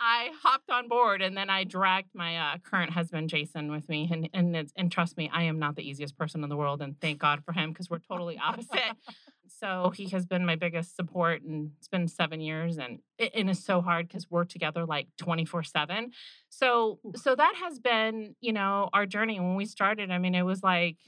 I 0.00 0.30
hopped 0.42 0.70
on 0.70 0.88
board 0.88 1.22
and 1.22 1.36
then 1.36 1.50
I 1.50 1.64
dragged 1.64 2.14
my 2.14 2.36
uh, 2.36 2.58
current 2.58 2.92
husband 2.92 3.28
Jason 3.28 3.70
with 3.70 3.88
me 3.88 4.08
and 4.10 4.28
and 4.32 4.56
it's, 4.56 4.72
and 4.76 4.90
trust 4.90 5.16
me 5.16 5.30
I 5.32 5.44
am 5.44 5.58
not 5.58 5.76
the 5.76 5.88
easiest 5.88 6.16
person 6.16 6.42
in 6.42 6.48
the 6.48 6.56
world 6.56 6.82
and 6.82 7.00
thank 7.00 7.18
God 7.18 7.44
for 7.44 7.52
him 7.52 7.72
because 7.72 7.90
we're 7.90 7.98
totally 7.98 8.38
opposite. 8.38 8.96
so 9.48 9.90
he 9.90 10.08
has 10.10 10.26
been 10.26 10.46
my 10.46 10.56
biggest 10.56 10.94
support 10.94 11.42
and 11.42 11.72
it's 11.78 11.88
been 11.88 12.06
7 12.06 12.40
years 12.40 12.78
and 12.78 13.00
it, 13.18 13.32
and 13.34 13.50
it's 13.50 13.64
so 13.64 13.80
hard 13.80 14.08
cuz 14.08 14.30
we're 14.30 14.44
together 14.44 14.86
like 14.86 15.08
24/7. 15.16 16.12
So 16.48 17.00
so 17.16 17.34
that 17.34 17.54
has 17.56 17.78
been, 17.78 18.36
you 18.40 18.52
know, 18.52 18.90
our 18.92 19.06
journey 19.06 19.40
when 19.40 19.56
we 19.56 19.66
started. 19.66 20.10
I 20.10 20.18
mean 20.18 20.34
it 20.34 20.42
was 20.42 20.62
like 20.62 20.98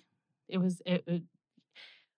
it 0.49 0.59
was 0.59 0.83
it, 0.85 1.05
it 1.07 1.23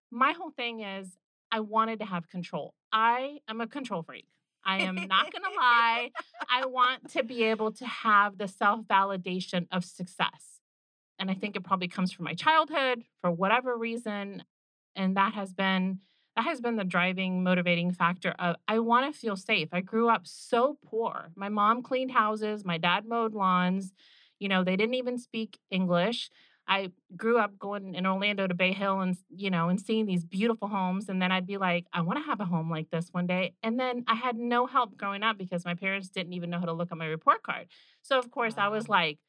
my 0.09 0.31
whole 0.31 0.51
thing 0.51 0.81
is 0.81 1.17
I 1.51 1.59
wanted 1.59 1.99
to 1.99 2.05
have 2.05 2.29
control. 2.29 2.73
I 2.91 3.39
am 3.47 3.61
a 3.61 3.67
control 3.67 4.01
freak. 4.01 4.27
I 4.65 4.79
am 4.83 4.95
not 4.95 5.31
going 5.31 5.43
to 5.43 5.57
lie. 5.57 6.11
I 6.49 6.65
want 6.67 7.11
to 7.11 7.23
be 7.23 7.43
able 7.43 7.71
to 7.73 7.85
have 7.85 8.37
the 8.37 8.47
self 8.47 8.81
validation 8.85 9.67
of 9.71 9.83
success. 9.85 10.59
And 11.19 11.29
I 11.29 11.33
think 11.33 11.55
it 11.55 11.63
probably 11.63 11.87
comes 11.87 12.11
from 12.11 12.25
my 12.25 12.33
childhood 12.33 13.03
for 13.21 13.31
whatever 13.31 13.77
reason. 13.77 14.43
And 14.95 15.17
that 15.17 15.33
has 15.33 15.53
been. 15.53 15.99
That 16.35 16.45
has 16.45 16.61
been 16.61 16.77
the 16.77 16.83
driving, 16.83 17.43
motivating 17.43 17.91
factor 17.91 18.33
of 18.39 18.55
I 18.67 18.79
want 18.79 19.13
to 19.13 19.19
feel 19.19 19.35
safe. 19.35 19.69
I 19.71 19.81
grew 19.81 20.09
up 20.09 20.25
so 20.25 20.79
poor. 20.83 21.29
My 21.35 21.47
mom 21.47 21.83
cleaned 21.83 22.09
houses, 22.09 22.65
my 22.65 22.79
dad 22.79 23.05
mowed 23.05 23.35
lawns. 23.35 23.93
You 24.39 24.49
know, 24.49 24.63
they 24.63 24.75
didn't 24.75 24.95
even 24.95 25.19
speak 25.19 25.59
English. 25.69 26.31
I 26.67 26.91
grew 27.15 27.37
up 27.37 27.59
going 27.59 27.95
in 27.95 28.05
Orlando 28.05 28.47
to 28.47 28.53
Bay 28.53 28.73
Hill 28.73 29.01
and, 29.01 29.17
you 29.29 29.49
know, 29.49 29.69
and 29.69 29.79
seeing 29.79 30.05
these 30.05 30.23
beautiful 30.23 30.67
homes. 30.67 31.09
And 31.09 31.21
then 31.21 31.31
I'd 31.31 31.45
be 31.45 31.57
like, 31.57 31.85
I 31.93 32.01
want 32.01 32.19
to 32.19 32.25
have 32.25 32.39
a 32.39 32.45
home 32.45 32.69
like 32.71 32.89
this 32.89 33.09
one 33.11 33.27
day. 33.27 33.53
And 33.61 33.79
then 33.79 34.03
I 34.07 34.15
had 34.15 34.37
no 34.37 34.65
help 34.65 34.97
growing 34.97 35.23
up 35.23 35.37
because 35.37 35.65
my 35.65 35.75
parents 35.75 36.09
didn't 36.09 36.33
even 36.33 36.49
know 36.49 36.59
how 36.59 36.65
to 36.65 36.73
look 36.73 36.91
at 36.91 36.97
my 36.97 37.05
report 37.05 37.43
card. 37.43 37.67
So, 38.01 38.17
of 38.17 38.31
course, 38.31 38.55
I 38.57 38.69
was 38.69 38.87
like, 38.87 39.19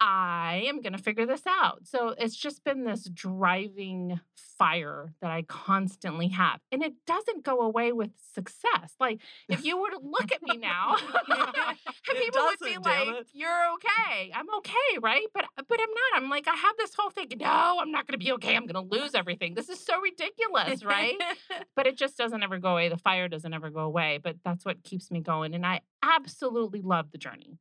I 0.00 0.64
am 0.66 0.80
going 0.80 0.92
to 0.92 1.02
figure 1.02 1.26
this 1.26 1.42
out. 1.46 1.80
So 1.84 2.14
it's 2.16 2.36
just 2.36 2.62
been 2.62 2.84
this 2.84 3.04
driving 3.08 4.20
fire 4.36 5.12
that 5.20 5.30
I 5.30 5.42
constantly 5.42 6.28
have. 6.28 6.60
And 6.70 6.82
it 6.82 6.94
doesn't 7.06 7.44
go 7.44 7.60
away 7.60 7.92
with 7.92 8.10
success. 8.34 8.94
Like, 9.00 9.20
if 9.48 9.64
you 9.64 9.80
were 9.80 9.90
to 9.90 9.98
look 10.02 10.30
at 10.32 10.42
me 10.42 10.56
now, 10.56 10.96
people 12.04 12.42
would 12.44 12.58
be 12.62 12.78
like. 12.78 13.26
You're 13.32 13.72
okay. 13.74 14.32
I'm 14.34 14.52
okay, 14.58 14.98
right? 15.00 15.26
But 15.34 15.44
uh, 15.44 15.62
but 15.68 15.78
I'm 15.80 15.88
not. 15.88 16.22
I'm 16.22 16.30
like, 16.30 16.48
I 16.48 16.54
have 16.54 16.76
this 16.76 16.94
whole 16.96 17.10
thing. 17.10 17.28
No, 17.38 17.78
I'm 17.80 17.90
not 17.90 18.06
gonna 18.06 18.18
be 18.18 18.32
okay. 18.32 18.56
I'm 18.56 18.66
gonna 18.66 18.86
lose 18.86 19.14
everything. 19.14 19.54
This 19.54 19.68
is 19.68 19.84
so 19.84 20.00
ridiculous, 20.00 20.84
right? 20.84 21.14
but 21.76 21.86
it 21.86 21.96
just 21.96 22.16
doesn't 22.16 22.42
ever 22.42 22.58
go 22.58 22.72
away. 22.72 22.88
The 22.88 22.96
fire 22.96 23.28
doesn't 23.28 23.52
ever 23.52 23.70
go 23.70 23.80
away. 23.80 24.18
But 24.22 24.36
that's 24.44 24.64
what 24.64 24.82
keeps 24.82 25.10
me 25.10 25.20
going. 25.20 25.54
And 25.54 25.66
I 25.66 25.80
absolutely 26.02 26.82
love 26.82 27.10
the 27.12 27.18
journey. 27.18 27.58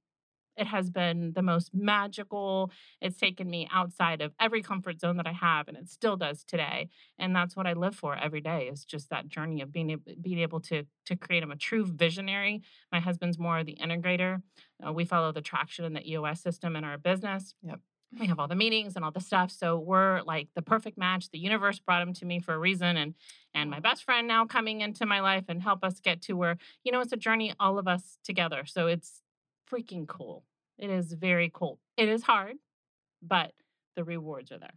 It 0.57 0.67
has 0.67 0.89
been 0.89 1.33
the 1.33 1.41
most 1.41 1.71
magical. 1.73 2.71
It's 3.01 3.17
taken 3.17 3.49
me 3.49 3.67
outside 3.71 4.21
of 4.21 4.33
every 4.39 4.61
comfort 4.61 4.99
zone 4.99 5.17
that 5.17 5.27
I 5.27 5.33
have, 5.33 5.67
and 5.67 5.77
it 5.77 5.89
still 5.89 6.17
does 6.17 6.43
today. 6.43 6.89
And 7.19 7.35
that's 7.35 7.55
what 7.55 7.67
I 7.67 7.73
live 7.73 7.95
for 7.95 8.15
every 8.15 8.41
day 8.41 8.69
is 8.71 8.85
just 8.85 9.09
that 9.09 9.27
journey 9.27 9.61
of 9.61 9.71
being 9.71 9.91
able, 9.91 10.11
being 10.21 10.39
able 10.39 10.59
to 10.61 10.83
to 11.05 11.15
create. 11.15 11.43
I'm 11.43 11.51
a 11.51 11.55
true 11.55 11.85
visionary. 11.85 12.61
My 12.91 12.99
husband's 12.99 13.37
more 13.39 13.63
the 13.63 13.77
integrator. 13.81 14.41
Uh, 14.85 14.93
we 14.93 15.05
follow 15.05 15.31
the 15.31 15.41
traction 15.41 15.85
and 15.85 15.95
the 15.95 16.09
EOS 16.09 16.41
system 16.41 16.75
in 16.75 16.83
our 16.83 16.97
business. 16.97 17.53
Yep. 17.63 17.79
We 18.19 18.27
have 18.27 18.39
all 18.39 18.47
the 18.47 18.55
meetings 18.55 18.95
and 18.95 19.03
all 19.03 19.11
the 19.11 19.19
stuff. 19.19 19.51
So 19.51 19.77
we're 19.77 20.21
like 20.21 20.47
the 20.55 20.61
perfect 20.61 20.97
match. 20.97 21.29
The 21.29 21.39
universe 21.39 21.79
brought 21.79 22.01
him 22.01 22.13
to 22.13 22.25
me 22.25 22.39
for 22.39 22.53
a 22.53 22.59
reason. 22.59 22.95
And 22.95 23.15
and 23.53 23.69
my 23.69 23.79
best 23.79 24.03
friend 24.03 24.27
now 24.27 24.45
coming 24.45 24.81
into 24.81 25.05
my 25.05 25.19
life 25.19 25.45
and 25.49 25.61
help 25.61 25.83
us 25.83 25.99
get 25.99 26.21
to 26.23 26.33
where, 26.33 26.57
you 26.83 26.91
know, 26.91 27.01
it's 27.01 27.11
a 27.11 27.17
journey, 27.17 27.53
all 27.59 27.77
of 27.77 27.87
us 27.87 28.17
together. 28.23 28.63
So 28.65 28.87
it's 28.87 29.21
freaking 29.71 30.07
cool. 30.07 30.43
It 30.77 30.89
is 30.89 31.13
very 31.13 31.49
cool. 31.53 31.79
It 31.97 32.09
is 32.09 32.23
hard, 32.23 32.57
but 33.21 33.51
the 33.95 34.03
rewards 34.03 34.51
are 34.51 34.59
there. 34.59 34.75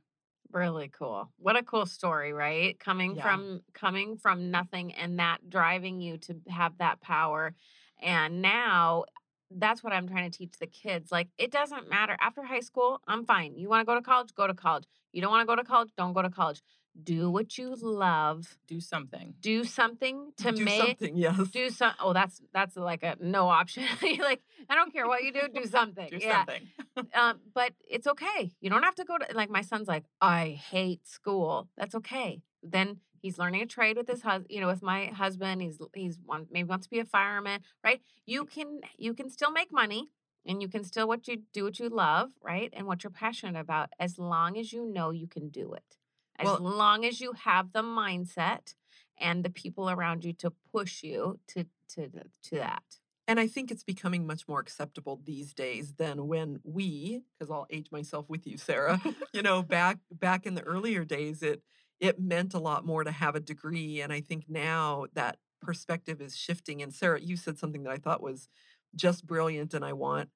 Really 0.52 0.88
cool. 0.88 1.30
What 1.38 1.56
a 1.56 1.62
cool 1.62 1.86
story, 1.86 2.32
right? 2.32 2.78
Coming 2.78 3.16
Yeah. 3.16 3.22
from 3.22 3.62
coming 3.72 4.16
from 4.16 4.50
nothing 4.50 4.94
and 4.94 5.18
that 5.18 5.48
driving 5.48 6.00
you 6.00 6.18
to 6.18 6.40
have 6.48 6.78
that 6.78 7.00
power. 7.00 7.54
And 8.02 8.42
now 8.42 9.04
that's 9.50 9.82
what 9.82 9.92
I'm 9.92 10.08
trying 10.08 10.30
to 10.30 10.36
teach 10.36 10.54
the 10.58 10.66
kids. 10.66 11.12
Like 11.12 11.28
it 11.38 11.50
doesn't 11.52 11.88
matter 11.88 12.16
after 12.20 12.42
high 12.42 12.60
school, 12.60 13.00
I'm 13.06 13.24
fine. 13.24 13.56
You 13.58 13.68
want 13.68 13.82
to 13.82 13.86
go 13.86 13.94
to 13.94 14.02
college, 14.02 14.34
go 14.34 14.46
to 14.46 14.54
college. 14.54 14.84
You 15.12 15.20
don't 15.20 15.30
want 15.30 15.42
to 15.42 15.46
go 15.46 15.56
to 15.56 15.64
college, 15.64 15.90
don't 15.96 16.12
go 16.14 16.22
to 16.22 16.30
college. 16.30 16.62
Do 17.00 17.30
what 17.30 17.56
you 17.56 17.74
love. 17.80 18.58
Do 18.66 18.80
something. 18.80 19.34
Do 19.40 19.64
something 19.64 20.32
to 20.38 20.52
Do 20.52 20.64
make 20.64 20.80
something, 20.80 21.16
yes. 21.16 21.48
do 21.50 21.70
some 21.70 21.92
oh 22.00 22.12
that's 22.12 22.42
that's 22.52 22.76
like 22.76 23.02
a 23.02 23.16
no 23.20 23.48
option. 23.48 23.84
You're 24.02 24.24
like 24.24 24.42
i 24.68 24.74
don't 24.74 24.92
care 24.92 25.06
what 25.06 25.22
you 25.22 25.32
do 25.32 25.40
do 25.54 25.64
something. 25.70 26.08
Do 26.10 26.18
yeah. 26.20 26.44
something. 26.44 26.68
um, 27.14 27.40
but 27.54 27.72
it's 27.88 28.06
okay. 28.06 28.50
You 28.60 28.70
don't 28.70 28.82
have 28.82 28.96
to 28.96 29.04
go 29.04 29.16
to 29.18 29.26
like 29.34 29.50
my 29.50 29.62
son's 29.62 29.88
like 29.88 30.04
i 30.20 30.60
hate 30.70 31.06
school. 31.06 31.68
That's 31.76 31.94
okay. 31.94 32.42
Then 32.62 32.98
he's 33.22 33.38
learning 33.38 33.62
a 33.62 33.66
trade 33.66 33.96
with 33.96 34.08
his 34.08 34.22
husband 34.22 34.46
you 34.50 34.60
know 34.60 34.66
with 34.66 34.82
my 34.82 35.06
husband. 35.06 35.62
He's 35.62 35.78
he's 35.94 36.18
one 36.24 36.46
maybe 36.50 36.68
wants 36.68 36.86
to 36.86 36.90
be 36.90 36.98
a 36.98 37.04
fireman 37.04 37.60
right? 37.84 38.00
You 38.26 38.44
can 38.44 38.80
you 38.98 39.14
can 39.14 39.30
still 39.30 39.52
make 39.52 39.72
money 39.72 40.10
and 40.44 40.60
you 40.60 40.68
can 40.68 40.82
still 40.84 41.06
what 41.06 41.28
you 41.28 41.42
do 41.52 41.64
what 41.64 41.78
you 41.78 41.88
love 41.88 42.32
right? 42.42 42.70
And 42.72 42.86
what 42.86 43.04
you're 43.04 43.10
passionate 43.12 43.58
about 43.58 43.90
as 43.98 44.18
long 44.18 44.58
as 44.58 44.72
you 44.72 44.84
know 44.84 45.10
you 45.10 45.28
can 45.28 45.48
do 45.50 45.72
it 45.72 45.96
as 46.40 46.44
Well- 46.46 46.58
long 46.60 47.04
as 47.04 47.20
you 47.20 47.32
have 47.32 47.72
the 47.72 47.82
mindset 47.82 48.74
and 49.18 49.44
the 49.44 49.50
people 49.50 49.90
around 49.90 50.24
you 50.24 50.32
to 50.34 50.50
push 50.72 51.02
you 51.02 51.40
to 51.48 51.66
to 51.88 52.08
to 52.44 52.54
that. 52.56 52.98
And 53.28 53.38
I 53.38 53.46
think 53.46 53.70
it's 53.70 53.84
becoming 53.84 54.26
much 54.26 54.48
more 54.48 54.58
acceptable 54.58 55.20
these 55.24 55.54
days 55.54 55.94
than 55.94 56.26
when 56.26 56.58
we, 56.64 57.22
because 57.38 57.50
I'll 57.50 57.66
age 57.70 57.92
myself 57.92 58.28
with 58.28 58.44
you, 58.46 58.56
Sarah. 58.58 59.00
you 59.32 59.42
know, 59.42 59.62
back 59.62 59.98
back 60.10 60.46
in 60.46 60.54
the 60.54 60.62
earlier 60.62 61.04
days, 61.04 61.42
it 61.42 61.62
it 62.00 62.18
meant 62.18 62.54
a 62.54 62.58
lot 62.58 62.84
more 62.86 63.04
to 63.04 63.10
have 63.12 63.34
a 63.36 63.40
degree, 63.40 64.00
and 64.00 64.12
I 64.12 64.20
think 64.20 64.48
now 64.48 65.06
that 65.12 65.38
perspective 65.60 66.20
is 66.22 66.34
shifting. 66.36 66.80
And 66.82 66.94
Sarah, 66.94 67.20
you 67.20 67.36
said 67.36 67.58
something 67.58 67.82
that 67.82 67.92
I 67.92 67.98
thought 67.98 68.22
was 68.22 68.48
just 68.96 69.26
brilliant, 69.26 69.74
and 69.74 69.84
I 69.84 69.92
want 69.92 70.30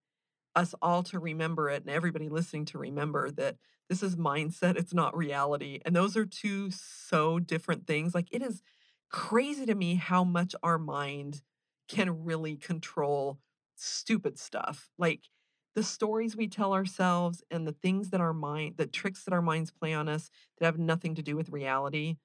us 0.57 0.75
all 0.83 1.03
to 1.05 1.19
remember 1.19 1.71
it, 1.71 1.83
and 1.83 1.91
everybody 1.91 2.29
listening 2.29 2.65
to 2.67 2.79
remember 2.79 3.31
that 3.33 3.57
this 3.89 4.03
is 4.03 4.17
mindset; 4.17 4.77
it's 4.77 4.95
not 4.95 5.17
reality, 5.17 5.81
and 5.85 5.95
those 5.97 6.17
are 6.17 6.27
two 6.27 6.71
so 6.71 7.39
different 7.39 7.87
things. 7.87 8.15
Like 8.15 8.29
it 8.33 8.43
is 8.43 8.63
crazy 9.11 9.67
to 9.67 9.75
me 9.75 9.95
how 9.97 10.25
much 10.25 10.55
our 10.63 10.79
mind 10.79 11.43
can 11.89 12.25
really 12.25 12.57
control 12.57 13.39
stupid 13.77 14.39
stuff. 14.39 14.91
Like 14.99 15.23
the 15.75 15.83
stories 15.83 16.37
we 16.37 16.49
tell 16.49 16.73
ourselves 16.73 17.43
and 17.51 17.67
the 17.67 17.73
things 17.73 18.11
that 18.11 18.21
our 18.21 18.33
mind, 18.33 18.77
the 18.77 18.87
tricks 18.87 19.25
that 19.25 19.35
our 19.35 19.43
minds 19.43 19.71
play 19.73 19.93
on 19.95 20.09
us 20.09 20.31
that 20.59 20.67
have 20.67 20.79
nothing 20.79 21.15
to 21.17 21.23
do 21.23 21.37
with 21.37 21.51
reality. 21.51 22.17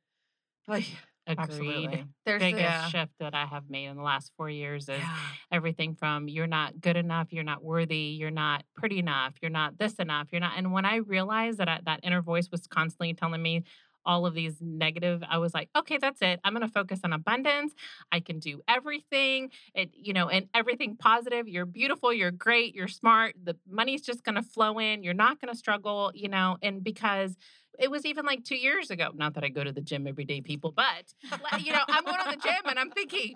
Like, 0.67 0.85
Agreed. 1.29 2.05
There's 2.25 2.41
Biggest 2.41 2.91
shift 2.91 3.11
that 3.19 3.35
I 3.35 3.45
have 3.45 3.69
made 3.69 3.85
in 3.85 3.97
the 3.97 4.03
last 4.03 4.31
four 4.35 4.49
years 4.49 4.83
is 4.83 4.99
yeah. 4.99 5.15
everything 5.51 5.95
from 5.95 6.27
you're 6.27 6.47
not 6.47 6.81
good 6.81 6.97
enough, 6.97 7.31
you're 7.31 7.43
not 7.43 7.63
worthy, 7.63 8.17
you're 8.19 8.31
not 8.31 8.63
pretty 8.75 8.99
enough, 8.99 9.35
you're 9.41 9.51
not 9.51 9.77
this 9.77 9.93
enough, 9.95 10.29
you're 10.31 10.41
not. 10.41 10.53
And 10.57 10.71
when 10.71 10.85
I 10.85 10.97
realized 10.97 11.59
that 11.59 11.69
I, 11.69 11.79
that 11.85 11.99
inner 12.03 12.21
voice 12.21 12.49
was 12.51 12.67
constantly 12.67 13.13
telling 13.13 13.41
me 13.41 13.63
all 14.05 14.25
of 14.25 14.33
these 14.33 14.55
negative, 14.61 15.21
I 15.29 15.37
was 15.37 15.53
like, 15.53 15.69
okay, 15.75 15.97
that's 15.97 16.21
it. 16.21 16.39
I'm 16.43 16.53
going 16.53 16.65
to 16.65 16.73
focus 16.73 17.01
on 17.03 17.13
abundance. 17.13 17.73
I 18.11 18.21
can 18.21 18.39
do 18.39 18.61
everything. 18.67 19.51
It, 19.75 19.91
you 19.93 20.13
know, 20.13 20.29
and 20.29 20.47
everything 20.53 20.95
positive. 20.95 21.47
You're 21.47 21.65
beautiful. 21.65 22.13
You're 22.13 22.31
great. 22.31 22.73
You're 22.73 22.87
smart. 22.87 23.35
The 23.43 23.55
money's 23.69 24.01
just 24.01 24.23
going 24.23 24.35
to 24.35 24.41
flow 24.41 24.79
in. 24.79 25.03
You're 25.03 25.13
not 25.13 25.39
going 25.39 25.53
to 25.53 25.57
struggle, 25.57 26.11
you 26.15 26.29
know, 26.29 26.57
and 26.61 26.83
because 26.83 27.37
it 27.79 27.89
was 27.89 28.05
even 28.05 28.25
like 28.25 28.43
two 28.43 28.55
years 28.57 28.91
ago. 28.91 29.09
Not 29.15 29.33
that 29.35 29.43
I 29.43 29.49
go 29.49 29.63
to 29.63 29.71
the 29.71 29.81
gym 29.81 30.05
every 30.07 30.25
day, 30.25 30.41
people, 30.41 30.71
but 30.71 31.13
you 31.59 31.71
know, 31.71 31.83
I'm 31.87 32.03
going 32.03 32.17
to 32.23 32.29
the 32.29 32.41
gym 32.41 32.53
and 32.65 32.77
I'm 32.77 32.91
thinking, 32.91 33.35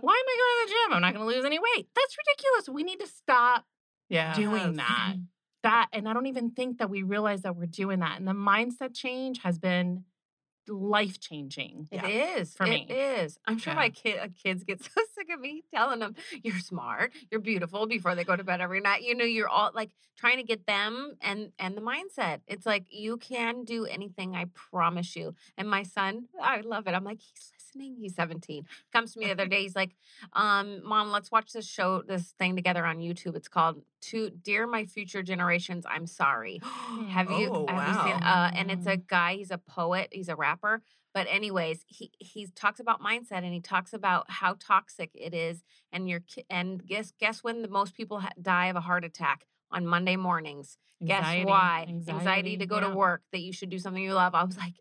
why 0.00 0.12
am 0.12 0.26
I 0.28 0.36
going 0.38 0.66
to 0.66 0.66
the 0.66 0.70
gym? 0.74 0.94
I'm 0.96 1.02
not 1.02 1.14
going 1.14 1.28
to 1.28 1.34
lose 1.34 1.44
any 1.44 1.58
weight. 1.58 1.86
That's 1.94 2.16
ridiculous. 2.18 2.68
We 2.68 2.82
need 2.82 3.00
to 3.00 3.06
stop 3.06 3.64
Yeah. 4.08 4.34
doing 4.34 4.74
that. 4.76 5.14
That, 5.62 5.88
and 5.94 6.06
I 6.06 6.12
don't 6.12 6.26
even 6.26 6.50
think 6.50 6.78
that 6.78 6.90
we 6.90 7.02
realize 7.02 7.42
that 7.42 7.56
we're 7.56 7.64
doing 7.66 8.00
that. 8.00 8.18
And 8.18 8.28
the 8.28 8.32
mindset 8.32 8.94
change 8.94 9.38
has 9.38 9.58
been 9.58 10.04
life 10.68 11.20
changing. 11.20 11.88
It 11.90 12.02
Yeah. 12.02 12.08
is 12.38 12.54
For 12.54 12.66
me. 12.66 12.86
is. 12.88 13.38
I'm 13.46 13.58
sure 13.58 13.72
Yeah. 13.72 13.78
my 13.80 13.90
kid, 13.90 14.18
uh, 14.18 14.28
kids 14.42 14.64
get 14.64 14.80
so 14.84 15.00
sick 15.14 15.28
of 15.32 15.40
me 15.40 15.62
telling 15.74 16.00
them 16.00 16.14
you're 16.42 16.58
smart, 16.58 17.12
you're 17.30 17.40
beautiful 17.40 17.86
before 17.86 18.14
they 18.14 18.24
go 18.24 18.36
to 18.36 18.44
bed 18.44 18.60
every 18.60 18.80
night. 18.80 19.02
You 19.02 19.14
know, 19.14 19.24
you're 19.24 19.48
all 19.48 19.70
like 19.74 19.90
trying 20.16 20.36
to 20.38 20.42
get 20.44 20.66
them 20.66 21.14
and 21.20 21.52
and 21.58 21.76
the 21.76 21.80
mindset. 21.82 22.40
It's 22.46 22.66
like 22.66 22.84
you 22.90 23.16
can 23.16 23.64
do 23.64 23.84
anything. 23.86 24.34
I 24.34 24.46
promise 24.54 25.16
you. 25.16 25.34
And 25.56 25.68
my 25.68 25.82
son, 25.82 26.28
I 26.40 26.60
love 26.60 26.86
it. 26.86 26.92
I'm 26.94 27.04
like 27.04 27.20
he's 27.20 27.52
listening. 27.74 27.96
He's 28.00 28.14
17. 28.14 28.64
Comes 28.92 29.12
to 29.12 29.18
me 29.18 29.26
the 29.26 29.32
other 29.32 29.46
day. 29.46 29.62
He's 29.62 29.76
like, 29.76 29.94
um, 30.32 30.82
"Mom, 30.84 31.10
let's 31.10 31.30
watch 31.30 31.52
this 31.52 31.66
show, 31.68 32.02
this 32.02 32.32
thing 32.38 32.56
together 32.56 32.84
on 32.84 32.98
YouTube. 32.98 33.36
It's 33.36 33.48
called 33.48 33.82
"To 34.02 34.30
Dear 34.30 34.66
My 34.66 34.84
Future 34.84 35.22
Generations." 35.22 35.84
I'm 35.88 36.06
sorry. 36.06 36.60
Have 37.08 37.30
you 37.30 37.50
Oh, 37.52 37.66
have 37.68 37.88
you 37.88 37.94
seen 37.94 38.20
wow. 38.20 38.46
uh 38.46 38.50
and 38.54 38.70
it's 38.70 38.86
a 38.86 38.96
guy, 38.96 39.34
he's 39.34 39.50
a 39.50 39.58
poet, 39.58 40.08
he's 40.12 40.28
a 40.28 40.36
rapper. 40.36 40.82
But 41.12 41.26
anyways, 41.30 41.84
he 41.86 42.10
he 42.18 42.46
talks 42.54 42.80
about 42.80 43.00
mindset 43.00 43.44
and 43.44 43.52
he 43.52 43.60
talks 43.60 43.92
about 43.92 44.30
how 44.30 44.56
toxic 44.58 45.10
it 45.14 45.34
is. 45.34 45.62
And 45.92 46.08
your 46.08 46.20
and 46.50 46.84
guess 46.84 47.12
guess 47.18 47.42
when 47.44 47.62
the 47.62 47.68
most 47.68 47.94
people 47.96 48.20
ha- 48.20 48.30
die 48.40 48.66
of 48.66 48.76
a 48.76 48.80
heart 48.80 49.04
attack 49.04 49.46
on 49.70 49.86
Monday 49.86 50.16
mornings. 50.16 50.76
Anxiety, 51.02 51.40
Guess 51.42 51.48
why? 51.48 51.84
Anxiety, 51.88 52.18
anxiety, 52.18 52.56
to 52.58 52.66
go 52.66 52.80
to 52.80 52.90
work. 52.90 53.22
That 53.32 53.40
you 53.40 53.52
should 53.52 53.68
do 53.70 53.78
something 53.78 54.02
you 54.02 54.14
love. 54.14 54.34
I 54.34 54.44
was 54.44 54.56
like, 54.56 54.74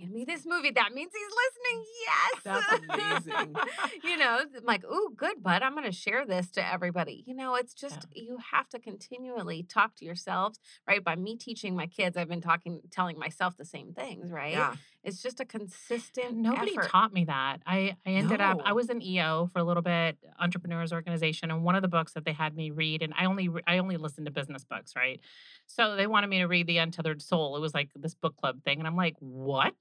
bringing 0.00 0.14
me 0.14 0.24
this 0.24 0.46
movie. 0.46 0.70
That 0.70 0.92
means 0.92 1.12
he's 1.12 1.28
listening. 1.44 1.84
Yes, 2.06 2.40
That's 2.44 3.26
amazing. 3.26 3.56
you 4.04 4.16
know, 4.16 4.40
I'm 4.56 4.64
like, 4.64 4.84
ooh, 4.84 5.12
good, 5.16 5.42
bud. 5.42 5.62
I'm 5.62 5.72
going 5.72 5.84
to 5.84 5.92
share 5.92 6.26
this 6.26 6.50
to 6.52 6.66
everybody. 6.66 7.24
You 7.26 7.34
know, 7.34 7.54
it's 7.54 7.74
just 7.74 8.06
you 8.14 8.38
have 8.52 8.68
to 8.70 8.78
continually 8.78 9.62
talk 9.62 9.96
to 9.96 10.04
yourselves, 10.04 10.58
right? 10.86 11.02
By 11.02 11.16
me 11.16 11.36
teaching 11.36 11.74
my 11.76 11.86
kids, 11.86 12.16
I've 12.16 12.28
been 12.28 12.40
talking, 12.40 12.80
telling 12.90 13.18
myself 13.18 13.56
the 13.56 13.64
same 13.64 13.92
things, 13.92 14.30
right? 14.30 14.52
Yeah. 14.52 14.74
It's 15.02 15.22
just 15.22 15.40
a 15.40 15.46
consistent. 15.46 16.36
Nobody 16.36 16.72
effort. 16.72 16.90
taught 16.90 17.12
me 17.12 17.24
that. 17.24 17.58
I, 17.66 17.96
I 18.04 18.10
ended 18.10 18.40
up, 18.40 18.60
I 18.64 18.74
was 18.74 18.90
an 18.90 19.00
EO 19.00 19.48
for 19.50 19.58
a 19.58 19.64
little 19.64 19.82
bit, 19.82 20.18
entrepreneurs 20.38 20.92
organization, 20.92 21.50
and 21.50 21.64
one 21.64 21.74
of 21.74 21.80
the 21.80 21.88
books 21.88 22.12
that 22.12 22.26
they 22.26 22.32
had 22.32 22.54
me 22.54 22.70
read, 22.70 23.02
and 23.02 23.14
I 23.16 23.24
only 23.24 23.48
I 23.66 23.78
only 23.78 23.96
listened 23.96 24.26
to 24.26 24.32
business 24.32 24.62
books, 24.64 24.94
right? 24.94 25.20
So 25.66 25.96
they 25.96 26.06
wanted 26.06 26.28
me 26.28 26.40
to 26.40 26.46
read 26.46 26.66
The 26.66 26.78
Untethered 26.78 27.22
Soul. 27.22 27.56
It 27.56 27.60
was 27.60 27.72
like 27.72 27.88
this 27.94 28.14
book 28.14 28.36
club 28.36 28.62
thing, 28.62 28.78
and 28.78 28.86
I'm 28.86 28.96
like, 28.96 29.16
what? 29.20 29.74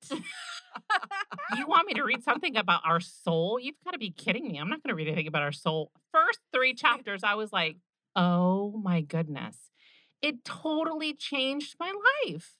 you 1.57 1.67
want 1.67 1.87
me 1.87 1.95
to 1.95 2.03
read 2.03 2.23
something 2.23 2.55
about 2.55 2.81
our 2.85 3.01
soul? 3.01 3.59
You've 3.59 3.75
got 3.83 3.91
to 3.91 3.99
be 3.99 4.11
kidding 4.11 4.47
me. 4.47 4.57
I'm 4.57 4.69
not 4.69 4.83
going 4.83 4.89
to 4.89 4.95
read 4.95 5.07
anything 5.07 5.27
about 5.27 5.41
our 5.41 5.51
soul. 5.51 5.91
First 6.13 6.39
three 6.53 6.73
chapters, 6.75 7.23
I 7.23 7.35
was 7.35 7.51
like, 7.51 7.77
oh 8.15 8.79
my 8.81 9.01
goodness. 9.01 9.57
It 10.21 10.43
totally 10.43 11.13
changed 11.13 11.75
my 11.79 11.93
life. 12.25 12.58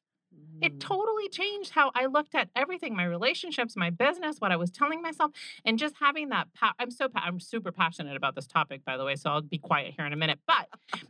It 0.62 0.74
Mm. 0.74 0.80
totally 0.80 1.30
changed 1.30 1.72
how 1.72 1.92
I 1.96 2.06
looked 2.08 2.36
at 2.36 2.50
everything, 2.56 2.96
my 2.96 3.06
relationships, 3.06 3.76
my 3.78 3.90
business, 3.90 4.40
what 4.40 4.52
I 4.52 4.58
was 4.58 4.72
telling 4.72 5.02
myself, 5.02 5.32
and 5.66 5.80
just 5.80 5.96
having 6.00 6.30
that. 6.30 6.54
Pa- 6.54 6.74
I'm 6.80 6.92
so 6.92 7.08
pa- 7.08 7.24
I'm 7.26 7.40
super 7.40 7.72
passionate 7.72 8.18
about 8.18 8.36
this 8.36 8.46
topic, 8.48 8.84
by 8.84 8.98
the 8.98 9.06
way. 9.06 9.16
So 9.16 9.30
I'll 9.30 9.42
be 9.42 9.58
quiet 9.58 9.94
here 9.96 10.06
in 10.06 10.12
a 10.14 10.18
minute. 10.18 10.40
But 10.46 10.68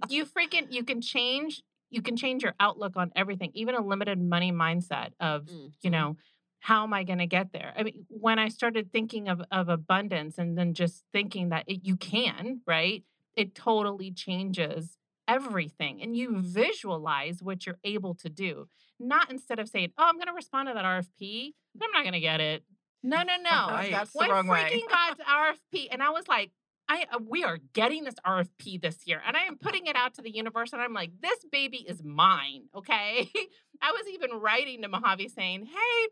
you 0.08 0.26
freaking 0.26 0.68
you 0.72 0.84
can 0.84 1.02
change 1.02 1.64
you 1.92 2.04
can 2.04 2.16
change 2.16 2.44
your 2.44 2.54
outlook 2.60 2.96
on 2.98 3.12
everything, 3.16 3.50
even 3.56 3.74
a 3.74 3.82
limited 3.84 4.22
money 4.22 4.52
mindset 4.52 5.14
of 5.20 5.48
you 5.82 5.90
Mhm. 5.90 5.92
know 5.92 6.18
how 6.60 6.84
am 6.84 6.94
I 6.94 7.04
going 7.04 7.20
to 7.20 7.26
get 7.28 7.52
there? 7.54 7.74
I 7.76 7.84
mean, 7.84 8.06
when 8.10 8.38
I 8.38 8.50
started 8.50 8.92
thinking 8.92 9.28
of 9.30 9.42
of 9.52 9.70
abundance 9.70 10.38
and 10.38 10.58
then 10.58 10.76
just 10.76 11.04
thinking 11.12 11.50
that 11.50 11.64
it, 11.68 11.86
you 11.88 11.98
can, 11.98 12.62
right? 12.68 13.04
It 13.36 13.56
totally 13.56 14.12
changes 14.12 14.99
everything 15.36 16.02
and 16.02 16.16
you 16.16 16.42
visualize 16.42 17.42
what 17.42 17.66
you're 17.66 17.80
able 17.84 18.16
to 18.16 18.30
do. 18.30 18.68
Not 19.00 19.32
instead 19.32 19.60
of 19.60 19.70
saying, 19.70 19.92
"Oh, 19.98 20.06
I'm 20.08 20.16
going 20.16 20.28
to 20.28 20.34
respond 20.34 20.68
to 20.68 20.74
that 20.74 20.86
RFP, 20.86 21.54
but 21.76 21.86
I'm 21.86 21.92
not 21.92 22.04
going 22.04 22.14
to 22.14 22.20
get 22.20 22.42
it." 22.42 22.64
No, 23.04 23.18
no, 23.24 23.36
no. 23.42 23.74
Right. 23.74 23.92
That's 23.92 24.12
the 24.12 24.18
What 24.18 24.30
wrong 24.30 24.48
way. 24.48 24.60
freaking 24.60 24.90
God's 24.90 25.22
RFP? 25.22 25.88
And 25.92 26.04
I 26.04 26.10
was 26.10 26.28
like, 26.28 26.52
I 26.90 27.06
uh, 27.14 27.20
we 27.28 27.44
are 27.44 27.60
getting 27.74 28.04
this 28.04 28.16
RFP 28.26 28.82
this 28.82 29.06
year, 29.06 29.22
and 29.26 29.38
I 29.38 29.42
am 29.44 29.58
putting 29.58 29.86
it 29.86 29.96
out 29.96 30.16
to 30.16 30.22
the 30.22 30.32
universe, 30.32 30.74
and 30.74 30.82
I'm 30.82 30.94
like, 30.94 31.12
this 31.22 31.40
baby 31.52 31.86
is 31.88 32.04
mine. 32.04 32.64
Okay. 32.76 33.30
I 33.82 33.92
was 33.92 34.04
even 34.14 34.32
writing 34.40 34.82
to 34.82 34.90
Mohave 34.90 35.30
saying, 35.32 35.66
hey. 35.66 36.08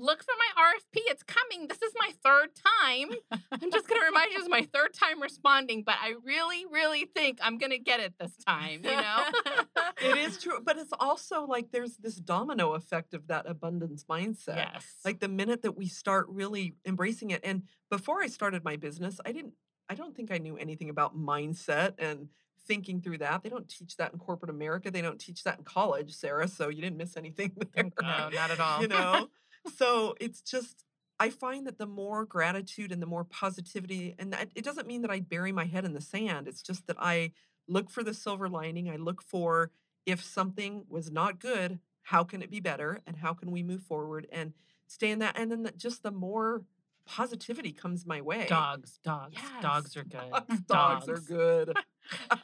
Look 0.00 0.22
for 0.22 0.32
my 0.38 0.62
RFP. 0.62 1.02
It's 1.06 1.24
coming. 1.24 1.66
This 1.66 1.82
is 1.82 1.92
my 1.98 2.10
third 2.24 2.50
time. 2.54 3.08
I'm 3.52 3.70
just 3.72 3.88
going 3.88 4.00
to 4.00 4.06
remind 4.06 4.30
you, 4.32 4.38
it's 4.38 4.48
my 4.48 4.66
third 4.72 4.94
time 4.94 5.20
responding, 5.20 5.82
but 5.82 5.96
I 6.00 6.14
really, 6.24 6.66
really 6.70 7.04
think 7.04 7.38
I'm 7.42 7.58
going 7.58 7.72
to 7.72 7.78
get 7.78 7.98
it 7.98 8.14
this 8.18 8.36
time, 8.46 8.80
you 8.84 8.92
know? 8.92 9.24
it 10.00 10.16
is 10.16 10.38
true, 10.38 10.60
but 10.62 10.78
it's 10.78 10.92
also 11.00 11.44
like 11.46 11.72
there's 11.72 11.96
this 11.96 12.14
domino 12.14 12.74
effect 12.74 13.12
of 13.12 13.26
that 13.26 13.48
abundance 13.48 14.04
mindset. 14.04 14.56
yes. 14.56 14.86
Like 15.04 15.18
the 15.18 15.28
minute 15.28 15.62
that 15.62 15.76
we 15.76 15.88
start 15.88 16.26
really 16.28 16.74
embracing 16.86 17.30
it. 17.30 17.40
And 17.42 17.64
before 17.90 18.22
I 18.22 18.28
started 18.28 18.62
my 18.64 18.76
business, 18.76 19.20
I 19.26 19.32
didn't, 19.32 19.54
I 19.88 19.94
don't 19.94 20.14
think 20.14 20.30
I 20.30 20.38
knew 20.38 20.56
anything 20.56 20.90
about 20.90 21.18
mindset 21.18 21.94
and 21.98 22.28
thinking 22.68 23.00
through 23.00 23.18
that. 23.18 23.42
They 23.42 23.48
don't 23.48 23.68
teach 23.68 23.96
that 23.96 24.12
in 24.12 24.18
corporate 24.20 24.50
America. 24.50 24.90
They 24.90 25.02
don't 25.02 25.18
teach 25.18 25.42
that 25.44 25.58
in 25.58 25.64
college, 25.64 26.12
Sarah. 26.12 26.46
So 26.46 26.68
you 26.68 26.82
didn't 26.82 26.98
miss 26.98 27.16
anything 27.16 27.52
there. 27.74 27.90
No, 28.00 28.28
not 28.28 28.50
at 28.52 28.60
all. 28.60 28.82
you 28.82 28.88
know? 28.88 29.28
So 29.68 30.14
it's 30.20 30.40
just, 30.40 30.84
I 31.20 31.30
find 31.30 31.66
that 31.66 31.78
the 31.78 31.86
more 31.86 32.24
gratitude 32.24 32.92
and 32.92 33.02
the 33.02 33.06
more 33.06 33.24
positivity, 33.24 34.14
and 34.18 34.32
that, 34.32 34.50
it 34.54 34.64
doesn't 34.64 34.86
mean 34.86 35.02
that 35.02 35.10
I 35.10 35.20
bury 35.20 35.52
my 35.52 35.64
head 35.64 35.84
in 35.84 35.94
the 35.94 36.00
sand. 36.00 36.48
It's 36.48 36.62
just 36.62 36.86
that 36.86 36.96
I 36.98 37.32
look 37.66 37.90
for 37.90 38.02
the 38.02 38.14
silver 38.14 38.48
lining. 38.48 38.88
I 38.88 38.96
look 38.96 39.22
for 39.22 39.70
if 40.06 40.22
something 40.22 40.84
was 40.88 41.10
not 41.10 41.38
good, 41.38 41.80
how 42.02 42.24
can 42.24 42.40
it 42.42 42.50
be 42.50 42.60
better? 42.60 43.00
And 43.06 43.16
how 43.16 43.34
can 43.34 43.50
we 43.50 43.62
move 43.62 43.82
forward 43.82 44.26
and 44.32 44.54
stay 44.86 45.10
in 45.10 45.18
that? 45.18 45.38
And 45.38 45.50
then 45.50 45.64
the, 45.64 45.72
just 45.72 46.02
the 46.02 46.10
more 46.10 46.62
positivity 47.04 47.72
comes 47.72 48.06
my 48.06 48.20
way. 48.20 48.46
dogs, 48.48 48.98
dogs, 49.02 49.36
dogs 49.60 49.96
are 49.96 50.04
good. 50.04 50.30
Dogs, 50.30 51.06
dogs 51.06 51.08
are 51.08 51.20
good. 51.20 51.76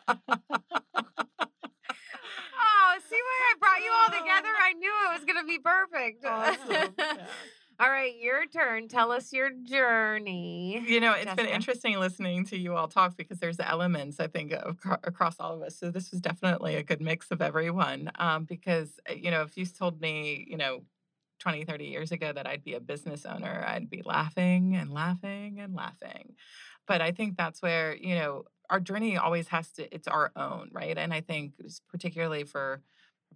Oh, 3.44 3.52
see 3.52 3.52
why 3.52 3.52
I 3.52 3.58
brought 3.58 3.84
you 3.84 3.92
all 3.92 4.20
together? 4.20 4.48
I 4.62 4.72
knew 4.74 4.92
it 5.06 5.14
was 5.14 5.24
going 5.24 5.40
to 5.40 5.46
be 5.46 5.58
perfect. 5.58 6.24
Awesome. 6.24 6.94
Yeah. 6.98 7.26
all 7.80 7.90
right, 7.90 8.14
your 8.20 8.46
turn. 8.46 8.88
Tell 8.88 9.10
us 9.12 9.32
your 9.32 9.50
journey. 9.50 10.82
You 10.86 11.00
know, 11.00 11.12
it's 11.12 11.34
been 11.34 11.46
interesting 11.46 11.98
listening 11.98 12.46
to 12.46 12.58
you 12.58 12.74
all 12.76 12.88
talk 12.88 13.16
because 13.16 13.38
there's 13.38 13.60
elements, 13.60 14.20
I 14.20 14.28
think, 14.28 14.52
of, 14.52 14.78
across 15.02 15.40
all 15.40 15.54
of 15.54 15.62
us. 15.62 15.76
So 15.76 15.90
this 15.90 16.10
was 16.10 16.20
definitely 16.20 16.76
a 16.76 16.82
good 16.82 17.00
mix 17.00 17.30
of 17.30 17.42
everyone. 17.42 18.10
Um, 18.18 18.44
because, 18.44 18.98
uh, 19.08 19.14
you 19.14 19.30
know, 19.30 19.42
if 19.42 19.56
you 19.56 19.66
told 19.66 20.00
me, 20.00 20.46
you 20.48 20.56
know, 20.56 20.82
20, 21.40 21.64
30 21.64 21.84
years 21.84 22.12
ago 22.12 22.32
that 22.32 22.46
I'd 22.46 22.64
be 22.64 22.74
a 22.74 22.80
business 22.80 23.26
owner, 23.26 23.64
I'd 23.66 23.90
be 23.90 24.02
laughing 24.04 24.76
and 24.76 24.92
laughing 24.92 25.58
and 25.60 25.74
laughing. 25.74 26.34
But 26.86 27.00
I 27.00 27.12
think 27.12 27.36
that's 27.36 27.60
where, 27.60 27.96
you 27.96 28.14
know, 28.14 28.44
our 28.70 28.80
journey 28.80 29.16
always 29.16 29.48
has 29.48 29.70
to, 29.72 29.94
it's 29.94 30.08
our 30.08 30.32
own, 30.36 30.70
right? 30.72 30.96
And 30.96 31.12
I 31.12 31.20
think 31.20 31.52
particularly 31.90 32.44
for 32.44 32.82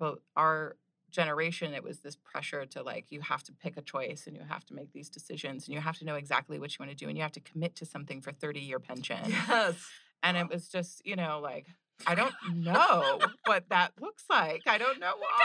about 0.00 0.22
our 0.36 0.76
generation, 1.10 1.74
it 1.74 1.82
was 1.82 2.00
this 2.00 2.16
pressure 2.16 2.66
to 2.66 2.82
like, 2.82 3.06
you 3.10 3.20
have 3.20 3.42
to 3.44 3.52
pick 3.52 3.76
a 3.76 3.82
choice 3.82 4.26
and 4.26 4.36
you 4.36 4.42
have 4.48 4.64
to 4.66 4.74
make 4.74 4.92
these 4.92 5.08
decisions 5.08 5.66
and 5.66 5.74
you 5.74 5.80
have 5.80 5.98
to 5.98 6.04
know 6.04 6.14
exactly 6.14 6.58
what 6.58 6.70
you 6.72 6.84
want 6.84 6.90
to 6.90 6.96
do 6.96 7.08
and 7.08 7.16
you 7.16 7.22
have 7.22 7.32
to 7.32 7.40
commit 7.40 7.74
to 7.76 7.86
something 7.86 8.20
for 8.20 8.32
30 8.32 8.60
year 8.60 8.78
pension. 8.90 9.18
Yes. 9.26 9.74
And 10.22 10.36
it 10.36 10.48
was 10.48 10.68
just, 10.68 11.04
you 11.06 11.16
know, 11.16 11.40
like, 11.42 11.66
I 12.06 12.14
don't 12.14 12.34
know 12.54 13.18
what 13.44 13.64
that 13.70 13.92
looks 14.00 14.24
like. 14.30 14.62
I 14.66 14.78
don't 14.78 15.00
know 15.00 15.14
why. 15.18 15.40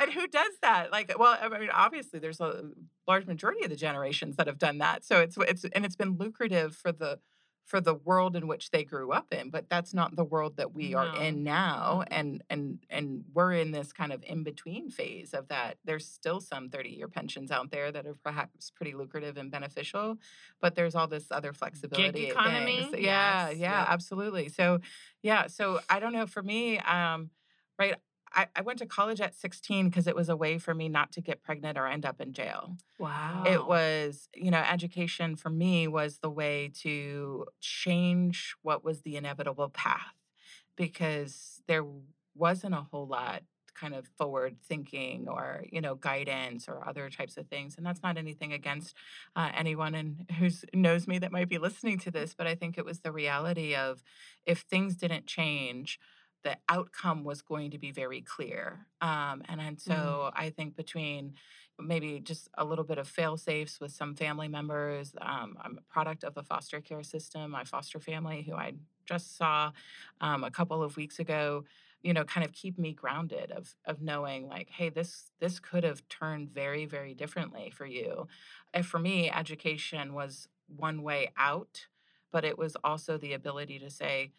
Anymore. 0.00 0.02
And 0.02 0.12
who 0.12 0.26
does 0.28 0.52
that? 0.62 0.90
Like, 0.90 1.12
well, 1.18 1.36
I 1.40 1.48
mean, 1.58 1.68
obviously, 1.72 2.20
there's 2.20 2.40
a 2.40 2.70
large 3.06 3.26
majority 3.26 3.64
of 3.64 3.70
the 3.70 3.76
generations 3.76 4.36
that 4.36 4.46
have 4.46 4.58
done 4.58 4.78
that. 4.78 5.04
So 5.04 5.20
it's 5.20 5.36
it's 5.36 5.64
and 5.64 5.84
it's 5.84 5.96
been 5.96 6.16
lucrative 6.16 6.74
for 6.74 6.92
the 6.92 7.18
for 7.64 7.80
the 7.80 7.94
world 7.94 8.34
in 8.34 8.48
which 8.48 8.70
they 8.70 8.82
grew 8.82 9.12
up 9.12 9.32
in, 9.32 9.50
but 9.50 9.68
that's 9.68 9.94
not 9.94 10.16
the 10.16 10.24
world 10.24 10.56
that 10.56 10.74
we 10.74 10.94
are 10.94 11.06
in 11.22 11.44
now. 11.44 12.02
And 12.08 12.42
and 12.50 12.84
and 12.90 13.24
we're 13.32 13.52
in 13.52 13.70
this 13.70 13.92
kind 13.92 14.12
of 14.12 14.24
in 14.24 14.42
between 14.42 14.90
phase 14.90 15.34
of 15.34 15.48
that. 15.48 15.78
There's 15.84 16.06
still 16.06 16.40
some 16.40 16.68
30 16.68 16.90
year 16.90 17.06
pensions 17.08 17.50
out 17.52 17.70
there 17.70 17.92
that 17.92 18.06
are 18.06 18.14
perhaps 18.24 18.70
pretty 18.70 18.94
lucrative 18.94 19.36
and 19.36 19.50
beneficial, 19.50 20.18
but 20.60 20.74
there's 20.74 20.94
all 20.96 21.06
this 21.06 21.30
other 21.30 21.52
flexibility. 21.52 22.26
at 22.26 22.32
economy? 22.32 22.82
things. 22.90 22.94
Yeah, 23.04 23.48
Yes. 23.50 23.58
yeah, 23.58 23.78
Yep. 23.80 23.88
absolutely. 23.90 24.48
So 24.48 24.80
yeah, 25.22 25.46
so 25.46 25.80
I 25.88 26.00
don't 26.00 26.12
know. 26.12 26.26
For 26.26 26.42
me, 26.42 26.78
um, 26.78 27.30
right. 27.78 27.94
I, 28.32 28.46
I 28.54 28.60
went 28.60 28.78
to 28.78 28.86
college 28.86 29.20
at 29.20 29.34
16 29.34 29.88
because 29.88 30.06
it 30.06 30.14
was 30.14 30.28
a 30.28 30.36
way 30.36 30.58
for 30.58 30.74
me 30.74 30.88
not 30.88 31.12
to 31.12 31.20
get 31.20 31.42
pregnant 31.42 31.76
or 31.76 31.86
end 31.86 32.06
up 32.06 32.20
in 32.20 32.32
jail. 32.32 32.76
Wow. 32.98 33.44
It 33.46 33.66
was, 33.66 34.28
you 34.34 34.50
know, 34.50 34.58
education 34.58 35.36
for 35.36 35.50
me 35.50 35.88
was 35.88 36.18
the 36.18 36.30
way 36.30 36.70
to 36.82 37.46
change 37.60 38.54
what 38.62 38.84
was 38.84 39.02
the 39.02 39.16
inevitable 39.16 39.68
path 39.68 40.14
because 40.76 41.62
there 41.66 41.84
wasn't 42.34 42.74
a 42.74 42.86
whole 42.90 43.06
lot 43.06 43.42
kind 43.74 43.94
of 43.94 44.06
forward 44.18 44.56
thinking 44.62 45.26
or 45.26 45.64
you 45.70 45.80
know 45.80 45.94
guidance 45.94 46.68
or 46.68 46.86
other 46.86 47.08
types 47.08 47.36
of 47.36 47.46
things 47.46 47.76
and 47.76 47.86
that's 47.86 48.02
not 48.02 48.18
anything 48.18 48.52
against 48.52 48.94
uh, 49.36 49.50
anyone 49.54 49.94
and 49.94 50.26
who's 50.38 50.64
knows 50.74 51.06
me 51.06 51.18
that 51.18 51.32
might 51.32 51.48
be 51.48 51.56
listening 51.56 51.98
to 51.98 52.10
this 52.10 52.34
but 52.34 52.46
i 52.46 52.54
think 52.54 52.76
it 52.76 52.84
was 52.84 53.00
the 53.00 53.12
reality 53.12 53.74
of 53.74 54.02
if 54.44 54.60
things 54.60 54.96
didn't 54.96 55.24
change 55.24 55.98
the 56.42 56.56
outcome 56.68 57.24
was 57.24 57.42
going 57.42 57.70
to 57.70 57.78
be 57.78 57.90
very 57.90 58.20
clear 58.20 58.86
um, 59.00 59.42
and 59.48 59.60
and 59.60 59.80
so 59.80 60.30
i 60.34 60.50
think 60.50 60.76
between 60.76 61.34
maybe 61.82 62.20
just 62.20 62.48
a 62.58 62.64
little 62.64 62.84
bit 62.84 62.98
of 62.98 63.08
fail 63.08 63.36
safes 63.36 63.80
with 63.80 63.92
some 63.92 64.14
family 64.14 64.48
members. 64.48 65.14
Um, 65.20 65.56
I'm 65.62 65.78
a 65.78 65.92
product 65.92 66.24
of 66.24 66.34
the 66.34 66.42
foster 66.42 66.80
care 66.80 67.02
system. 67.02 67.50
My 67.50 67.64
foster 67.64 68.00
family, 68.00 68.42
who 68.42 68.54
I 68.54 68.74
just 69.06 69.36
saw 69.36 69.72
um, 70.20 70.44
a 70.44 70.50
couple 70.50 70.82
of 70.82 70.96
weeks 70.96 71.18
ago, 71.18 71.64
you 72.02 72.14
know, 72.14 72.24
kind 72.24 72.46
of 72.46 72.52
keep 72.52 72.78
me 72.78 72.92
grounded 72.92 73.50
of 73.50 73.74
of 73.84 74.00
knowing 74.00 74.48
like, 74.48 74.70
hey, 74.70 74.88
this 74.88 75.30
this 75.40 75.58
could 75.58 75.84
have 75.84 76.08
turned 76.08 76.50
very 76.50 76.86
very 76.86 77.14
differently 77.14 77.70
for 77.70 77.86
you. 77.86 78.26
And 78.72 78.86
for 78.86 78.98
me, 78.98 79.30
education 79.30 80.14
was 80.14 80.48
one 80.66 81.02
way 81.02 81.30
out, 81.36 81.86
but 82.30 82.44
it 82.44 82.56
was 82.56 82.76
also 82.84 83.18
the 83.18 83.34
ability 83.34 83.78
to 83.80 83.90
say, 83.90 84.32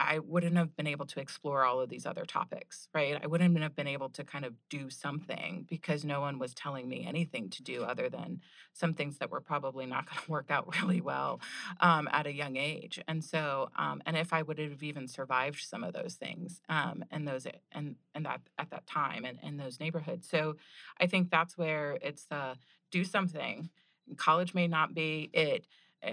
I 0.00 0.20
wouldn't 0.20 0.56
have 0.56 0.76
been 0.76 0.86
able 0.86 1.06
to 1.06 1.20
explore 1.20 1.64
all 1.64 1.80
of 1.80 1.88
these 1.88 2.06
other 2.06 2.24
topics, 2.24 2.88
right? 2.94 3.18
I 3.20 3.26
wouldn't 3.26 3.58
have 3.60 3.74
been 3.74 3.88
able 3.88 4.08
to 4.10 4.24
kind 4.24 4.44
of 4.44 4.54
do 4.68 4.90
something 4.90 5.66
because 5.68 6.04
no 6.04 6.20
one 6.20 6.38
was 6.38 6.54
telling 6.54 6.88
me 6.88 7.04
anything 7.06 7.50
to 7.50 7.62
do 7.62 7.82
other 7.82 8.08
than 8.08 8.40
some 8.72 8.94
things 8.94 9.18
that 9.18 9.30
were 9.30 9.40
probably 9.40 9.86
not 9.86 10.06
going 10.10 10.22
to 10.24 10.30
work 10.30 10.50
out 10.50 10.72
really 10.80 11.00
well 11.00 11.40
um, 11.80 12.08
at 12.12 12.26
a 12.26 12.32
young 12.32 12.56
age. 12.56 13.00
And 13.08 13.24
so, 13.24 13.70
um, 13.76 14.00
and 14.06 14.16
if 14.16 14.32
I 14.32 14.42
would 14.42 14.58
have 14.58 14.82
even 14.82 15.08
survived 15.08 15.60
some 15.60 15.82
of 15.82 15.92
those 15.92 16.14
things 16.14 16.60
um, 16.68 17.04
and 17.10 17.26
those 17.26 17.46
and 17.72 17.96
and 18.14 18.24
that 18.24 18.40
at 18.58 18.70
that 18.70 18.86
time 18.86 19.24
and 19.24 19.38
in 19.42 19.56
those 19.56 19.80
neighborhoods, 19.80 20.28
so 20.28 20.56
I 21.00 21.06
think 21.06 21.30
that's 21.30 21.58
where 21.58 21.98
it's 22.02 22.24
the 22.26 22.56
do 22.90 23.04
something. 23.04 23.70
College 24.16 24.54
may 24.54 24.68
not 24.68 24.94
be 24.94 25.28
it 25.32 25.66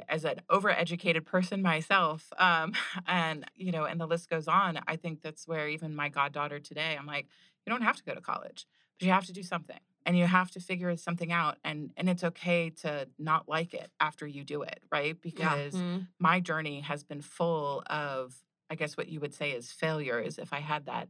as 0.09 0.25
an 0.25 0.41
overeducated 0.49 1.25
person 1.25 1.61
myself 1.61 2.31
um, 2.38 2.73
and 3.07 3.45
you 3.55 3.71
know 3.71 3.86
and 3.86 3.99
the 3.99 4.07
list 4.07 4.29
goes 4.29 4.47
on 4.47 4.79
i 4.88 4.95
think 4.95 5.21
that's 5.21 5.47
where 5.47 5.67
even 5.67 5.95
my 5.95 6.09
goddaughter 6.09 6.59
today 6.59 6.95
i'm 6.99 7.05
like 7.05 7.27
you 7.65 7.71
don't 7.71 7.83
have 7.83 7.95
to 7.95 8.03
go 8.03 8.13
to 8.13 8.21
college 8.21 8.65
but 8.99 9.05
you 9.05 9.11
have 9.11 9.25
to 9.25 9.33
do 9.33 9.43
something 9.43 9.79
and 10.05 10.17
you 10.17 10.25
have 10.25 10.51
to 10.51 10.59
figure 10.59 10.95
something 10.97 11.31
out 11.31 11.57
and 11.63 11.91
and 11.97 12.09
it's 12.09 12.23
okay 12.23 12.69
to 12.69 13.07
not 13.19 13.47
like 13.47 13.73
it 13.73 13.91
after 13.99 14.25
you 14.25 14.43
do 14.43 14.61
it 14.63 14.79
right 14.91 15.21
because 15.21 15.73
Yeah. 15.73 15.79
Mhm. 15.81 16.07
my 16.19 16.39
journey 16.39 16.81
has 16.81 17.03
been 17.03 17.21
full 17.21 17.83
of 17.88 18.36
i 18.69 18.75
guess 18.75 18.97
what 18.97 19.07
you 19.09 19.19
would 19.19 19.33
say 19.33 19.51
is 19.51 19.71
failures 19.71 20.38
if 20.39 20.51
i 20.53 20.59
had 20.59 20.86
that 20.88 21.09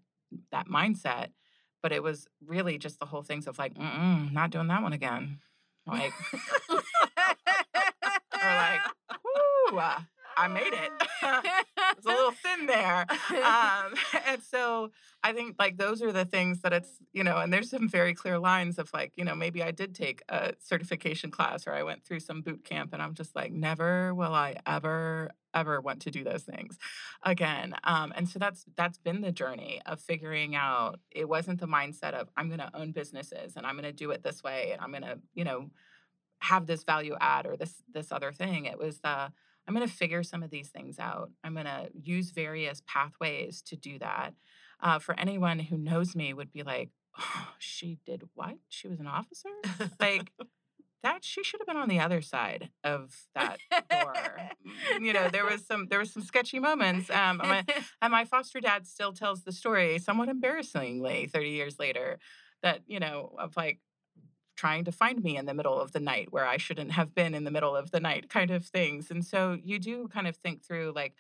that 0.51 0.67
mindset 0.67 1.29
but 1.81 1.91
it 1.91 2.01
was 2.03 2.27
really 2.45 2.77
just 2.77 2.99
the 2.99 3.05
whole 3.05 3.21
things 3.21 3.47
of 3.47 3.57
like 3.57 3.73
Mm-mm, 3.75 4.31
not 4.33 4.49
doing 4.49 4.67
that 4.67 4.81
one 4.81 4.93
again 4.93 5.39
like 5.87 6.11
like 8.47 8.81
whoo 9.23 9.77
uh, 9.77 9.99
i 10.37 10.47
made 10.47 10.73
it 10.73 10.91
it's 11.97 12.05
a 12.05 12.09
little 12.09 12.31
thin 12.31 12.65
there 12.65 13.05
um, 13.43 13.93
and 14.27 14.41
so 14.41 14.91
I 15.23 15.33
think 15.33 15.55
like 15.57 15.77
those 15.77 16.01
are 16.01 16.11
the 16.11 16.25
things 16.25 16.61
that 16.61 16.73
it's 16.73 16.99
you 17.13 17.23
know, 17.23 17.37
and 17.37 17.51
there's 17.51 17.69
some 17.69 17.89
very 17.89 18.13
clear 18.13 18.37
lines 18.37 18.77
of 18.77 18.91
like 18.93 19.13
you 19.15 19.25
know 19.25 19.35
maybe 19.35 19.63
I 19.63 19.71
did 19.71 19.95
take 19.95 20.21
a 20.29 20.53
certification 20.59 21.31
class 21.31 21.67
or 21.67 21.73
I 21.73 21.83
went 21.83 22.03
through 22.03 22.19
some 22.19 22.41
boot 22.41 22.63
camp 22.63 22.93
and 22.93 23.01
I'm 23.01 23.13
just 23.13 23.35
like 23.35 23.51
never 23.51 24.13
will 24.13 24.33
I 24.33 24.57
ever 24.65 25.31
ever 25.53 25.79
want 25.79 26.01
to 26.01 26.11
do 26.11 26.23
those 26.23 26.43
things 26.43 26.77
again. 27.23 27.73
Um, 27.85 28.13
and 28.15 28.27
so 28.27 28.39
that's 28.39 28.65
that's 28.75 28.97
been 28.97 29.21
the 29.21 29.31
journey 29.31 29.81
of 29.85 29.99
figuring 29.99 30.55
out. 30.55 30.99
It 31.11 31.27
wasn't 31.27 31.59
the 31.59 31.67
mindset 31.67 32.13
of 32.13 32.29
I'm 32.37 32.47
going 32.47 32.59
to 32.59 32.71
own 32.73 32.91
businesses 32.91 33.55
and 33.55 33.65
I'm 33.65 33.75
going 33.75 33.83
to 33.83 33.93
do 33.93 34.11
it 34.11 34.21
this 34.21 34.43
way 34.43 34.71
and 34.73 34.81
I'm 34.81 34.91
going 34.91 35.03
to 35.03 35.19
you 35.33 35.43
know 35.43 35.69
have 36.39 36.67
this 36.67 36.83
value 36.83 37.15
add 37.19 37.45
or 37.45 37.55
this 37.55 37.83
this 37.91 38.11
other 38.11 38.31
thing. 38.31 38.65
It 38.65 38.77
was 38.77 38.99
the 38.99 39.31
I'm 39.67 39.73
going 39.73 39.87
to 39.87 39.93
figure 39.93 40.23
some 40.23 40.43
of 40.43 40.51
these 40.51 40.69
things 40.69 40.99
out. 40.99 41.31
I'm 41.43 41.53
going 41.53 41.65
to 41.65 41.89
use 41.93 42.31
various 42.31 42.83
pathways 42.85 43.61
to 43.63 43.75
do 43.75 43.97
that. 43.99 44.33
Uh, 44.79 44.99
for 44.99 45.19
anyone 45.19 45.57
who 45.57 45.77
knows 45.77 46.15
me, 46.15 46.33
would 46.33 46.51
be 46.51 46.61
like, 46.61 46.89
oh, 47.19 47.47
she 47.57 47.97
did 48.05 48.23
what? 48.35 48.57
She 48.69 48.87
was 48.87 48.99
an 48.99 49.07
officer? 49.07 49.49
like 49.99 50.31
that? 51.01 51.23
She 51.23 51.43
should 51.43 51.61
have 51.61 51.67
been 51.67 51.77
on 51.77 51.89
the 51.89 51.99
other 51.99 52.21
side 52.21 52.69
of 52.83 53.15
that 53.33 53.59
door. 53.89 54.13
Mm, 54.65 55.05
you 55.05 55.13
know, 55.13 55.29
there 55.29 55.45
was 55.45 55.63
some 55.63 55.85
there 55.89 55.99
was 55.99 56.11
some 56.11 56.23
sketchy 56.23 56.57
moments. 56.59 57.11
Um, 57.11 57.39
and 57.39 57.49
my, 57.49 57.65
and 58.01 58.11
my 58.11 58.25
foster 58.25 58.59
dad 58.59 58.87
still 58.87 59.13
tells 59.13 59.43
the 59.43 59.51
story, 59.51 59.99
somewhat 59.99 60.27
embarrassingly, 60.27 61.27
30 61.27 61.49
years 61.49 61.77
later, 61.77 62.17
that 62.63 62.81
you 62.87 62.99
know 62.99 63.35
of 63.37 63.55
like 63.55 63.79
trying 64.55 64.85
to 64.85 64.91
find 64.91 65.23
me 65.23 65.37
in 65.37 65.45
the 65.45 65.53
middle 65.53 65.79
of 65.79 65.91
the 65.91 65.99
night 65.99 66.31
where 66.31 66.45
I 66.45 66.57
shouldn't 66.57 66.91
have 66.93 67.13
been 67.13 67.33
in 67.35 67.43
the 67.43 67.51
middle 67.51 67.75
of 67.75 67.91
the 67.91 67.99
night 67.99 68.29
kind 68.29 68.51
of 68.51 68.65
things. 68.65 69.11
And 69.11 69.25
so 69.25 69.57
you 69.63 69.79
do 69.79 70.07
kind 70.07 70.27
of 70.27 70.35
think 70.37 70.63
through 70.63 70.93
like 70.95 71.13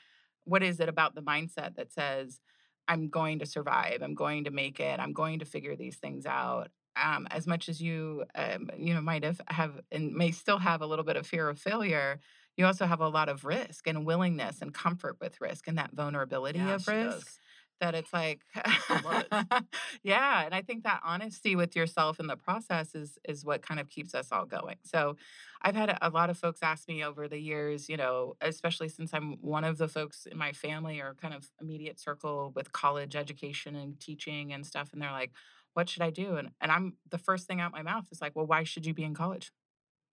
what 0.45 0.63
is 0.63 0.79
it 0.79 0.89
about 0.89 1.15
the 1.15 1.21
mindset 1.21 1.75
that 1.75 1.91
says 1.91 2.39
I'm 2.87 3.09
going 3.09 3.39
to 3.39 3.45
survive, 3.45 4.01
I'm 4.01 4.13
going 4.13 4.43
to 4.43 4.51
make 4.51 4.79
it, 4.79 4.99
I'm 4.99 5.13
going 5.13 5.39
to 5.39 5.45
figure 5.45 5.75
these 5.75 5.97
things 5.97 6.25
out. 6.25 6.69
Um, 7.01 7.27
as 7.29 7.45
much 7.45 7.67
as 7.67 7.81
you 7.81 8.23
um, 8.35 8.69
you 8.77 8.93
know 8.93 9.01
might 9.01 9.23
have 9.23 9.41
have 9.47 9.81
and 9.91 10.13
may 10.13 10.31
still 10.31 10.59
have 10.59 10.81
a 10.81 10.85
little 10.87 11.03
bit 11.03 11.17
of 11.17 11.27
fear 11.27 11.49
of 11.49 11.59
failure, 11.59 12.19
you 12.55 12.65
also 12.65 12.85
have 12.85 13.01
a 13.01 13.09
lot 13.09 13.27
of 13.27 13.43
risk 13.43 13.85
and 13.87 14.05
willingness 14.05 14.61
and 14.61 14.73
comfort 14.73 15.17
with 15.19 15.41
risk 15.41 15.67
and 15.67 15.77
that 15.77 15.91
vulnerability 15.91 16.59
Yeah, 16.59 16.75
of 16.75 16.87
risk 16.87 17.27
does. 17.27 17.39
That 17.79 17.95
it's 17.95 18.13
like 18.13 18.41
Love 19.03 19.25
yeah 20.03 20.43
and 20.45 20.53
i 20.53 20.61
think 20.61 20.83
that 20.83 21.01
honesty 21.03 21.55
with 21.55 21.75
yourself 21.75 22.19
in 22.19 22.27
the 22.27 22.35
process 22.35 22.95
is 22.95 23.17
is 23.27 23.43
what 23.45 23.61
kind 23.61 23.79
of 23.79 23.89
keeps 23.89 24.15
us 24.15 24.31
all 24.31 24.45
going. 24.45 24.77
So 24.83 25.17
i've 25.61 25.75
had 25.75 25.89
a, 25.89 26.07
a 26.07 26.09
lot 26.09 26.29
of 26.29 26.37
folks 26.37 26.59
ask 26.61 26.87
me 26.87 27.03
over 27.03 27.27
the 27.27 27.39
years 27.39 27.89
you 27.89 27.97
know 27.97 28.35
especially 28.41 28.89
since 28.89 29.13
i'm 29.13 29.33
one 29.41 29.63
of 29.63 29.77
the 29.77 29.87
folks 29.87 30.25
in 30.25 30.37
my 30.37 30.51
family 30.51 30.99
or 30.99 31.15
kind 31.21 31.33
of 31.33 31.49
immediate 31.61 31.99
circle 31.99 32.51
with 32.55 32.71
college 32.71 33.15
education 33.15 33.75
and 33.75 33.99
teaching 33.99 34.53
and 34.53 34.65
stuff 34.65 34.89
and 34.93 35.01
they're 35.01 35.11
like 35.11 35.31
what 35.73 35.89
should 35.89 36.01
i 36.01 36.09
do? 36.09 36.37
And 36.37 36.51
and 36.61 36.71
i'm 36.71 36.93
the 37.09 37.17
first 37.17 37.47
thing 37.47 37.59
out 37.61 37.71
my 37.71 37.81
mouth 37.81 38.05
is 38.11 38.21
like 38.21 38.35
well 38.35 38.47
why 38.47 38.63
should 38.63 38.85
you 38.85 38.93
be 38.93 39.03
in 39.03 39.13
college 39.13 39.51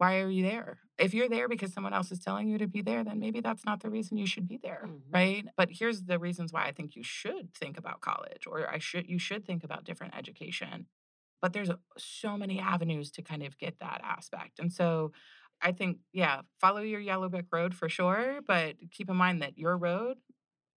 why 0.02 0.18
are 0.20 0.28
you 0.30 0.42
there? 0.42 0.80
If 0.98 1.14
you're 1.14 1.28
there 1.28 1.48
because 1.48 1.72
someone 1.72 1.92
else 1.94 2.10
is 2.10 2.18
telling 2.18 2.48
you 2.48 2.58
to 2.58 2.66
be 2.66 2.82
there, 2.82 3.04
then 3.04 3.20
maybe 3.20 3.40
that's 3.40 3.64
not 3.64 3.80
the 3.82 3.88
reason 3.88 4.16
you 4.18 4.26
should 4.26 4.48
be 4.48 4.56
there, 4.56 4.82
Mhm. 4.88 5.02
right? 5.14 5.46
But 5.56 5.68
here's 5.70 6.02
the 6.02 6.18
reasons 6.18 6.52
why 6.52 6.64
I 6.66 6.72
think 6.72 6.96
you 6.96 7.04
should 7.04 7.54
think 7.54 7.78
about 7.78 8.00
college 8.00 8.44
or 8.48 8.68
I 8.68 8.78
should 8.78 9.08
you 9.08 9.18
should 9.20 9.44
think 9.46 9.62
about 9.62 9.84
different 9.84 10.16
education. 10.16 10.88
But 11.40 11.52
there's 11.52 11.70
so 11.98 12.36
many 12.36 12.58
avenues 12.58 13.12
to 13.12 13.22
kind 13.22 13.44
of 13.44 13.58
get 13.58 13.78
that 13.78 14.00
aspect. 14.02 14.58
And 14.58 14.72
so 14.72 15.12
I 15.60 15.70
think 15.72 15.98
yeah, 16.12 16.42
follow 16.60 16.80
your 16.80 17.00
yellow 17.00 17.28
brick 17.28 17.46
road 17.52 17.72
for 17.74 17.88
sure, 17.88 18.40
but 18.46 18.76
keep 18.90 19.08
in 19.08 19.16
mind 19.16 19.40
that 19.42 19.56
your 19.56 19.78
road 19.78 20.18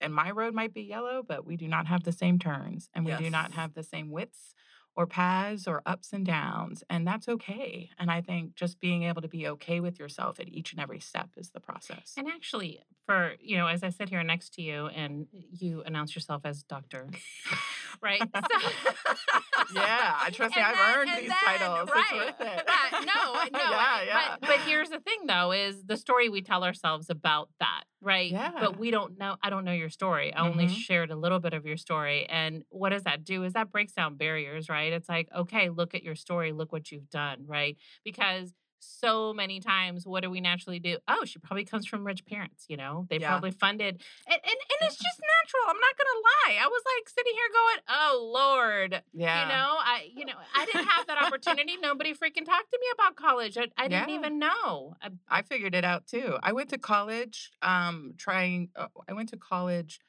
and 0.02 0.14
my 0.14 0.30
road 0.32 0.54
might 0.54 0.74
be 0.74 0.84
yellow, 0.84 1.24
but 1.24 1.46
we 1.46 1.58
do 1.58 1.68
not 1.68 1.88
have 1.88 2.04
the 2.04 2.12
same 2.12 2.38
turns 2.38 2.90
and 2.94 3.06
we 3.06 3.16
do 3.16 3.30
not 3.30 3.54
have 3.54 3.74
the 3.74 3.84
same 3.84 4.12
widths 4.12 4.54
or 4.98 5.06
paths 5.06 5.68
or 5.68 5.82
ups 5.86 6.14
and 6.14 6.26
downs. 6.26 6.84
And 6.90 7.06
that's 7.06 7.28
okay. 7.28 7.90
And 8.00 8.10
I 8.10 8.22
think 8.22 8.56
just 8.56 8.80
being 8.80 9.04
able 9.04 9.22
to 9.22 9.28
be 9.28 9.48
okay 9.50 9.80
with 9.82 10.00
yourself 10.00 10.40
at 10.40 10.48
each 10.48 10.72
and 10.72 10.80
every 10.82 11.00
step 11.00 11.30
is 11.38 11.50
the 11.52 11.60
process. 11.60 12.14
And 12.18 12.28
actually, 12.28 12.80
for 13.06 13.34
you 13.42 13.58
know, 13.58 13.68
as 13.68 13.84
I 13.84 13.90
sit 13.90 14.10
here 14.10 14.24
next 14.24 14.54
to 14.56 14.62
you 14.62 14.88
and 14.88 15.28
you 15.34 15.84
announce 15.86 16.16
yourself 16.16 16.42
as 16.46 16.64
doctor, 16.64 17.08
right? 18.02 18.22
So, 18.22 18.42
Yeah, 19.74 20.16
I- 20.22 20.30
trust 20.34 20.56
me, 20.56 20.62
I've 20.62 20.76
then- 20.76 20.96
earned 20.96 21.10
these 21.22 21.30
then- 21.30 21.38
titles. 21.60 21.90
It's 21.90 22.12
Right, 22.12 22.26
worth 22.28 22.42
it. 22.42 22.68
No, 23.06 23.34
no. 23.60 23.72
yeah, 23.72 24.02
yeah. 24.06 24.36
But, 24.40 24.48
but 24.48 24.60
here's 24.62 24.90
the 24.90 25.00
thing, 25.00 25.26
though, 25.28 25.52
is 25.52 25.84
the 25.86 25.98
story 25.98 26.30
we 26.30 26.42
tell 26.42 26.64
ourselves 26.64 27.10
about 27.10 27.50
that, 27.60 27.84
right? 28.02 28.32
Yeah. 28.32 28.52
But 28.60 28.78
we 28.78 28.92
don't 28.92 29.18
know. 29.18 29.36
I 29.42 29.50
don't 29.50 29.66
know 29.66 29.72
your 29.72 29.90
story. 29.90 30.34
I 30.34 30.48
only 30.48 30.68
Mhm. 30.68 30.76
shared 30.76 31.12
a 31.12 31.16
little 31.16 31.40
bit 31.40 31.54
of 31.54 31.66
your 31.66 31.78
story. 31.78 32.26
And 32.28 32.64
what 32.70 32.90
does 32.90 33.04
that 33.04 33.24
do? 33.24 33.44
Is 33.44 33.54
that 33.54 33.72
breaks 33.72 33.94
down 33.94 34.16
barriers, 34.16 34.70
right? 34.70 34.85
It's 34.94 35.10
like, 35.10 35.30
okay, 35.36 35.70
look 35.70 35.96
at 35.96 36.04
your 36.04 36.16
story. 36.16 36.52
Look 36.54 36.72
what 36.72 36.92
you've 36.92 37.10
done, 37.10 37.46
right? 37.48 37.78
Because 38.04 38.54
so 38.80 39.34
many 39.34 39.60
times, 39.60 40.06
what 40.06 40.22
do 40.22 40.30
we 40.30 40.42
naturally 40.42 40.78
do? 40.80 40.98
Oh, 41.08 41.26
she 41.26 41.40
probably 41.40 41.66
comes 41.66 41.88
from 41.88 42.06
rich 42.06 42.24
parents, 42.26 42.66
you 42.68 42.78
know? 42.78 43.08
They 43.10 43.18
Yeah. 43.18 43.30
probably 43.30 43.50
funded. 43.52 43.96
And, 44.28 44.36
and, 44.36 44.44
and 44.44 44.80
it's 44.82 44.98
just 44.98 45.20
natural. 45.44 45.64
I'm 45.70 45.80
not 45.80 45.98
going 45.98 46.08
to 46.08 46.22
lie. 46.24 46.64
I 46.64 46.68
was 46.68 46.84
like 46.96 47.10
sitting 47.10 47.34
here 47.34 47.50
going, 47.52 47.80
oh, 47.90 48.32
Lord. 48.34 49.04
yeah. 49.14 49.42
You 49.42 49.48
know, 49.50 49.76
I 49.80 50.10
you 50.16 50.26
know, 50.26 50.34
I 50.56 50.66
didn't 50.66 50.86
have 50.88 51.08
that 51.08 51.18
opportunity. 51.18 51.78
Nobody 51.82 52.14
freaking 52.14 52.46
talked 52.46 52.72
to 52.72 52.80
me 52.80 52.88
about 52.94 53.16
college. 53.16 53.58
I, 53.58 53.68
I 53.78 53.88
didn't 53.88 54.10
Yeah. 54.10 54.16
even 54.16 54.38
know. 54.38 54.96
I, 55.02 55.10
I 55.28 55.42
figured 55.42 55.74
it 55.74 55.84
out 55.86 56.06
too. 56.06 56.38
I 56.44 56.52
went 56.54 56.70
to 56.70 56.78
college 56.78 57.52
um 57.64 58.14
trying 58.18 58.70
uh, 58.76 58.88
I 59.10 59.14
went 59.14 59.30
to 59.30 59.38
college 59.38 60.00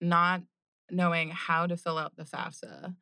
not 0.00 0.42
knowing 0.90 1.30
how 1.30 1.66
to 1.66 1.76
fill 1.76 1.98
out 1.98 2.14
the 2.16 2.24
FAFSA, 2.24 2.94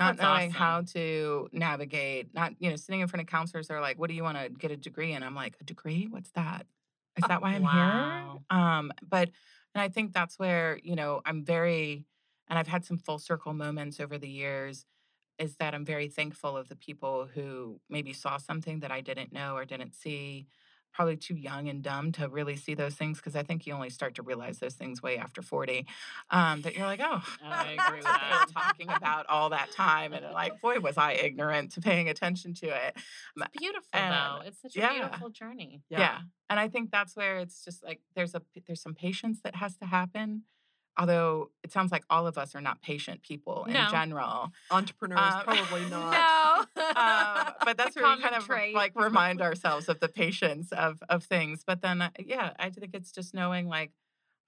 not 0.00 0.16
That's 0.16 0.22
knowing 0.22 0.50
awesome. 0.50 0.52
how 0.52 0.82
to 0.94 1.48
navigate, 1.52 2.34
not 2.34 2.54
you 2.60 2.70
know, 2.70 2.76
sitting 2.76 3.00
in 3.00 3.08
front 3.08 3.22
of 3.22 3.28
counselors 3.28 3.68
they're 3.68 3.80
like, 3.82 3.98
"What 3.98 4.08
do 4.10 4.14
you 4.16 4.24
want 4.24 4.38
to 4.38 4.50
get 4.50 4.70
a 4.72 4.76
degree?" 4.78 5.12
and 5.14 5.24
I'm 5.24 5.34
like, 5.36 5.56
"A 5.60 5.64
degree? 5.64 6.06
What's 6.08 6.32
that? 6.32 6.66
Is 7.18 7.26
that 7.28 7.42
why 7.42 7.52
I'm 7.52 7.64
Wow. 7.64 7.64
here?" 7.64 8.10
Um 8.50 8.92
but 9.02 9.30
and 9.74 9.82
I 9.82 9.88
think 9.88 10.12
that's 10.12 10.38
where, 10.38 10.78
you 10.82 10.96
know, 10.96 11.22
I'm 11.26 11.44
very 11.44 12.06
and 12.48 12.58
I've 12.58 12.68
had 12.68 12.84
some 12.84 12.98
full 12.98 13.18
circle 13.20 13.52
moments 13.54 14.00
over 14.00 14.18
the 14.18 14.28
years 14.30 14.86
is 15.38 15.56
that 15.56 15.74
I'm 15.74 15.84
very 15.86 16.08
thankful 16.08 16.56
of 16.56 16.68
the 16.68 16.76
people 16.76 17.26
who 17.26 17.80
maybe 17.88 18.12
saw 18.12 18.36
something 18.38 18.80
that 18.80 18.90
I 18.92 19.00
didn't 19.00 19.32
know 19.32 19.56
or 19.56 19.64
didn't 19.64 19.94
see. 19.94 20.46
Probably 20.92 21.16
too 21.16 21.36
young 21.36 21.68
and 21.68 21.82
dumb 21.82 22.12
to 22.12 22.28
really 22.28 22.56
see 22.56 22.74
those 22.74 22.94
things 22.94 23.18
because 23.18 23.36
I 23.36 23.42
think 23.42 23.66
you 23.66 23.72
only 23.72 23.90
start 23.90 24.16
to 24.16 24.22
realize 24.22 24.58
those 24.58 24.74
things 24.74 25.02
way 25.02 25.18
after 25.18 25.40
40. 25.42 25.86
Um, 26.30 26.62
that 26.62 26.74
you're 26.74 26.86
like, 26.86 27.00
oh, 27.02 27.22
I 27.44 27.72
agree 27.86 27.98
with 27.98 28.04
that. 28.04 28.46
talking 28.52 28.88
about 28.88 29.26
all 29.28 29.50
that 29.50 29.70
time. 29.72 30.12
And 30.12 30.24
like, 30.32 30.60
boy, 30.60 30.80
was 30.80 30.98
I 30.98 31.12
ignorant 31.12 31.72
to 31.72 31.80
paying 31.80 32.08
attention 32.08 32.54
to 32.54 32.66
it. 32.66 32.96
It's 33.36 33.58
beautiful 33.58 33.88
and- 33.92 34.12
though. 34.12 34.46
It's 34.46 34.60
such 34.60 34.76
a 34.76 34.80
yeah. 34.80 34.92
beautiful 34.92 35.30
journey. 35.30 35.82
Yeah. 35.88 36.20
And 36.48 36.58
I 36.58 36.68
think 36.68 36.90
that's 36.90 37.14
where 37.16 37.38
it's 37.38 37.64
just 37.64 37.84
like 37.84 38.00
there's 38.16 38.34
a 38.34 38.42
there's 38.66 38.82
some 38.82 38.94
patience 38.94 39.40
that 39.44 39.54
has 39.54 39.76
to 39.78 39.86
happen. 39.86 40.42
Although 40.98 41.50
it 41.62 41.72
sounds 41.72 41.92
like 41.92 42.04
all 42.10 42.26
of 42.26 42.36
us 42.36 42.54
are 42.54 42.60
not 42.60 42.82
patient 42.82 43.22
people 43.22 43.64
in 43.64 43.72
No. 43.74 43.88
general. 43.90 44.50
Entrepreneurs, 44.70 45.34
Um, 45.34 45.44
probably 45.44 45.84
not. 45.90 46.66
No. 46.76 46.82
um, 46.96 47.52
but 47.64 47.76
that's 47.76 47.96
where 47.96 48.16
we 48.16 48.20
kind 48.22 48.34
of 48.34 48.44
trait. 48.44 48.74
like 48.74 48.92
remind 48.94 49.40
ourselves 49.40 49.88
of 49.88 50.00
the 50.00 50.08
patience 50.08 50.72
of 50.72 51.02
of 51.08 51.24
things. 51.24 51.64
But 51.64 51.80
then, 51.82 52.02
uh, 52.02 52.10
yeah, 52.18 52.52
I 52.58 52.70
think 52.70 52.94
it's 52.94 53.12
just 53.12 53.32
knowing 53.34 53.68
like 53.68 53.92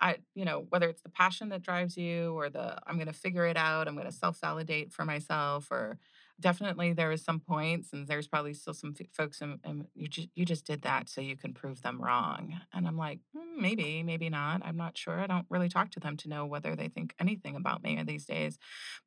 I, 0.01 0.17
you 0.35 0.45
know, 0.45 0.67
whether 0.69 0.89
it's 0.89 1.03
the 1.03 1.09
passion 1.09 1.51
that 1.51 1.63
drives 1.63 1.97
you 1.97 2.35
or 2.37 2.51
the 2.51 2.77
I'm 2.87 2.97
going 2.97 3.07
to 3.07 3.13
figure 3.13 3.47
it 3.47 3.57
out, 3.57 3.87
I'm 3.87 3.95
going 3.95 4.07
to 4.11 4.13
self 4.13 4.41
validate 4.41 4.93
for 4.93 5.05
myself, 5.05 5.71
or 5.71 5.99
definitely 6.41 6.93
there 6.93 7.13
is 7.13 7.23
some 7.25 7.41
points, 7.41 7.93
and 7.93 8.07
there's 8.07 8.29
probably 8.29 8.55
still 8.55 8.75
some 8.75 8.95
f- 8.99 9.07
folks, 9.13 9.41
and, 9.41 9.59
you 9.95 10.09
just 10.09 10.29
you 10.35 10.45
just 10.45 10.65
did 10.67 10.83
that 10.83 11.09
so 11.09 11.21
you 11.21 11.37
can 11.37 11.55
prove 11.55 11.83
them 11.83 12.01
wrong. 12.01 12.61
And 12.73 12.87
I'm 12.87 12.97
like, 12.97 13.21
"Hmm, 13.37 13.61
maybe, 13.61 14.03
maybe 14.03 14.29
not. 14.29 14.63
I'm 14.65 14.77
not 14.77 14.97
sure. 14.99 15.21
I 15.21 15.27
don't 15.27 15.47
really 15.51 15.69
talk 15.69 15.91
to 15.93 16.01
them 16.01 16.17
to 16.19 16.29
know 16.29 16.47
whether 16.47 16.75
they 16.77 16.89
think 16.89 17.15
anything 17.21 17.57
about 17.57 17.83
me 17.83 18.03
these 18.03 18.25
days. 18.27 18.59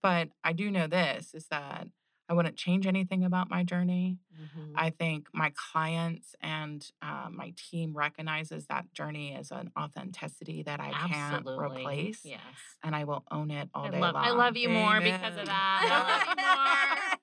But 0.01 0.29
I 0.43 0.53
do 0.53 0.71
know 0.71 0.87
this 0.87 1.33
is 1.33 1.47
that 1.47 1.87
I 2.27 2.33
wouldn't 2.33 2.57
change 2.57 2.87
anything 2.87 3.23
about 3.23 3.49
my 3.51 3.63
journey. 3.63 4.17
Mhm. 4.41 4.71
I 4.75 4.89
think 4.89 5.27
my 5.33 5.53
clients 5.55 6.35
and 6.41 6.85
uh, 7.01 7.27
my 7.31 7.53
team 7.55 7.95
recognizes 7.95 8.65
that 8.67 8.91
journey 8.93 9.35
as 9.35 9.51
an 9.51 9.71
authenticity 9.79 10.63
that 10.63 10.79
I 10.79 10.91
can't 11.07 11.45
replace, 11.47 12.21
Yes. 12.25 12.41
and 12.83 12.95
I 12.95 13.03
will 13.03 13.23
own 13.29 13.51
it 13.51 13.69
all 13.75 13.85
I 13.85 13.89
day 13.91 13.99
love, 13.99 14.15
long. 14.15 14.25
I 14.25 14.31
love 14.31 14.57
you 14.57 14.69
more 14.69 14.99
because 14.99 15.37
of 15.37 15.45
that. 15.45 15.79
I 15.83 15.99
love 16.17 16.27
you 16.29 16.35
more. 17.11 17.14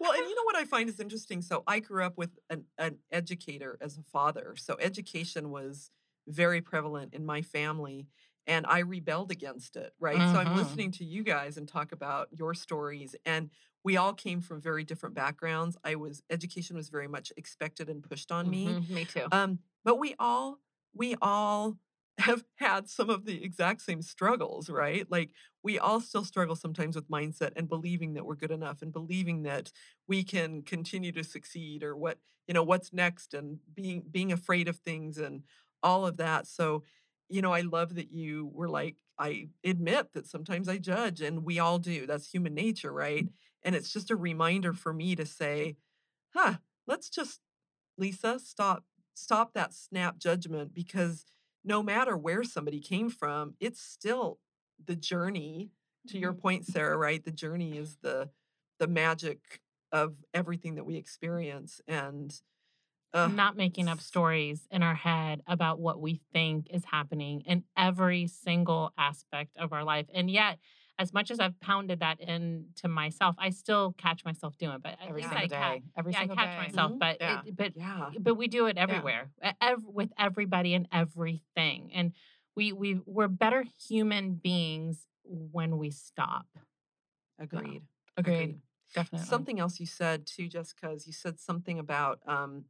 Well, 0.00 0.12
and 0.12 0.26
you 0.26 0.34
know 0.34 0.44
what 0.44 0.56
I 0.56 0.64
find 0.64 0.88
is 0.88 1.00
interesting? 1.00 1.42
So 1.42 1.62
I 1.66 1.80
grew 1.80 2.04
up 2.04 2.16
with 2.16 2.38
an, 2.50 2.64
an 2.78 2.98
educator 3.10 3.78
as 3.80 3.98
a 3.98 4.02
father. 4.02 4.54
So 4.56 4.76
education 4.80 5.50
was 5.50 5.90
very 6.26 6.60
prevalent 6.60 7.14
in 7.14 7.24
my 7.24 7.42
family 7.42 8.06
and 8.46 8.66
I 8.66 8.78
rebelled 8.80 9.30
against 9.30 9.76
it, 9.76 9.92
right? 9.98 10.26
So 10.26 10.38
I'm 10.38 10.50
Mhm. 10.50 10.54
listening 10.54 10.90
to 10.92 11.04
you 11.04 11.22
guys 11.22 11.56
and 11.56 11.68
talk 11.68 11.92
about 11.92 12.28
your 12.32 12.54
stories 12.54 13.14
and 13.24 13.50
we 13.84 13.96
all 13.96 14.12
came 14.12 14.40
from 14.40 14.60
very 14.60 14.84
different 14.84 15.14
backgrounds. 15.14 15.76
I 15.84 15.94
was 15.94 16.22
education 16.30 16.76
was 16.76 16.88
very 16.88 17.08
much 17.08 17.32
expected 17.36 17.88
and 17.88 18.02
pushed 18.02 18.32
on 18.32 18.50
me. 18.50 18.76
Mhm, 18.76 18.88
me 18.88 19.04
too. 19.04 19.32
Um, 19.32 19.60
but 19.84 19.98
we 19.98 20.14
all 20.18 20.58
we 20.94 21.14
all 21.22 21.76
have 22.18 22.44
had 22.56 22.88
some 22.88 23.10
of 23.10 23.24
the 23.24 23.42
exact 23.44 23.82
same 23.82 24.02
struggles, 24.02 24.68
right? 24.68 25.06
Like 25.10 25.30
we 25.62 25.78
all 25.78 26.00
still 26.00 26.24
struggle 26.24 26.56
sometimes 26.56 26.96
with 26.96 27.10
mindset 27.10 27.52
and 27.56 27.68
believing 27.68 28.14
that 28.14 28.24
we're 28.26 28.34
good 28.34 28.50
enough 28.50 28.82
and 28.82 28.92
believing 28.92 29.42
that 29.44 29.70
we 30.06 30.24
can 30.24 30.62
continue 30.62 31.12
to 31.12 31.24
succeed 31.24 31.82
or 31.82 31.96
what, 31.96 32.18
you 32.46 32.54
know, 32.54 32.62
what's 32.64 32.92
next 32.92 33.34
and 33.34 33.58
being 33.74 34.02
being 34.10 34.32
afraid 34.32 34.68
of 34.68 34.76
things 34.78 35.18
and 35.18 35.42
all 35.82 36.06
of 36.06 36.16
that. 36.16 36.46
So, 36.46 36.82
you 37.28 37.42
know, 37.42 37.52
I 37.52 37.60
love 37.60 37.94
that 37.94 38.12
you 38.12 38.50
were 38.52 38.68
like, 38.68 38.96
I 39.18 39.48
admit 39.64 40.12
that 40.14 40.26
sometimes 40.26 40.68
I 40.68 40.78
judge 40.78 41.20
and 41.20 41.44
we 41.44 41.58
all 41.58 41.78
do. 41.78 42.06
That's 42.06 42.30
human 42.30 42.54
nature, 42.54 42.92
right? 42.92 43.24
Mm. 43.26 43.30
And 43.64 43.74
it's 43.74 43.92
just 43.92 44.10
a 44.10 44.16
reminder 44.16 44.72
for 44.72 44.92
me 44.92 45.14
to 45.16 45.26
say, 45.26 45.76
huh, 46.34 46.54
let's 46.86 47.10
just 47.10 47.40
Lisa, 47.98 48.38
stop 48.38 48.84
stop 49.14 49.52
that 49.54 49.74
snap 49.74 50.18
judgment 50.18 50.72
because 50.74 51.24
no 51.64 51.82
matter 51.82 52.16
where 52.16 52.44
somebody 52.44 52.80
came 52.80 53.10
from, 53.10 53.54
it's 53.60 53.80
still 53.80 54.38
the 54.84 54.96
journey. 54.96 55.70
To 56.08 56.18
your 56.18 56.32
point, 56.32 56.64
Sarah, 56.64 56.96
right? 56.96 57.22
The 57.22 57.32
journey 57.32 57.76
is 57.76 57.98
the 58.02 58.30
the 58.78 58.86
magic 58.86 59.60
of 59.92 60.16
everything 60.32 60.76
that 60.76 60.84
we 60.84 60.96
experience. 60.96 61.80
And 61.86 62.34
uh, 63.12 63.26
not 63.28 63.56
making 63.56 63.88
up 63.88 64.00
stories 64.00 64.66
in 64.70 64.82
our 64.82 64.94
head 64.94 65.42
about 65.46 65.80
what 65.80 66.00
we 66.00 66.20
think 66.32 66.68
is 66.70 66.84
happening 66.84 67.42
in 67.42 67.64
every 67.76 68.26
single 68.26 68.92
aspect 68.98 69.56
of 69.56 69.72
our 69.72 69.84
life. 69.84 70.06
And 70.12 70.30
yet, 70.30 70.58
as 70.98 71.12
much 71.12 71.30
as 71.30 71.38
I've 71.38 71.58
pounded 71.60 72.00
that 72.00 72.20
into 72.20 72.88
myself, 72.88 73.36
I 73.38 73.50
still 73.50 73.94
catch 73.98 74.24
myself 74.24 74.58
doing 74.58 74.74
it. 74.76 74.82
But 74.82 74.92
at 75.00 75.08
every 75.08 75.22
least 75.22 75.30
single 75.30 75.44
I 75.44 75.46
day. 75.78 75.82
Every 75.96 76.12
yeah, 76.12 76.20
I 76.20 76.26
catch 76.26 76.50
day. 76.50 76.56
myself. 76.56 76.92
Mhm. 76.92 76.98
But 76.98 77.16
Yeah. 77.20 77.42
it, 77.46 77.56
but 77.56 77.76
yeah, 77.76 78.10
but 78.18 78.34
we 78.34 78.48
do 78.48 78.66
it 78.66 78.76
everywhere 78.76 79.30
e- 79.44 79.50
ev- 79.60 79.84
with 79.84 80.12
everybody 80.18 80.74
and 80.74 80.88
everything 80.90 81.92
and 81.94 82.12
we 82.56 82.72
we 82.72 83.00
we're 83.06 83.28
better 83.28 83.64
human 83.88 84.34
beings 84.34 85.06
when 85.22 85.78
we 85.78 85.90
stop 85.90 86.46
agreed. 87.38 87.82
Agreed. 88.16 88.60
Definitely. 88.94 89.26
Something 89.28 89.60
else 89.60 89.78
you 89.78 89.86
said 89.86 90.26
too, 90.26 90.48
Jessica, 90.48 90.90
is 90.90 91.06
you 91.06 91.12
said 91.12 91.38
something 91.38 91.78
about 91.78 92.20
um, 92.26 92.64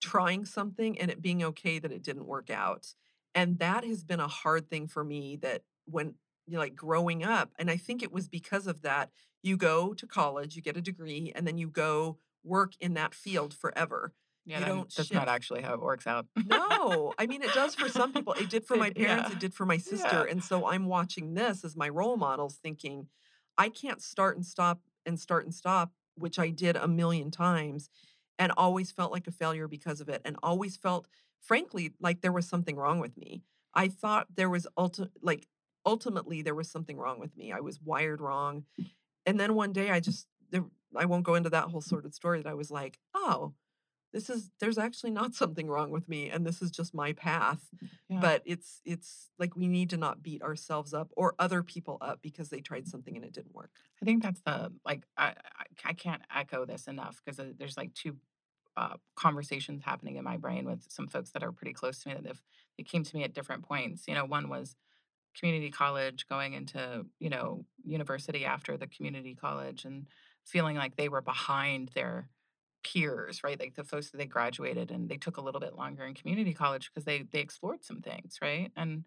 trying 0.00 0.44
something 0.44 0.98
and 0.98 1.10
it 1.10 1.20
being 1.20 1.42
okay 1.42 1.78
that 1.78 1.92
it 1.92 2.02
didn't 2.02 2.26
work 2.26 2.48
out. 2.48 2.94
And 3.34 3.58
that 3.58 3.84
has 3.84 4.04
been 4.04 4.20
a 4.20 4.28
hard 4.28 4.70
thing 4.70 4.86
for 4.86 5.02
me 5.04 5.36
that 5.36 5.62
when 5.86 6.14
you 6.46 6.54
know, 6.54 6.60
like 6.60 6.76
growing 6.76 7.24
up, 7.24 7.52
and 7.58 7.70
I 7.70 7.76
think 7.76 8.02
it 8.02 8.12
was 8.12 8.28
because 8.28 8.66
of 8.66 8.82
that, 8.82 9.10
you 9.42 9.56
go 9.56 9.94
to 9.94 10.06
college, 10.06 10.56
you 10.56 10.62
get 10.62 10.76
a 10.76 10.80
degree, 10.80 11.32
and 11.34 11.46
then 11.46 11.58
you 11.58 11.68
go 11.68 12.18
work 12.44 12.72
in 12.80 12.94
that 12.94 13.14
field 13.14 13.54
forever. 13.54 14.12
Yeah, 14.44 14.58
you 14.58 14.64
don't 14.66 14.94
that's 14.94 15.08
shift. 15.08 15.14
not 15.14 15.28
actually 15.28 15.62
how 15.62 15.74
it 15.74 15.80
works 15.80 16.06
out. 16.06 16.26
No, 16.46 17.12
I 17.16 17.26
mean, 17.26 17.42
it 17.42 17.52
does 17.54 17.74
for 17.74 17.88
some 17.88 18.12
people. 18.12 18.32
It 18.32 18.50
did 18.50 18.64
for 18.66 18.76
my 18.76 18.90
parents, 18.90 19.28
yeah. 19.28 19.36
it 19.36 19.38
did 19.38 19.54
for 19.54 19.64
my 19.64 19.76
sister. 19.76 20.24
Yeah. 20.24 20.30
And 20.30 20.42
so 20.42 20.66
I'm 20.66 20.86
watching 20.86 21.34
this 21.34 21.64
as 21.64 21.76
my 21.76 21.88
role 21.88 22.16
models 22.16 22.58
thinking, 22.60 23.06
I 23.56 23.68
can't 23.68 24.02
start 24.02 24.36
and 24.36 24.44
stop 24.44 24.80
and 25.06 25.18
start 25.18 25.44
and 25.44 25.54
stop, 25.54 25.92
which 26.16 26.38
I 26.38 26.50
did 26.50 26.76
a 26.76 26.88
million 26.88 27.30
times 27.30 27.88
and 28.38 28.52
always 28.56 28.90
felt 28.90 29.12
like 29.12 29.26
a 29.28 29.32
failure 29.32 29.68
because 29.68 30.00
of 30.00 30.08
it 30.08 30.22
and 30.24 30.36
always 30.42 30.76
felt, 30.76 31.06
frankly, 31.40 31.92
like 32.00 32.20
there 32.20 32.32
was 32.32 32.48
something 32.48 32.76
wrong 32.76 32.98
with 32.98 33.16
me. 33.16 33.42
I 33.74 33.88
thought 33.88 34.26
there 34.34 34.50
was 34.50 34.66
ulti- 34.76 35.10
like 35.22 35.46
ultimately 35.84 36.42
there 36.42 36.54
was 36.54 36.70
something 36.70 36.96
wrong 36.96 37.18
with 37.18 37.36
me. 37.36 37.52
I 37.52 37.60
was 37.60 37.80
wired 37.80 38.20
wrong. 38.20 38.64
And 39.26 39.38
then 39.38 39.54
one 39.54 39.72
day 39.72 39.90
I 39.90 40.00
just 40.00 40.26
there 40.50 40.64
I 40.96 41.06
won't 41.06 41.24
go 41.24 41.34
into 41.34 41.50
that 41.50 41.68
whole 41.68 41.80
sordid 41.80 42.14
story 42.14 42.42
that 42.42 42.48
I 42.48 42.54
was 42.54 42.70
like, 42.70 42.98
oh, 43.14 43.54
this 44.12 44.28
is 44.28 44.50
there's 44.60 44.78
actually 44.78 45.10
not 45.10 45.34
something 45.42 45.68
wrong 45.68 45.90
with 45.90 46.08
me 46.08 46.28
and 46.30 46.46
this 46.46 46.60
is 46.62 46.70
just 46.70 46.94
my 46.94 47.12
path 47.14 47.62
Yeah. 48.08 48.20
but 48.20 48.42
it's 48.44 48.80
it's 48.84 49.30
like 49.38 49.56
we 49.56 49.66
need 49.68 49.90
to 49.90 49.96
not 49.96 50.22
beat 50.22 50.42
ourselves 50.42 50.92
up 50.92 51.10
or 51.16 51.34
other 51.38 51.62
people 51.62 51.96
up 52.00 52.20
because 52.20 52.50
they 52.50 52.60
tried 52.60 52.86
something 52.86 53.16
and 53.16 53.24
it 53.24 53.32
didn't 53.32 53.54
work 53.54 53.70
I 54.02 54.04
think 54.04 54.22
that's 54.22 54.40
the 54.42 54.72
like 54.84 55.04
I 55.16 55.34
I, 55.84 55.94
can't 55.94 56.22
echo 56.34 56.66
this 56.66 56.86
enough 56.88 57.22
because 57.24 57.40
there's 57.58 57.76
like 57.76 57.94
two 57.94 58.16
uh, 58.76 58.96
conversations 59.16 59.82
happening 59.84 60.16
in 60.16 60.24
my 60.24 60.36
brain 60.36 60.64
with 60.64 60.84
some 60.88 61.06
folks 61.06 61.30
that 61.30 61.42
are 61.42 61.52
pretty 61.52 61.72
close 61.72 62.02
to 62.02 62.08
me 62.08 62.14
that 62.14 62.26
have 62.26 62.42
they 62.76 62.84
came 62.84 63.04
to 63.04 63.16
me 63.16 63.22
at 63.24 63.34
different 63.34 63.62
points. 63.62 64.04
You 64.08 64.14
know, 64.14 64.24
one 64.24 64.48
was 64.48 64.76
community 65.38 65.70
college 65.70 66.26
going 66.28 66.54
into 66.54 67.04
you 67.18 67.30
know 67.30 67.64
university 67.84 68.44
after 68.44 68.76
the 68.76 68.86
community 68.86 69.34
college 69.34 69.84
and 69.84 70.06
feeling 70.44 70.76
like 70.76 70.96
they 70.96 71.08
were 71.08 71.22
behind 71.22 71.90
their 71.94 72.28
peers 72.84 73.44
right? 73.44 73.60
Like 73.60 73.74
the 73.74 73.84
folks 73.84 74.10
that 74.10 74.18
they 74.18 74.26
graduated 74.26 74.90
and 74.90 75.08
they 75.08 75.16
took 75.16 75.36
a 75.36 75.40
little 75.40 75.60
bit 75.60 75.76
longer 75.76 76.04
in 76.04 76.14
community 76.14 76.52
college 76.52 76.90
because 76.90 77.04
they 77.04 77.24
they 77.32 77.40
explored 77.40 77.84
some 77.84 78.00
things 78.02 78.38
right? 78.42 78.70
And 78.76 79.04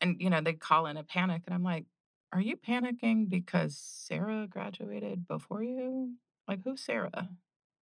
and 0.00 0.16
you 0.20 0.30
know 0.30 0.40
they 0.40 0.52
call 0.52 0.86
in 0.86 0.96
a 0.96 1.04
panic 1.04 1.42
and 1.46 1.54
i'm 1.54 1.62
like 1.62 1.84
are 2.32 2.40
you 2.40 2.56
panicking 2.56 3.28
because 3.28 3.76
sarah 3.76 4.46
graduated 4.48 5.26
before 5.26 5.64
you? 5.64 6.14
Like 6.46 6.60
who's 6.64 6.80
sarah? 6.80 7.28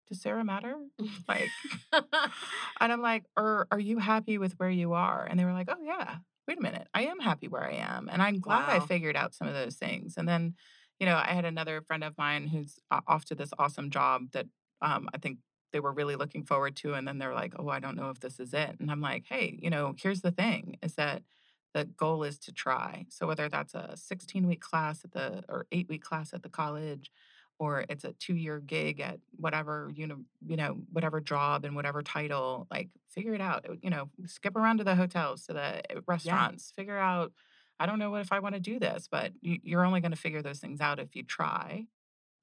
Does 0.08 0.22
sarah 0.22 0.44
matter? 0.44 0.74
Like 1.28 1.50
and 2.80 2.92
i'm 2.92 3.02
like 3.02 3.24
or 3.36 3.66
are 3.70 3.78
you 3.78 3.98
happy 3.98 4.38
with 4.38 4.54
where 4.58 4.70
you 4.70 4.94
are? 4.94 5.26
And 5.28 5.38
they 5.38 5.44
were 5.44 5.52
like 5.52 5.68
oh 5.70 5.82
yeah 5.82 6.16
wait 6.48 6.58
a 6.58 6.62
minute 6.62 6.88
i 6.94 7.02
am 7.02 7.20
happy 7.20 7.46
where 7.46 7.64
i 7.64 7.74
am 7.74 8.08
and 8.10 8.22
i'm 8.22 8.40
glad 8.40 8.68
i 8.68 8.80
figured 8.80 9.16
out 9.16 9.34
some 9.34 9.46
of 9.46 9.54
those 9.54 9.76
things 9.76 10.14
and 10.16 10.28
then 10.28 10.54
you 10.98 11.06
know 11.06 11.16
i 11.16 11.28
had 11.28 11.44
another 11.44 11.80
friend 11.82 12.02
of 12.02 12.16
mine 12.18 12.48
who's 12.48 12.80
off 13.06 13.24
to 13.24 13.34
this 13.34 13.50
awesome 13.58 13.90
job 13.90 14.22
that 14.32 14.46
um, 14.82 15.08
i 15.14 15.18
think 15.18 15.38
they 15.72 15.80
were 15.80 15.92
really 15.92 16.16
looking 16.16 16.44
forward 16.44 16.74
to 16.74 16.94
and 16.94 17.06
then 17.06 17.18
they're 17.18 17.34
like 17.34 17.52
oh 17.58 17.68
i 17.68 17.78
don't 17.78 17.96
know 17.96 18.10
if 18.10 18.18
this 18.18 18.40
is 18.40 18.54
it 18.54 18.76
and 18.80 18.90
i'm 18.90 19.00
like 19.00 19.24
hey 19.28 19.58
you 19.62 19.70
know 19.70 19.94
here's 20.02 20.22
the 20.22 20.32
thing 20.32 20.78
is 20.82 20.94
that 20.94 21.22
the 21.74 21.84
goal 21.84 22.24
is 22.24 22.38
to 22.40 22.52
try. 22.52 23.06
So 23.08 23.26
whether 23.26 23.48
that's 23.48 23.74
a 23.74 23.92
16 23.94 24.46
week 24.46 24.60
class 24.60 25.04
at 25.04 25.12
the 25.12 25.44
or 25.48 25.66
8 25.70 25.88
week 25.88 26.02
class 26.02 26.32
at 26.32 26.42
the 26.42 26.48
college 26.48 27.10
or 27.58 27.84
it's 27.88 28.04
a 28.04 28.12
two 28.12 28.34
year 28.34 28.60
gig 28.60 29.00
at 29.00 29.18
whatever 29.36 29.90
you 29.94 30.06
know 30.06 30.18
you 30.46 30.56
know 30.56 30.78
whatever 30.92 31.20
job 31.20 31.64
and 31.64 31.74
whatever 31.74 32.02
title 32.02 32.66
like 32.70 32.88
figure 33.08 33.34
it 33.34 33.40
out 33.40 33.66
you 33.82 33.90
know 33.90 34.08
skip 34.26 34.56
around 34.56 34.78
to 34.78 34.84
the 34.84 34.94
hotels 34.94 35.46
to 35.46 35.52
the 35.52 35.96
uh, 35.96 36.00
restaurants 36.06 36.72
figure 36.74 36.98
out 36.98 37.32
i 37.80 37.86
don't 37.86 37.98
know 37.98 38.10
what 38.10 38.20
if 38.20 38.32
i 38.32 38.38
want 38.38 38.54
to 38.54 38.60
do 38.60 38.78
this 38.78 39.08
but 39.10 39.32
you, 39.40 39.58
you're 39.62 39.84
only 39.84 40.00
going 40.00 40.12
to 40.12 40.16
figure 40.16 40.42
those 40.42 40.58
things 40.58 40.80
out 40.80 40.98
if 40.98 41.14
you 41.14 41.22
try. 41.22 41.86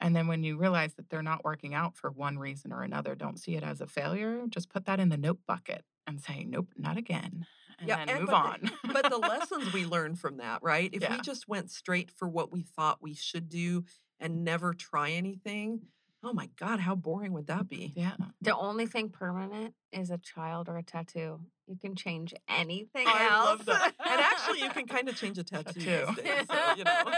And 0.01 0.13
then 0.13 0.27
when 0.27 0.43
you 0.43 0.57
realize 0.57 0.95
that 0.95 1.09
they're 1.09 1.23
not 1.23 1.45
working 1.45 1.73
out 1.73 1.95
for 1.95 2.11
one 2.11 2.37
reason 2.37 2.73
or 2.73 2.83
another 2.83 3.15
don't 3.15 3.39
see 3.39 3.55
it 3.55 3.63
as 3.63 3.79
a 3.79 3.87
failure 3.87 4.41
just 4.49 4.69
put 4.69 4.85
that 4.85 4.99
in 4.99 5.07
the 5.07 5.17
nope 5.17 5.39
bucket 5.47 5.85
and 6.05 6.21
say 6.21 6.43
nope 6.43 6.67
not 6.77 6.97
again 6.97 7.45
and 7.79 7.89
then 7.89 8.09
and 8.09 8.19
move 8.19 8.29
but 8.29 8.35
on. 8.35 8.59
the, 8.61 8.71
but 8.93 9.09
the 9.09 9.17
lessons 9.29 9.73
we 9.73 9.85
learn 9.85 10.15
from 10.15 10.37
that 10.37 10.61
right? 10.61 10.89
If 10.93 11.09
we 11.09 11.19
just 11.21 11.47
went 11.47 11.71
straight 11.71 12.11
for 12.11 12.27
what 12.27 12.51
we 12.51 12.61
thought 12.61 13.01
we 13.01 13.13
should 13.13 13.49
do 13.49 13.85
and 14.19 14.43
never 14.43 14.73
try 14.73 15.11
anything 15.11 15.81
Oh 16.27 16.33
my 16.33 16.49
God, 16.59 16.79
how 16.79 16.95
boring 16.95 17.33
would 17.33 17.45
that 17.47 17.65
mm, 17.65 17.69
be? 17.69 17.93
Yeah. 17.95 18.13
The 18.41 18.57
only 18.57 18.87
thing 18.87 19.09
permanent 19.09 19.75
is 19.91 20.09
a 20.09 20.17
child 20.17 20.67
or 20.67 20.75
a 20.79 20.81
tattoo. 20.81 21.39
You 21.67 21.77
can 21.79 21.93
change 21.95 22.33
anything 22.49 23.05
I 23.07 23.25
else. 23.25 23.45
love 23.45 23.65
that. 23.67 23.93
And 23.99 24.19
actually, 24.21 24.61
you 24.61 24.69
can 24.71 24.87
kind 24.95 25.07
of 25.07 25.15
change 25.15 25.37
a 25.37 25.43
tattoo. 25.43 25.81
Tattoo. 25.81 26.19
days, 26.23 26.47
so, 26.49 26.55
you 26.77 26.83
know. 26.83 27.03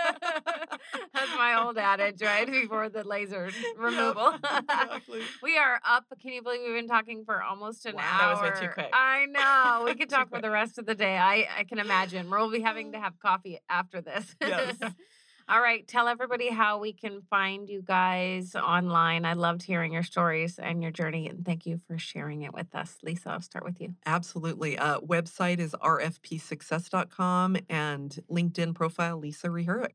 That's 1.13 1.31
my 1.37 1.55
old 1.57 1.77
adage, 1.77 2.21
right? 2.21 2.45
Before 2.45 2.89
the 2.89 3.05
laser 3.05 3.49
removal. 3.77 4.33
exactly. 4.43 5.21
we 5.41 5.57
are 5.57 5.79
up. 5.85 6.03
Can 6.21 6.33
you 6.33 6.41
believe 6.41 6.59
we've 6.65 6.75
been 6.75 6.87
talking 6.89 7.23
for 7.23 7.41
almost 7.41 7.85
an 7.85 7.95
Wow. 7.95 8.01
hour? 8.03 8.35
That 8.35 8.41
was 8.51 8.59
way 8.59 8.67
too 8.67 8.73
quick. 8.73 8.89
I 8.91 9.25
know. 9.27 9.85
We 9.85 9.95
could 9.95 10.09
talk 10.09 10.29
for 10.29 10.41
the 10.41 10.51
rest 10.51 10.77
of 10.79 10.85
the 10.85 10.95
day. 10.95 11.17
I, 11.17 11.47
I 11.59 11.63
can 11.63 11.79
imagine. 11.79 12.29
We'll 12.29 12.51
be 12.51 12.59
having 12.59 12.91
to 12.91 12.99
have 12.99 13.17
coffee 13.19 13.59
after 13.69 14.01
this. 14.01 14.35
Yes. 14.41 14.75
All 15.49 15.61
right. 15.61 15.87
Tell 15.87 16.09
everybody 16.09 16.49
how 16.49 16.77
we 16.77 16.91
can 16.91 17.21
find 17.29 17.69
you 17.69 17.81
guys 17.81 18.53
online. 18.53 19.23
I 19.23 19.31
loved 19.31 19.63
hearing 19.63 19.93
your 19.93 20.03
stories 20.03 20.59
and 20.59 20.81
your 20.81 20.91
journey. 20.91 21.29
And 21.29 21.45
thank 21.45 21.65
you 21.65 21.79
for 21.87 21.97
sharing 21.97 22.41
it 22.41 22.53
with 22.53 22.75
us. 22.75 22.97
Lisa, 23.01 23.29
I'll 23.29 23.41
start 23.41 23.63
with 23.63 23.79
you. 23.79 23.95
Absolutely. 24.05 24.77
Uh, 24.77 24.99
website 24.99 25.59
is 25.59 25.73
rfpsuccess.com 25.81 27.57
and 27.69 28.19
LinkedIn 28.29 28.75
profile 28.75 29.17
Lisa 29.17 29.47
Rehurek. 29.47 29.93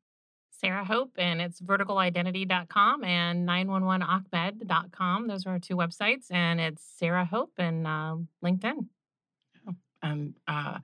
Sarah 0.63 0.85
Hope, 0.85 1.13
and 1.19 1.43
it's 1.43 1.61
verticalidentity.com 1.61 3.03
and 3.05 3.49
911achmed.com. 3.49 5.27
Those 5.27 5.45
are 5.45 5.51
our 5.51 5.59
two 5.59 5.75
websites, 5.77 6.31
and 6.31 6.61
it's 6.61 6.85
Sarah 6.99 7.25
Hope 7.25 7.53
and 7.59 7.85
uh, 7.85 8.17
LinkedIn. 8.45 8.87
Um, 10.05 10.35
uh, 10.47 10.79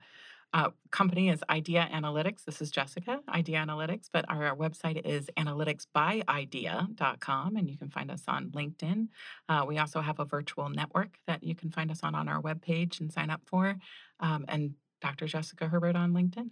uh, 0.53 0.69
company 0.91 1.29
is 1.29 1.43
IDEA 1.49 1.89
Analytics. 1.93 2.45
This 2.45 2.61
is 2.61 2.71
Jessica, 2.71 3.19
IDEA 3.29 3.57
Analytics, 3.57 4.09
but 4.11 4.25
our 4.29 4.55
website 4.55 5.05
is 5.05 5.29
analyticsbyidea.com, 5.37 7.55
and 7.55 7.69
you 7.69 7.77
can 7.77 7.89
find 7.89 8.09
us 8.09 8.23
on 8.27 8.49
LinkedIn. 8.49 9.09
Uh, 9.47 9.65
we 9.67 9.77
also 9.77 10.01
have 10.01 10.19
a 10.19 10.25
virtual 10.25 10.69
network 10.69 11.19
that 11.27 11.43
you 11.43 11.55
can 11.55 11.69
find 11.69 11.91
us 11.91 11.99
on 12.03 12.15
on 12.15 12.27
our 12.27 12.41
webpage 12.41 12.99
and 12.99 13.11
sign 13.11 13.29
up 13.29 13.41
for. 13.45 13.77
Um, 14.19 14.45
and 14.47 14.73
Dr. 15.01 15.27
Jessica 15.27 15.67
Herbert 15.67 15.95
on 15.95 16.13
LinkedIn. 16.13 16.49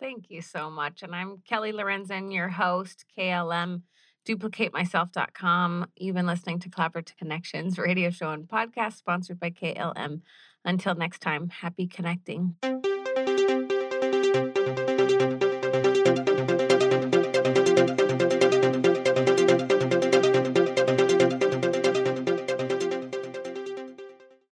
Thank 0.00 0.30
you 0.30 0.42
so 0.42 0.70
much. 0.70 1.02
And 1.02 1.14
I'm 1.14 1.42
Kelly 1.46 1.72
Lorenzen, 1.72 2.32
your 2.32 2.48
host, 2.48 3.04
KLM 3.16 3.82
duplicatemyself.com. 4.28 5.86
You've 5.96 6.14
been 6.14 6.26
listening 6.26 6.58
to 6.60 6.68
Collaborative 6.68 7.16
Connections 7.16 7.78
radio 7.78 8.10
show 8.10 8.30
and 8.30 8.46
podcast 8.46 8.96
sponsored 8.96 9.40
by 9.40 9.50
KLM. 9.50 10.20
Until 10.64 10.94
next 10.94 11.20
time, 11.20 11.48
happy 11.48 11.86
connecting. 11.86 12.56